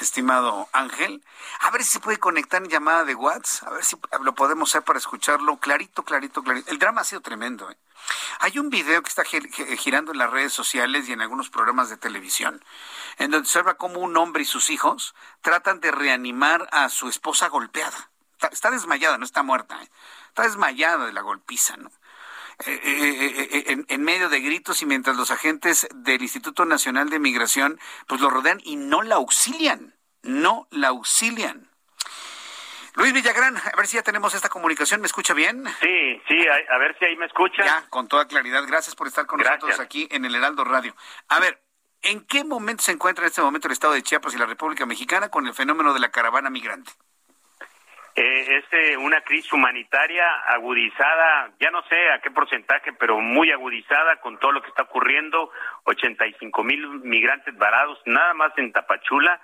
[0.05, 1.25] estimado Ángel.
[1.61, 4.71] A ver si se puede conectar en llamada de WhatsApp, a ver si lo podemos
[4.71, 6.71] hacer para escucharlo clarito, clarito, clarito.
[6.71, 7.71] El drama ha sido tremendo.
[7.71, 7.77] ¿eh?
[8.41, 11.97] Hay un video que está girando en las redes sociales y en algunos programas de
[11.97, 12.65] televisión,
[13.19, 17.09] en donde se observa cómo un hombre y sus hijos tratan de reanimar a su
[17.09, 18.11] esposa golpeada.
[18.51, 19.83] Está, desmayada, no está muerta.
[19.83, 19.91] ¿eh?
[20.29, 21.91] Está desmayada de la golpiza, ¿no?
[22.67, 27.81] Eh, en, en, medio de gritos y mientras los agentes del Instituto Nacional de Migración
[28.07, 31.71] pues lo rodean y no la auxilian, no la auxilian.
[32.95, 35.01] Luis Villagrán, a ver si ya tenemos esta comunicación.
[35.01, 35.65] ¿Me escucha bien?
[35.81, 37.65] Sí, sí, a, ver si ahí me escucha.
[37.65, 38.65] Ya, con toda claridad.
[38.67, 40.95] Gracias por estar con nosotros aquí en el Heraldo Radio.
[41.29, 41.63] A ver,
[42.03, 44.87] ¿en qué momento se encuentra en este momento el Estado de Chiapas y la República
[44.87, 46.93] Mexicana con el fenómeno de la caravana migrante?
[48.23, 53.51] Eh, es eh, una crisis humanitaria agudizada, ya no sé a qué porcentaje, pero muy
[53.51, 55.51] agudizada con todo lo que está ocurriendo,
[55.85, 59.41] 85 mil migrantes varados, nada más en Tapachula,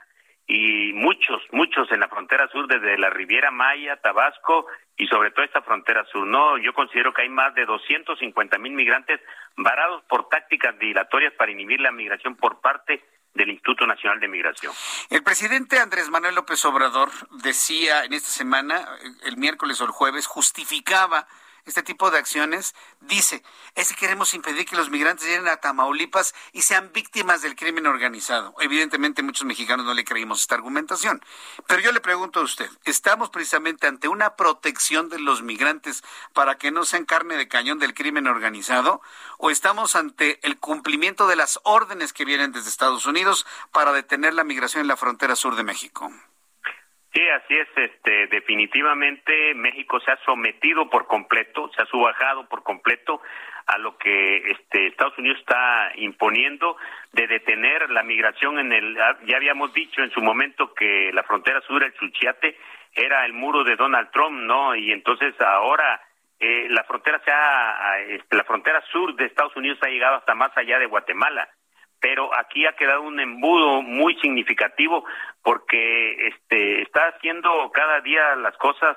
[0.46, 4.66] y muchos, muchos en la frontera sur, desde la Riviera Maya, Tabasco
[4.98, 6.26] y sobre todo esta frontera sur.
[6.26, 9.22] No, yo considero que hay más de 250 mil migrantes
[9.56, 13.02] varados por tácticas dilatorias para inhibir la migración por parte
[13.36, 14.72] del Instituto Nacional de Migración.
[15.10, 17.10] El presidente Andrés Manuel López Obrador
[17.42, 18.86] decía en esta semana,
[19.24, 21.26] el miércoles o el jueves, justificaba
[21.66, 23.42] este tipo de acciones, dice,
[23.74, 27.86] es que queremos impedir que los migrantes lleguen a Tamaulipas y sean víctimas del crimen
[27.86, 28.54] organizado.
[28.60, 31.22] Evidentemente muchos mexicanos no le creímos esta argumentación.
[31.66, 36.56] Pero yo le pregunto a usted, ¿estamos precisamente ante una protección de los migrantes para
[36.56, 39.02] que no sean carne de cañón del crimen organizado?
[39.38, 44.34] ¿O estamos ante el cumplimiento de las órdenes que vienen desde Estados Unidos para detener
[44.34, 46.12] la migración en la frontera sur de México?
[47.16, 47.68] Sí, así es.
[47.76, 53.22] Este, definitivamente México se ha sometido por completo, se ha subajado por completo
[53.64, 56.76] a lo que este, Estados Unidos está imponiendo
[57.12, 59.00] de detener la migración en el.
[59.00, 62.58] Ah, ya habíamos dicho en su momento que la frontera sur, el Chuchiate,
[62.92, 64.76] era el muro de Donald Trump, ¿no?
[64.76, 66.02] Y entonces ahora
[66.38, 70.34] eh, la frontera se ha, este, la frontera sur de Estados Unidos ha llegado hasta
[70.34, 71.48] más allá de Guatemala
[72.00, 75.04] pero aquí ha quedado un embudo muy significativo
[75.42, 78.96] porque este está haciendo cada día las cosas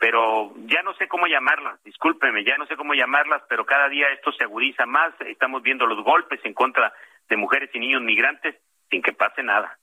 [0.00, 4.08] pero ya no sé cómo llamarlas, discúlpeme, ya no sé cómo llamarlas, pero cada día
[4.08, 6.90] esto se agudiza más, estamos viendo los golpes en contra
[7.28, 8.56] de mujeres y niños migrantes
[8.90, 9.78] sin que pase nada.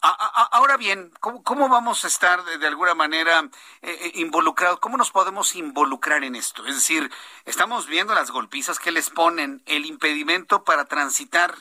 [0.00, 3.40] Ahora bien, ¿cómo, vamos a estar de, alguna manera
[3.82, 4.80] eh, eh, involucrados?
[4.80, 6.66] ¿Cómo nos podemos involucrar en esto?
[6.66, 7.10] Es decir,
[7.44, 11.54] estamos viendo las golpizas que les ponen, el impedimento para transitar.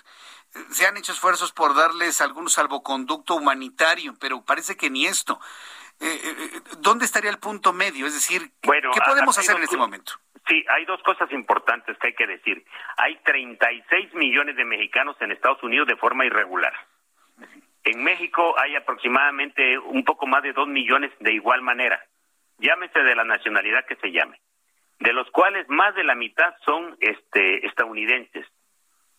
[0.72, 5.40] Se han hecho esfuerzos por darles algún salvoconducto humanitario, pero parece que ni esto.
[6.00, 8.06] Eh, ¿Dónde estaría el punto medio?
[8.06, 10.14] Es decir, ¿qué podemos hacer en este momento?
[10.48, 12.64] Sí, hay dos cosas importantes que hay que decir.
[12.96, 16.74] Hay 36 millones de mexicanos en Estados Unidos de forma irregular.
[17.88, 22.04] En México hay aproximadamente un poco más de dos millones de igual manera.
[22.58, 24.42] Llámese de la nacionalidad que se llame.
[25.00, 28.46] De los cuales más de la mitad son este, estadounidenses.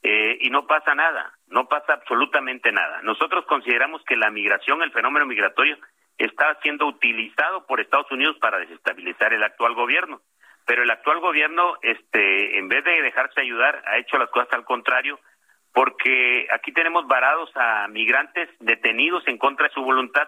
[0.02, 3.00] Eh, y no pasa nada, no pasa absolutamente nada.
[3.00, 5.78] Nosotros consideramos que la migración, el fenómeno migratorio,
[6.18, 10.20] está siendo utilizado por Estados Unidos para desestabilizar el actual gobierno.
[10.66, 14.66] Pero el actual gobierno, este, en vez de dejarse ayudar, ha hecho las cosas al
[14.66, 15.18] contrario,
[15.78, 20.26] porque aquí tenemos varados a migrantes detenidos en contra de su voluntad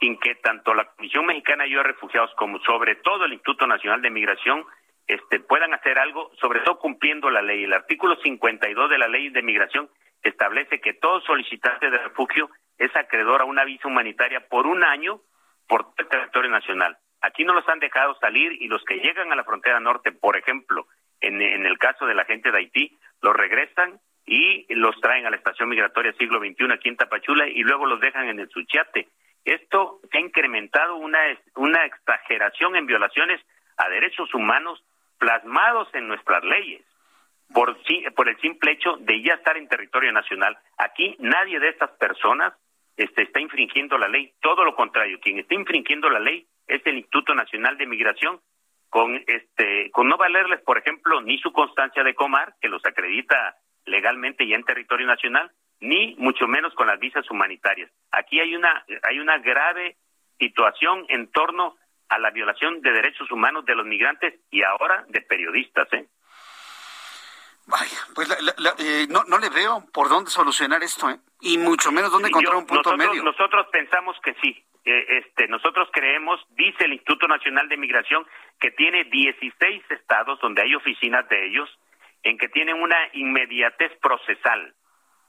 [0.00, 3.68] sin que tanto la Comisión Mexicana de Ayuda a Refugiados como sobre todo el Instituto
[3.68, 4.66] Nacional de Migración
[5.06, 7.62] este, puedan hacer algo, sobre todo cumpliendo la ley.
[7.62, 9.88] El artículo 52 de la Ley de Migración
[10.20, 15.20] establece que todo solicitante de refugio es acreedor a una visa humanitaria por un año
[15.68, 16.98] por todo el territorio nacional.
[17.20, 20.36] Aquí no los han dejado salir y los que llegan a la frontera norte, por
[20.36, 20.88] ejemplo,
[21.20, 25.30] en, en el caso de la gente de Haití, los regresan y los traen a
[25.30, 29.08] la estación migratoria siglo XXI aquí en Tapachula y luego los dejan en el Suchiate.
[29.42, 31.18] Esto ha incrementado una,
[31.56, 33.40] una exageración en violaciones
[33.78, 34.84] a derechos humanos
[35.18, 36.82] plasmados en nuestras leyes
[37.54, 37.74] por,
[38.14, 40.58] por el simple hecho de ya estar en territorio nacional.
[40.76, 42.52] Aquí nadie de estas personas
[42.98, 46.98] este, está infringiendo la ley, todo lo contrario, quien está infringiendo la ley es el
[46.98, 48.40] Instituto Nacional de Migración
[48.90, 53.56] con este con no valerles, por ejemplo, ni su constancia de comar que los acredita
[53.88, 55.50] legalmente ya en territorio nacional,
[55.80, 57.90] ni mucho menos con las visas humanitarias.
[58.10, 59.96] Aquí hay una, hay una grave
[60.38, 61.76] situación en torno
[62.08, 65.92] a la violación de derechos humanos de los migrantes y ahora de periodistas.
[65.92, 66.06] ¿eh?
[67.66, 68.30] Vaya, pues
[68.78, 71.18] eh, no, no le veo por dónde solucionar esto, ¿eh?
[71.40, 73.22] y mucho menos dónde encontrar un punto medio.
[73.22, 74.64] Nosotros pensamos que sí.
[74.86, 78.26] Eh, este, nosotros creemos, dice el Instituto Nacional de Migración,
[78.58, 81.68] que tiene 16 estados donde hay oficinas de ellos,
[82.28, 84.74] en que tienen una inmediatez procesal.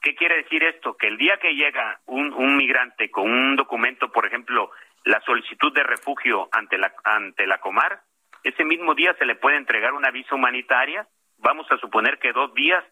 [0.02, 0.98] ¿Qué quiere decir esto?
[0.98, 4.72] Que el día que llega un, migrante con un documento, por ejemplo,
[5.06, 8.02] la solicitud de refugio ante la, ante la Comar,
[8.44, 11.08] ese mismo día se le puede entregar una visa humanitaria,
[11.38, 12.84] vamos a suponer que dos días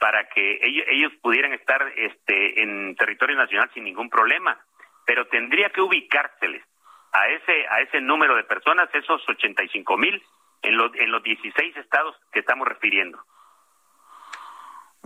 [0.00, 4.58] para que ellos, ellos pudieran estar este, en territorio nacional sin ningún problema,
[5.06, 6.64] pero tendría que ubicárseles
[7.12, 10.20] a ese, a ese número de personas, esos 85 mil,
[10.62, 13.22] en, los en los 16 estados que estamos refiriendo.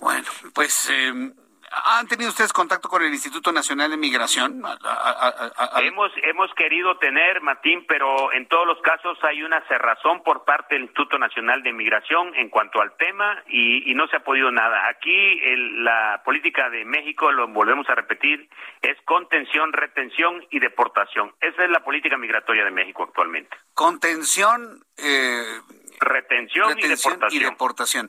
[0.00, 1.12] Bueno, pues eh,
[1.70, 4.62] ¿han tenido ustedes contacto con el Instituto Nacional de Migración?
[5.80, 10.76] hemos, hemos querido tener, Martín, pero en todos los casos hay una cerrazón por parte
[10.76, 14.88] del Instituto Nacional de Migración en cuanto al tema y, no se ha podido nada.
[14.88, 15.40] Aquí
[15.82, 18.48] la política de México, lo volvemos a repetir,
[18.80, 21.34] es contención, retención y deportación.
[21.40, 23.56] Esa es la política migratoria de México actualmente.
[23.74, 25.60] Contención, eh,
[25.98, 27.42] retención, y deportación.
[27.42, 28.08] Y deportación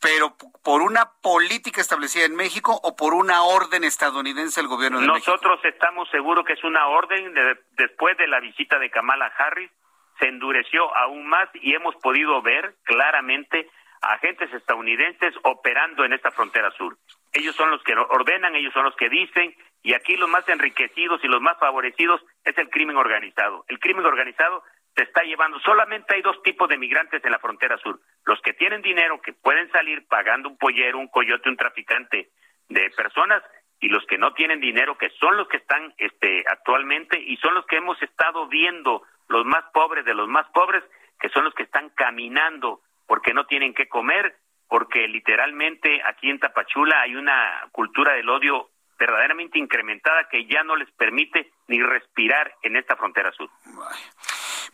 [0.00, 5.06] pero por una política establecida en México o por una orden estadounidense del gobierno de
[5.06, 5.48] Nosotros México?
[5.48, 7.34] Nosotros estamos seguros que es una orden
[7.72, 9.70] después de la visita de Kamala Harris
[10.18, 13.68] se endureció aún más y hemos podido ver claramente
[14.00, 16.96] agentes estadounidenses operando en esta frontera sur.
[17.32, 21.22] Ellos son los que ordenan, ellos son los que dicen, y aquí los más enriquecidos
[21.24, 23.64] y los más favorecidos es el crimen organizado.
[23.68, 24.62] El crimen organizado
[24.96, 25.58] se está llevando.
[25.60, 28.00] Solamente hay dos tipos de migrantes en la frontera sur.
[28.24, 32.30] Los que tienen dinero, que pueden salir pagando un pollero, un coyote, un traficante
[32.68, 33.42] de personas,
[33.80, 37.54] y los que no tienen dinero, que son los que están este, actualmente y son
[37.54, 40.82] los que hemos estado viendo, los más pobres de los más pobres,
[41.20, 44.36] que son los que están caminando porque no tienen que comer,
[44.68, 50.76] porque literalmente aquí en Tapachula hay una cultura del odio verdaderamente incrementada que ya no
[50.76, 53.50] les permite ni respirar en esta frontera sur.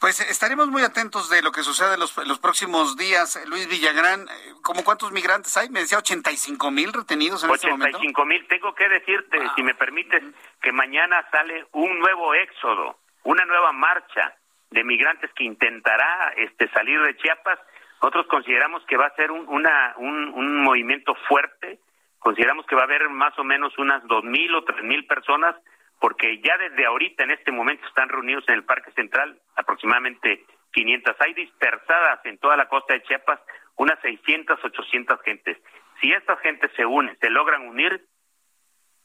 [0.00, 3.38] Pues estaremos muy atentos de lo que sucede en los, los próximos días.
[3.46, 5.68] Luis Villagrán, eh, ¿cómo cuántos migrantes hay?
[5.68, 7.98] Me decía 85 mil retenidos en este momento.
[7.98, 8.46] 85 mil.
[8.48, 10.22] Tengo que decirte, si me permites,
[10.62, 14.34] que mañana sale un nuevo éxodo, una nueva marcha
[14.70, 17.58] de migrantes que intentará este, salir de Chiapas.
[18.02, 21.78] Nosotros consideramos que va a ser un, una, un, un movimiento fuerte.
[22.20, 25.56] Consideramos que va a haber más o menos unas dos mil o tres mil personas
[26.00, 31.14] porque ya desde ahorita, en este momento, están reunidos en el Parque Central aproximadamente 500.
[31.20, 33.38] Hay dispersadas en toda la costa de Chiapas
[33.76, 35.58] unas 600, 800 gentes.
[36.00, 38.04] Si estas gentes se unen, se logran unir,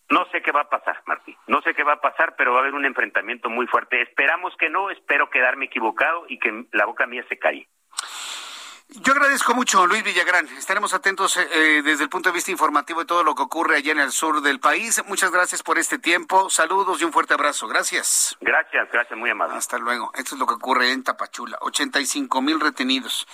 [0.07, 1.35] No sé qué va a pasar, Martín.
[1.47, 4.03] No sé qué va a pasar, pero va a haber un enfrentamiento muy fuerte.
[4.03, 7.67] Esperamos que no, espero quedarme equivocado y que la boca mía se calle.
[8.87, 10.47] Yo agradezco mucho, Luis Villagrán.
[10.57, 13.77] Estaremos atentos eh, eh, desde el punto de vista informativo de todo lo que ocurre
[13.77, 15.03] allá en el sur del país.
[15.07, 16.49] Muchas gracias por este tiempo.
[16.49, 17.67] Saludos y un fuerte abrazo.
[17.67, 18.37] Gracias.
[18.41, 19.55] Gracias, gracias, muy amable.
[19.55, 20.11] Hasta luego.
[20.13, 21.57] Esto es lo que ocurre en Tapachula.
[21.61, 23.27] 85 mil retenidos.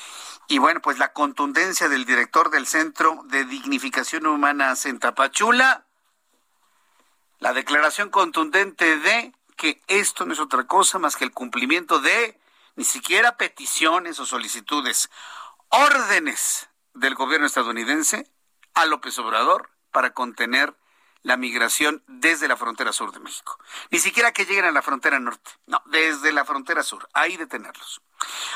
[0.48, 5.86] Y bueno, pues la contundencia del director del Centro de Dignificación Humana en Tapachula.
[7.40, 12.40] La declaración contundente de que esto no es otra cosa más que el cumplimiento de
[12.76, 15.10] ni siquiera peticiones o solicitudes
[15.72, 18.30] órdenes del gobierno estadounidense
[18.74, 20.76] a López Obrador para contener
[21.24, 23.58] la migración desde la frontera sur de México.
[23.90, 28.02] Ni siquiera que lleguen a la frontera norte, no, desde la frontera sur, ahí detenerlos.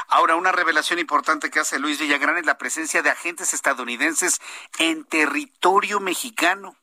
[0.08, 4.42] Ahora, una revelación importante que hace Luis Villagrán es la presencia de agentes estadounidenses
[4.80, 6.76] en territorio mexicano.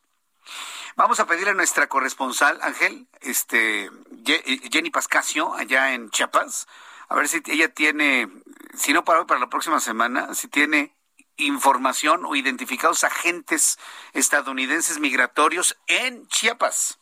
[0.94, 3.90] Vamos a pedirle a nuestra corresponsal, Ángel, este,
[4.24, 6.68] Jenny Pascasio, allá en Chiapas,
[7.12, 8.26] a ver si ella tiene,
[8.74, 10.96] si no para para la próxima semana, si tiene
[11.36, 13.78] información o identificados agentes
[14.14, 16.98] estadounidenses migratorios en Chiapas,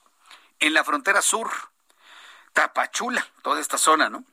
[0.59, 1.49] en la frontera sur,
[2.53, 4.25] Tapachula, toda esta zona, ¿no?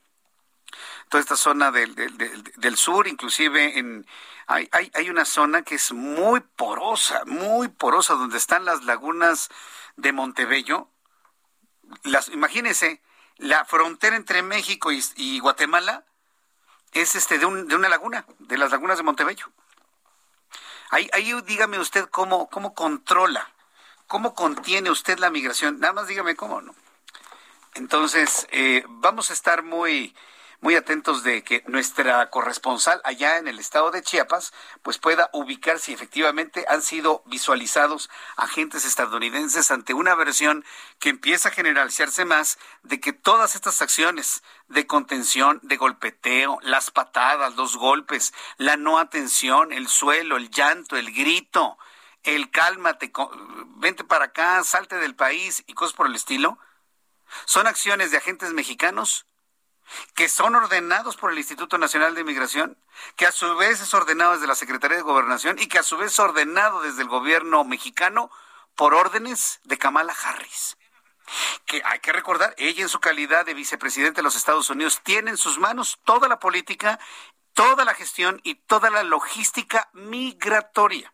[1.10, 4.04] Toda esta zona del, del, sur, inclusive en
[4.48, 9.48] hay, hay, hay una zona que es muy porosa, muy porosa, donde están las lagunas
[9.96, 10.90] de Montebello.
[12.02, 13.00] Las, imagínense,
[13.38, 16.04] la frontera entre México y, Guatemala
[16.92, 19.46] es este de, un, de, una laguna, de las lagunas de Montebello.
[20.90, 23.50] Ahí, ahí dígame usted cómo, cómo controla,
[24.06, 25.80] cómo contiene usted la migración.
[25.80, 26.74] Nada más dígame cómo, ¿no?
[27.74, 30.14] Entonces, eh, vamos a estar muy,
[30.60, 34.52] muy atentos de que nuestra corresponsal allá en el estado de Chiapas
[34.82, 40.64] pues pueda ubicar si efectivamente han sido visualizados agentes estadounidenses ante una versión
[40.98, 46.90] que empieza a generalizarse más de que todas estas acciones de contención, de golpeteo, las
[46.90, 51.78] patadas, los golpes, la no atención, el suelo, el llanto, el grito,
[52.24, 53.12] el cálmate,
[53.76, 56.58] vente para acá, salte del país y cosas por el estilo,
[57.44, 59.24] son acciones de agentes mexicanos
[60.14, 62.78] que son ordenados por el Instituto Nacional de Migración,
[63.16, 65.96] que a su vez es ordenado desde la Secretaría de Gobernación y que a su
[65.96, 68.30] vez es ordenado desde el gobierno mexicano
[68.74, 70.76] por órdenes de Kamala Harris.
[71.66, 75.30] Que hay que recordar, ella en su calidad de vicepresidente de los Estados Unidos tiene
[75.30, 76.98] en sus manos toda la política,
[77.52, 81.12] toda la gestión y toda la logística migratoria.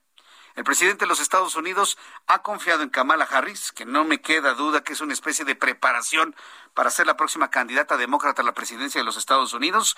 [0.55, 1.99] El presidente de los Estados Unidos
[2.29, 5.57] ha confiado en Kamala Harris, que no me queda duda que es una especie de
[5.57, 6.37] preparación
[6.75, 9.97] para ser la próxima candidata demócrata a la presidencia de los Estados Unidos,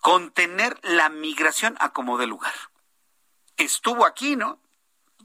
[0.00, 2.54] contener la migración a como de lugar.
[3.56, 4.60] Estuvo aquí, ¿no?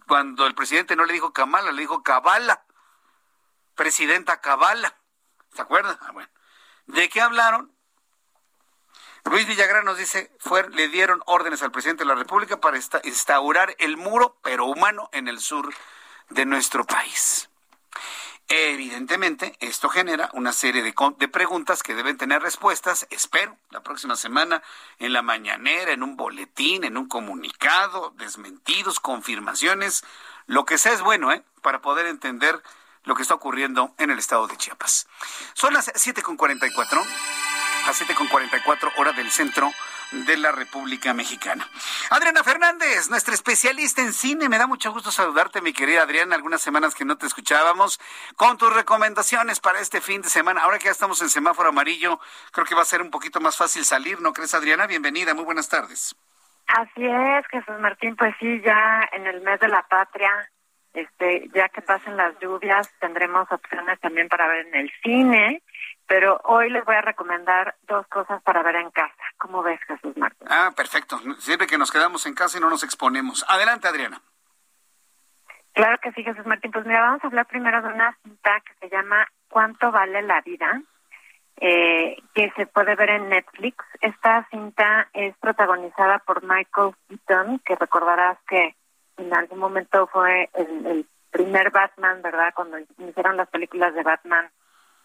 [0.07, 2.64] Cuando el presidente no le dijo Kamala, le dijo Kabala.
[3.76, 4.98] Presidenta Kabala.
[5.53, 5.98] ¿Se acuerdan?
[6.02, 6.30] Ah, bueno.
[6.85, 7.70] ¿De qué hablaron?
[9.26, 13.76] Luis Villagrán nos dice, fue, le dieron órdenes al presidente de la República para instaurar
[13.80, 15.73] el muro, pero humano, en el sur
[16.30, 17.49] de nuestro país.
[18.48, 24.18] Evidentemente, esto genera una serie de, de, preguntas que deben tener respuestas, espero, la próxima
[24.18, 24.61] semana
[24.99, 30.03] en la mañanera, en un boletín, en un comunicado, desmentidos, confirmaciones,
[30.48, 31.43] lo que sea es bueno, ¿eh?
[31.61, 32.61] Para poder entender
[33.03, 35.07] lo que está ocurriendo en el estado de Chiapas.
[35.53, 37.06] Son las 7.44
[37.87, 39.71] a 7.44 hora del centro
[40.11, 41.67] de la República Mexicana.
[42.09, 44.49] Adriana Fernández, nuestra especialista en cine.
[44.49, 46.35] Me da mucho gusto saludarte, mi querida Adriana.
[46.35, 47.99] Algunas semanas que no te escuchábamos.
[48.35, 50.61] Con tus recomendaciones para este fin de semana.
[50.61, 52.19] Ahora que ya estamos en semáforo amarillo,
[52.51, 54.85] creo que va a ser un poquito más fácil salir, ¿no crees, Adriana?
[54.85, 56.15] Bienvenida, muy buenas tardes.
[56.67, 58.15] Así es, Jesús Martín.
[58.15, 60.31] Pues sí, ya en el mes de la patria,
[60.93, 65.63] este, ya que pasen las lluvias, tendremos opciones también para ver en el cine
[66.11, 69.23] pero hoy les voy a recomendar dos cosas para ver en casa.
[69.38, 70.45] ¿Cómo ves, Jesús Martín?
[70.51, 71.17] Ah, perfecto.
[71.39, 73.45] Siempre que nos quedamos en casa y no nos exponemos.
[73.47, 74.21] Adelante, Adriana.
[75.71, 76.73] Claro que sí, Jesús Martín.
[76.73, 80.41] Pues mira, vamos a hablar primero de una cinta que se llama ¿Cuánto vale la
[80.41, 80.81] vida?
[81.61, 83.77] Eh, que se puede ver en Netflix.
[84.01, 88.75] Esta cinta es protagonizada por Michael Keaton, que recordarás que
[89.15, 92.51] en algún momento fue el, el primer Batman, ¿verdad?
[92.53, 94.51] Cuando hicieron las películas de Batman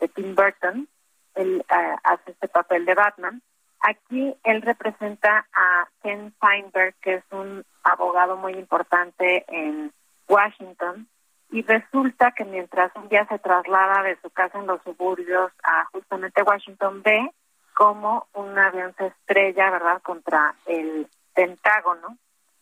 [0.00, 0.88] de Tim Burton,
[1.36, 3.42] él eh, hace este papel de Batman.
[3.80, 9.92] Aquí él representa a Ken Feinberg, que es un abogado muy importante en
[10.28, 11.08] Washington,
[11.50, 15.84] y resulta que mientras un día se traslada de su casa en los suburbios a
[15.92, 17.30] justamente Washington, ve
[17.74, 22.16] como un avión se estrella, ¿verdad?, contra el Pentágono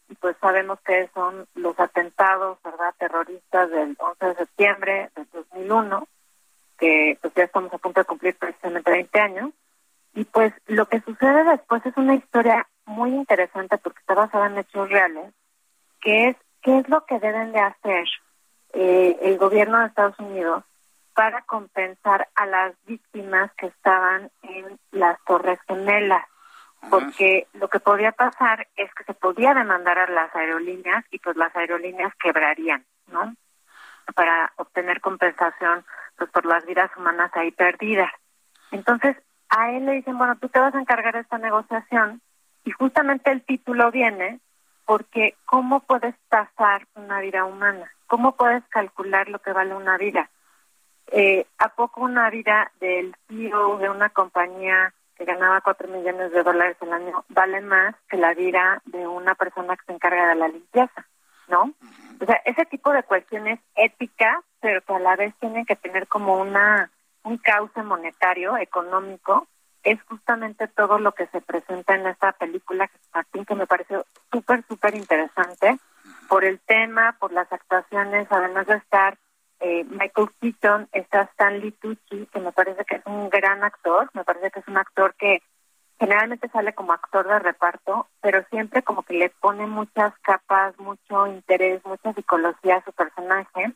[0.08, 6.08] y pues sabemos que son los atentados, ¿verdad?, terroristas del 11 de septiembre del 2001,
[6.84, 9.50] que pues ya estamos a punto de cumplir precisamente 20 años.
[10.14, 14.58] Y pues lo que sucede después es una historia muy interesante porque está basada en
[14.58, 15.32] hechos reales,
[16.00, 18.04] que es qué es lo que deben de hacer
[18.74, 20.62] eh, el gobierno de Estados Unidos
[21.14, 26.26] para compensar a las víctimas que estaban en las Torres Gemelas
[26.90, 31.36] porque lo que podía pasar es que se podía demandar a las aerolíneas y pues
[31.36, 33.34] las aerolíneas quebrarían, ¿no?
[34.14, 35.84] Para obtener compensación
[36.16, 38.12] pues por las vidas humanas ahí perdidas.
[38.70, 39.16] Entonces,
[39.48, 42.20] a él le dicen, bueno, tú te vas a encargar de esta negociación
[42.64, 44.40] y justamente el título viene
[44.84, 47.90] porque ¿cómo puedes tasar una vida humana?
[48.06, 50.30] ¿Cómo puedes calcular lo que vale una vida?
[51.08, 56.42] Eh, ¿A poco una vida del CEO de una compañía que ganaba cuatro millones de
[56.42, 60.34] dólares al año vale más que la vida de una persona que se encarga de
[60.34, 61.06] la limpieza,
[61.48, 61.72] ¿no?
[62.20, 66.06] O sea, ese tipo de cuestiones éticas, pero que a la vez tienen que tener
[66.06, 66.90] como una
[67.24, 69.48] un cauce monetario, económico,
[69.82, 74.64] es justamente todo lo que se presenta en esta película, Martín, que me pareció súper,
[74.66, 75.78] súper interesante
[76.28, 79.18] por el tema, por las actuaciones, además de estar
[79.60, 84.24] eh, Michael Keaton, está Stanley Tucci, que me parece que es un gran actor, me
[84.24, 85.42] parece que es un actor que
[86.04, 91.26] generalmente sale como actor de reparto, pero siempre como que le pone muchas capas, mucho
[91.26, 93.72] interés, mucha psicología a su personaje.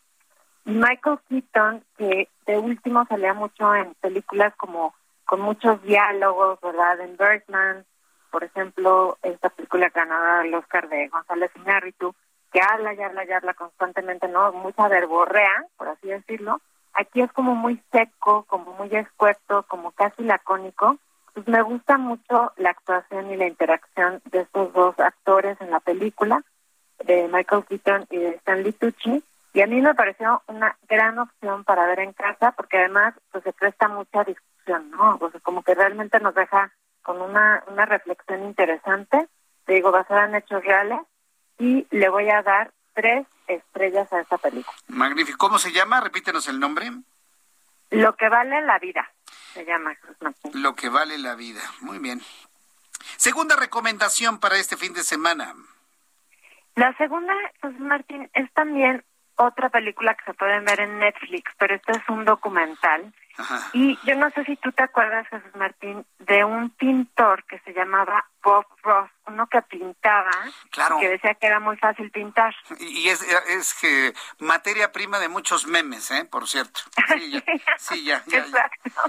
[0.67, 4.95] Y Michael Keaton, que de último salía mucho en películas como
[5.25, 7.01] con muchos diálogos, ¿verdad?
[7.01, 7.87] En Birdman,
[8.31, 12.15] por ejemplo, esta película ganadora del Oscar de González Iñárritu,
[12.53, 14.53] que habla y habla y habla constantemente, ¿no?
[14.53, 16.61] Mucha verborrea, por así decirlo.
[16.93, 20.99] Aquí es como muy seco, como muy escueto, como casi lacónico.
[21.39, 25.79] Pues me gusta mucho la actuación y la interacción de estos dos actores en la
[25.79, 26.43] película,
[27.05, 29.23] de Michael Keaton y de Stanley Tucci.
[29.53, 33.45] Y a mí me pareció una gran opción para ver en casa, porque además pues
[33.45, 35.17] se presta mucha discusión, ¿no?
[35.21, 39.29] O sea, como que realmente nos deja con una, una reflexión interesante,
[39.65, 40.99] te digo, basada en hechos reales,
[41.57, 44.77] y le voy a dar tres estrellas a esta película.
[44.89, 45.39] Magnífico.
[45.39, 46.01] ¿Cómo se llama?
[46.01, 46.91] Repítenos el nombre.
[47.91, 49.09] Lo que vale la vida,
[49.53, 49.97] se llama.
[50.55, 51.61] Lo que vale la vida.
[51.81, 52.21] Muy bien.
[53.17, 55.55] Segunda recomendación para este fin de semana.
[56.75, 59.05] La segunda, José Martín, es también
[59.37, 63.13] otra película que se puede ver en Netflix, pero este es un documental.
[63.73, 67.73] Y yo no sé si tú te acuerdas, Jesús Martín, de un pintor que se
[67.73, 70.31] llamaba Bob Ross, uno que pintaba,
[71.01, 72.55] que decía que era muy fácil pintar.
[72.79, 76.25] Y es, es que materia prima de muchos memes, ¿eh?
[76.25, 76.81] Por cierto.
[77.09, 77.43] Sí, ya,
[77.79, 78.25] sí, ya,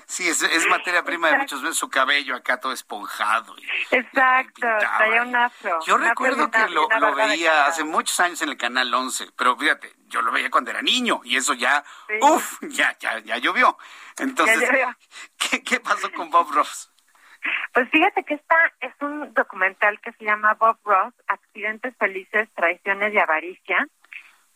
[0.08, 3.56] Sí, es, materia prima de muchos memes, su cabello acá todo esponjado.
[3.92, 5.80] Exacto, traía un afro.
[5.86, 10.22] Yo recuerdo que lo, veía hace muchos años en el Canal 11, pero fíjate, yo
[10.22, 11.84] lo veía cuando era niño y eso ya,
[12.22, 13.78] uff, ya, ya, ya llovió.
[14.20, 14.70] Entonces,
[15.38, 16.92] ¿qué, ¿qué pasó con Bob Ross?
[17.74, 23.14] Pues fíjate que esta es un documental que se llama Bob Ross, Accidentes Felices, Traiciones
[23.14, 23.88] y Avaricia,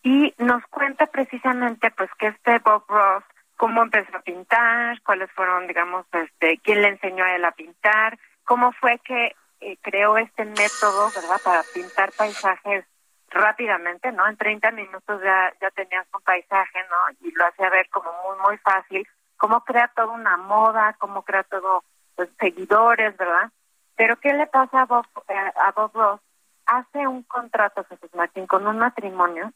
[0.02, 3.24] y nos cuenta precisamente pues que este Bob Ross,
[3.56, 8.20] cómo empezó a pintar, cuáles fueron, digamos, este, quién le enseñó a él a pintar,
[8.44, 12.86] cómo fue que eh, creó este método, ¿verdad?, para pintar paisajes
[13.30, 14.28] rápidamente, ¿no?
[14.28, 17.28] En 30 minutos ya, ya tenías un paisaje, ¿no?
[17.28, 19.08] Y lo hacía ver como muy, muy fácil,
[19.44, 21.84] cómo crea toda una moda, cómo crea todo
[22.16, 23.52] pues, seguidores, ¿verdad?
[23.98, 26.22] Pero ¿qué le pasa a Bob, eh, a Bob Ross?
[26.66, 29.52] Hace un contrato, Jesús Martín, con un matrimonio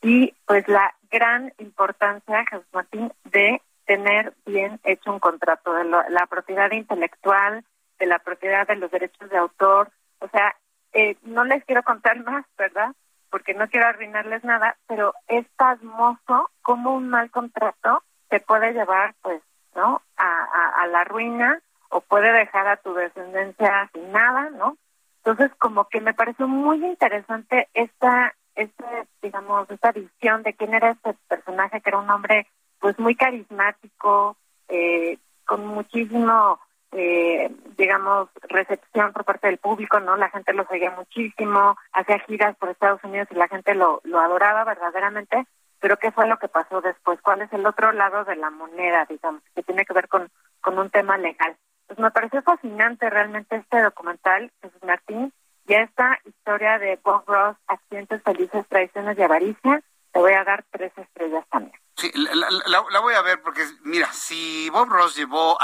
[0.00, 6.26] y pues la gran importancia, Jesús Martín, de tener bien hecho un contrato de la
[6.26, 7.66] propiedad intelectual,
[7.98, 9.90] de la propiedad de los derechos de autor.
[10.20, 10.56] O sea,
[10.94, 12.94] eh, no les quiero contar más, ¿verdad?
[13.28, 19.14] Porque no quiero arruinarles nada, pero es pasmoso como un mal contrato te puede llevar,
[19.22, 19.42] pues,
[19.74, 20.02] ¿no?
[20.16, 21.60] a la ruina
[21.90, 24.76] o puede dejar a tu descendencia sin nada, ¿no?
[25.24, 28.84] Entonces, como que me pareció muy interesante esta, este,
[29.22, 32.46] digamos, esta visión de quién era este personaje, que era un hombre,
[32.80, 34.36] pues, muy carismático,
[34.68, 36.58] eh, con muchísimo,
[36.92, 40.16] eh, digamos, recepción por parte del público, ¿no?
[40.16, 44.20] La gente lo seguía muchísimo, hacía giras por Estados Unidos y la gente lo, lo
[44.20, 45.46] adoraba verdaderamente,
[45.80, 47.20] pero ¿qué fue lo que pasó después?
[47.22, 50.30] ¿Cuál es el otro lado de la moneda, digamos, que tiene que ver con,
[50.60, 51.56] con un tema legal?
[51.86, 55.32] Pues me pareció fascinante realmente este documental, Jesús Martín,
[55.66, 59.82] y esta historia de Bob Ross, accidentes felices, traiciones y avaricia,
[60.12, 61.78] te voy a dar tres estrellas también.
[61.96, 65.58] Sí, la, voy a ver porque, mira, si Bob Ross llevó,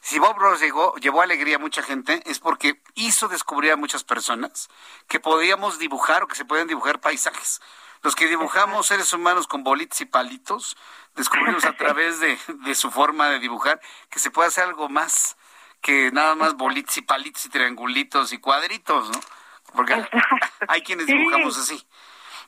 [0.00, 4.02] si Bob Ross llegó, llevó alegría a mucha gente, es porque hizo descubrir a muchas
[4.02, 4.68] personas
[5.06, 7.60] que podíamos dibujar o que se pueden dibujar paisajes.
[8.02, 10.76] Los que dibujamos seres humanos con bolitos y palitos,
[11.14, 13.80] descubrimos a través de, de su forma de dibujar
[14.10, 15.36] que se puede hacer algo más
[15.80, 19.20] que nada más bolitos y palitos y triangulitos y cuadritos, ¿no?
[19.74, 19.94] Porque
[20.68, 21.84] hay quienes dibujamos así.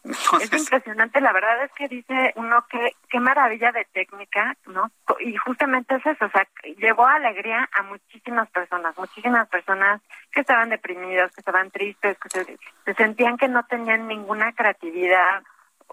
[0.05, 4.90] Es impresionante, la verdad es que dice uno que qué maravilla de técnica, ¿no?
[5.20, 10.68] Y justamente es eso, o sea, llevó alegría a muchísimas personas, muchísimas personas que estaban
[10.68, 15.43] deprimidas, que estaban tristes, que se, sentían que no tenían ninguna creatividad,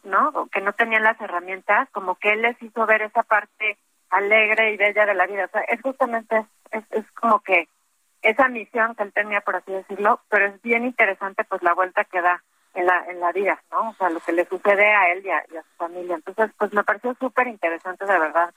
[0.04, 0.28] ¿no?
[0.30, 3.78] O que no tenían las herramientas, como que él les hizo ver esa parte
[4.10, 5.46] alegre y bella de la vida.
[5.46, 7.70] O sea, es justamente, es, es como que
[8.24, 12.04] esa misión que él tenía, por así decirlo, pero es bien interesante pues la vuelta
[12.04, 12.44] que da
[12.74, 13.90] en la, en la vida, ¿no?
[13.90, 16.16] O sea, lo que le sucede a él y a, su familia.
[16.16, 18.54] Entonces, pues me pareció súper interesante, de verdad.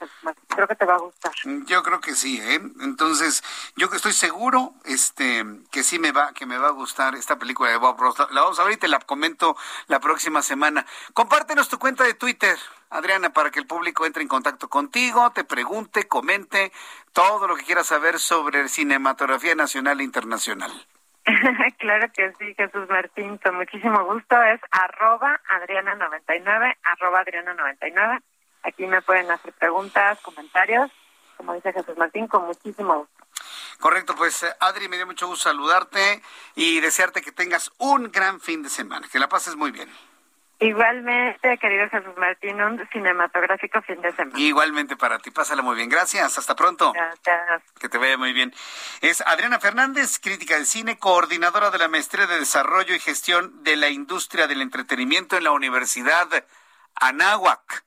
[0.49, 1.33] Creo que te va a gustar.
[1.67, 2.61] Yo creo que sí, ¿eh?
[2.81, 3.43] Entonces,
[3.77, 7.39] yo que estoy seguro este, que sí me va, que me va a gustar esta
[7.39, 8.19] película de Bob Ross.
[8.31, 9.57] La vamos a ver y te la comento
[9.89, 10.87] la próxima semana.
[11.13, 12.57] Compártenos tu cuenta de Twitter.
[12.91, 16.71] Adriana, para que el público entre en contacto contigo, te pregunte, comente
[17.13, 20.87] todo lo que quiera saber sobre cinematografía nacional e internacional.
[21.79, 24.43] claro que sí, Jesús Martín, con muchísimo gusto.
[24.43, 28.21] Es arroba Adriana99, arroba Adriana99.
[28.63, 30.91] Aquí me pueden hacer preguntas, comentarios,
[31.37, 33.25] como dice Jesús Martín, con muchísimo gusto.
[33.81, 36.23] Correcto, pues eh, Adri, me dio mucho gusto saludarte
[36.55, 39.91] y desearte que tengas un gran fin de semana, que la pases muy bien.
[40.65, 44.41] Igualmente, querido Jesús Martín, un cinematográfico fin de semana.
[44.41, 45.91] Igualmente para ti, pásala muy bien.
[45.91, 46.91] Gracias, hasta pronto.
[46.95, 47.63] Gracias.
[47.79, 48.51] Que te vaya muy bien.
[49.03, 53.77] Es Adriana Fernández, crítica de cine, coordinadora de la Maestría de Desarrollo y Gestión de
[53.77, 56.29] la Industria del Entretenimiento en la Universidad
[56.95, 57.85] Anáhuac.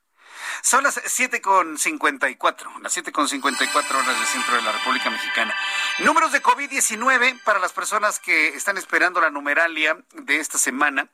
[0.62, 5.52] Son las 7.54, las 7.54 horas del centro de la República Mexicana.
[5.98, 11.08] Números de COVID-19 para las personas que están esperando la numeralia de esta semana.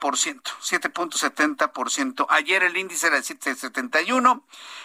[0.63, 2.27] 7.70%.
[2.29, 4.43] Ayer el índice era de 7.71.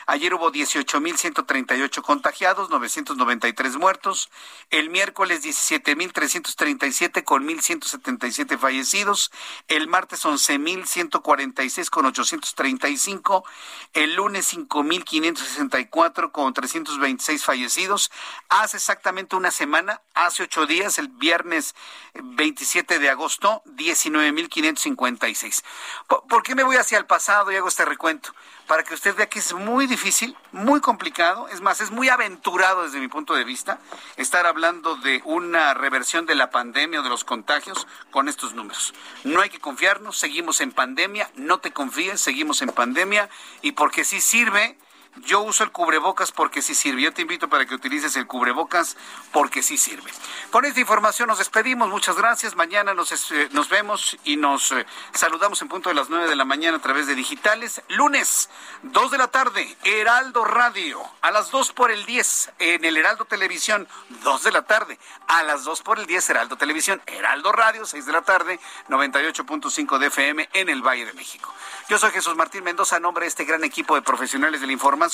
[0.08, 4.32] Ayer hubo 18.138 contagiados, 993 muertos.
[4.72, 9.32] El miércoles 17.337 con 1.177 fallecidos.
[9.68, 13.46] El martes 11.146 con 835.
[13.94, 18.10] El lunes 5.564 con 326 fallecidos.
[18.50, 21.76] Hace exactamente una semana, hace ocho días, el viernes
[22.16, 25.62] 27 de agosto costó 19.556.
[26.08, 28.34] ¿Por, ¿Por qué me voy hacia el pasado y hago este recuento?
[28.68, 32.84] Para que usted vea que es muy difícil, muy complicado, es más, es muy aventurado
[32.84, 33.80] desde mi punto de vista
[34.16, 38.94] estar hablando de una reversión de la pandemia o de los contagios con estos números.
[39.26, 43.30] No hay que confiarnos, seguimos en pandemia, no te confíes, seguimos en pandemia
[43.62, 44.78] y porque sí sirve
[45.26, 47.02] yo uso el cubrebocas porque sí sirve.
[47.02, 48.98] Yo te invito para que utilices el cubrebocas
[49.32, 50.12] porque sí sirve.
[50.52, 51.90] Con esta información nos despedimos.
[51.90, 52.56] Muchas gracias.
[52.56, 56.36] Mañana nos, eh, nos vemos y nos eh, saludamos en punto de las 9 de
[56.36, 57.82] la mañana a través de digitales.
[57.90, 58.50] Lunes,
[58.84, 61.02] 2 de la tarde, Heraldo Radio.
[61.22, 63.88] A las 2 por el 10 en el Heraldo Televisión,
[64.24, 65.00] 2 de la tarde.
[65.28, 67.02] A las 2 por el 10, Heraldo Televisión.
[67.06, 71.54] Heraldo Radio, 6 de la tarde, 98.5 de FM en el Valle de México.
[71.90, 74.74] Yo soy Jesús Martín Mendoza, a nombre de este gran equipo de profesionales de la
[74.74, 75.07] información.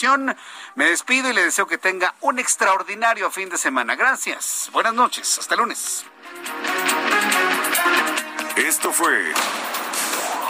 [0.76, 3.95] Me despido y le deseo que tenga un extraordinario fin de semana.
[3.95, 4.70] Gracias.
[4.74, 5.38] Buenas noches.
[5.40, 6.06] Hasta lunes.
[8.56, 9.34] Esto fue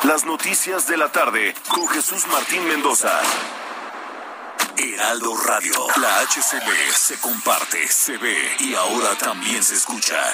[0.03, 3.19] Las Noticias de la Tarde con Jesús Martín Mendoza.
[4.77, 5.73] Heraldo Radio.
[6.01, 10.33] La HCL se comparte, se ve y ahora también se escucha.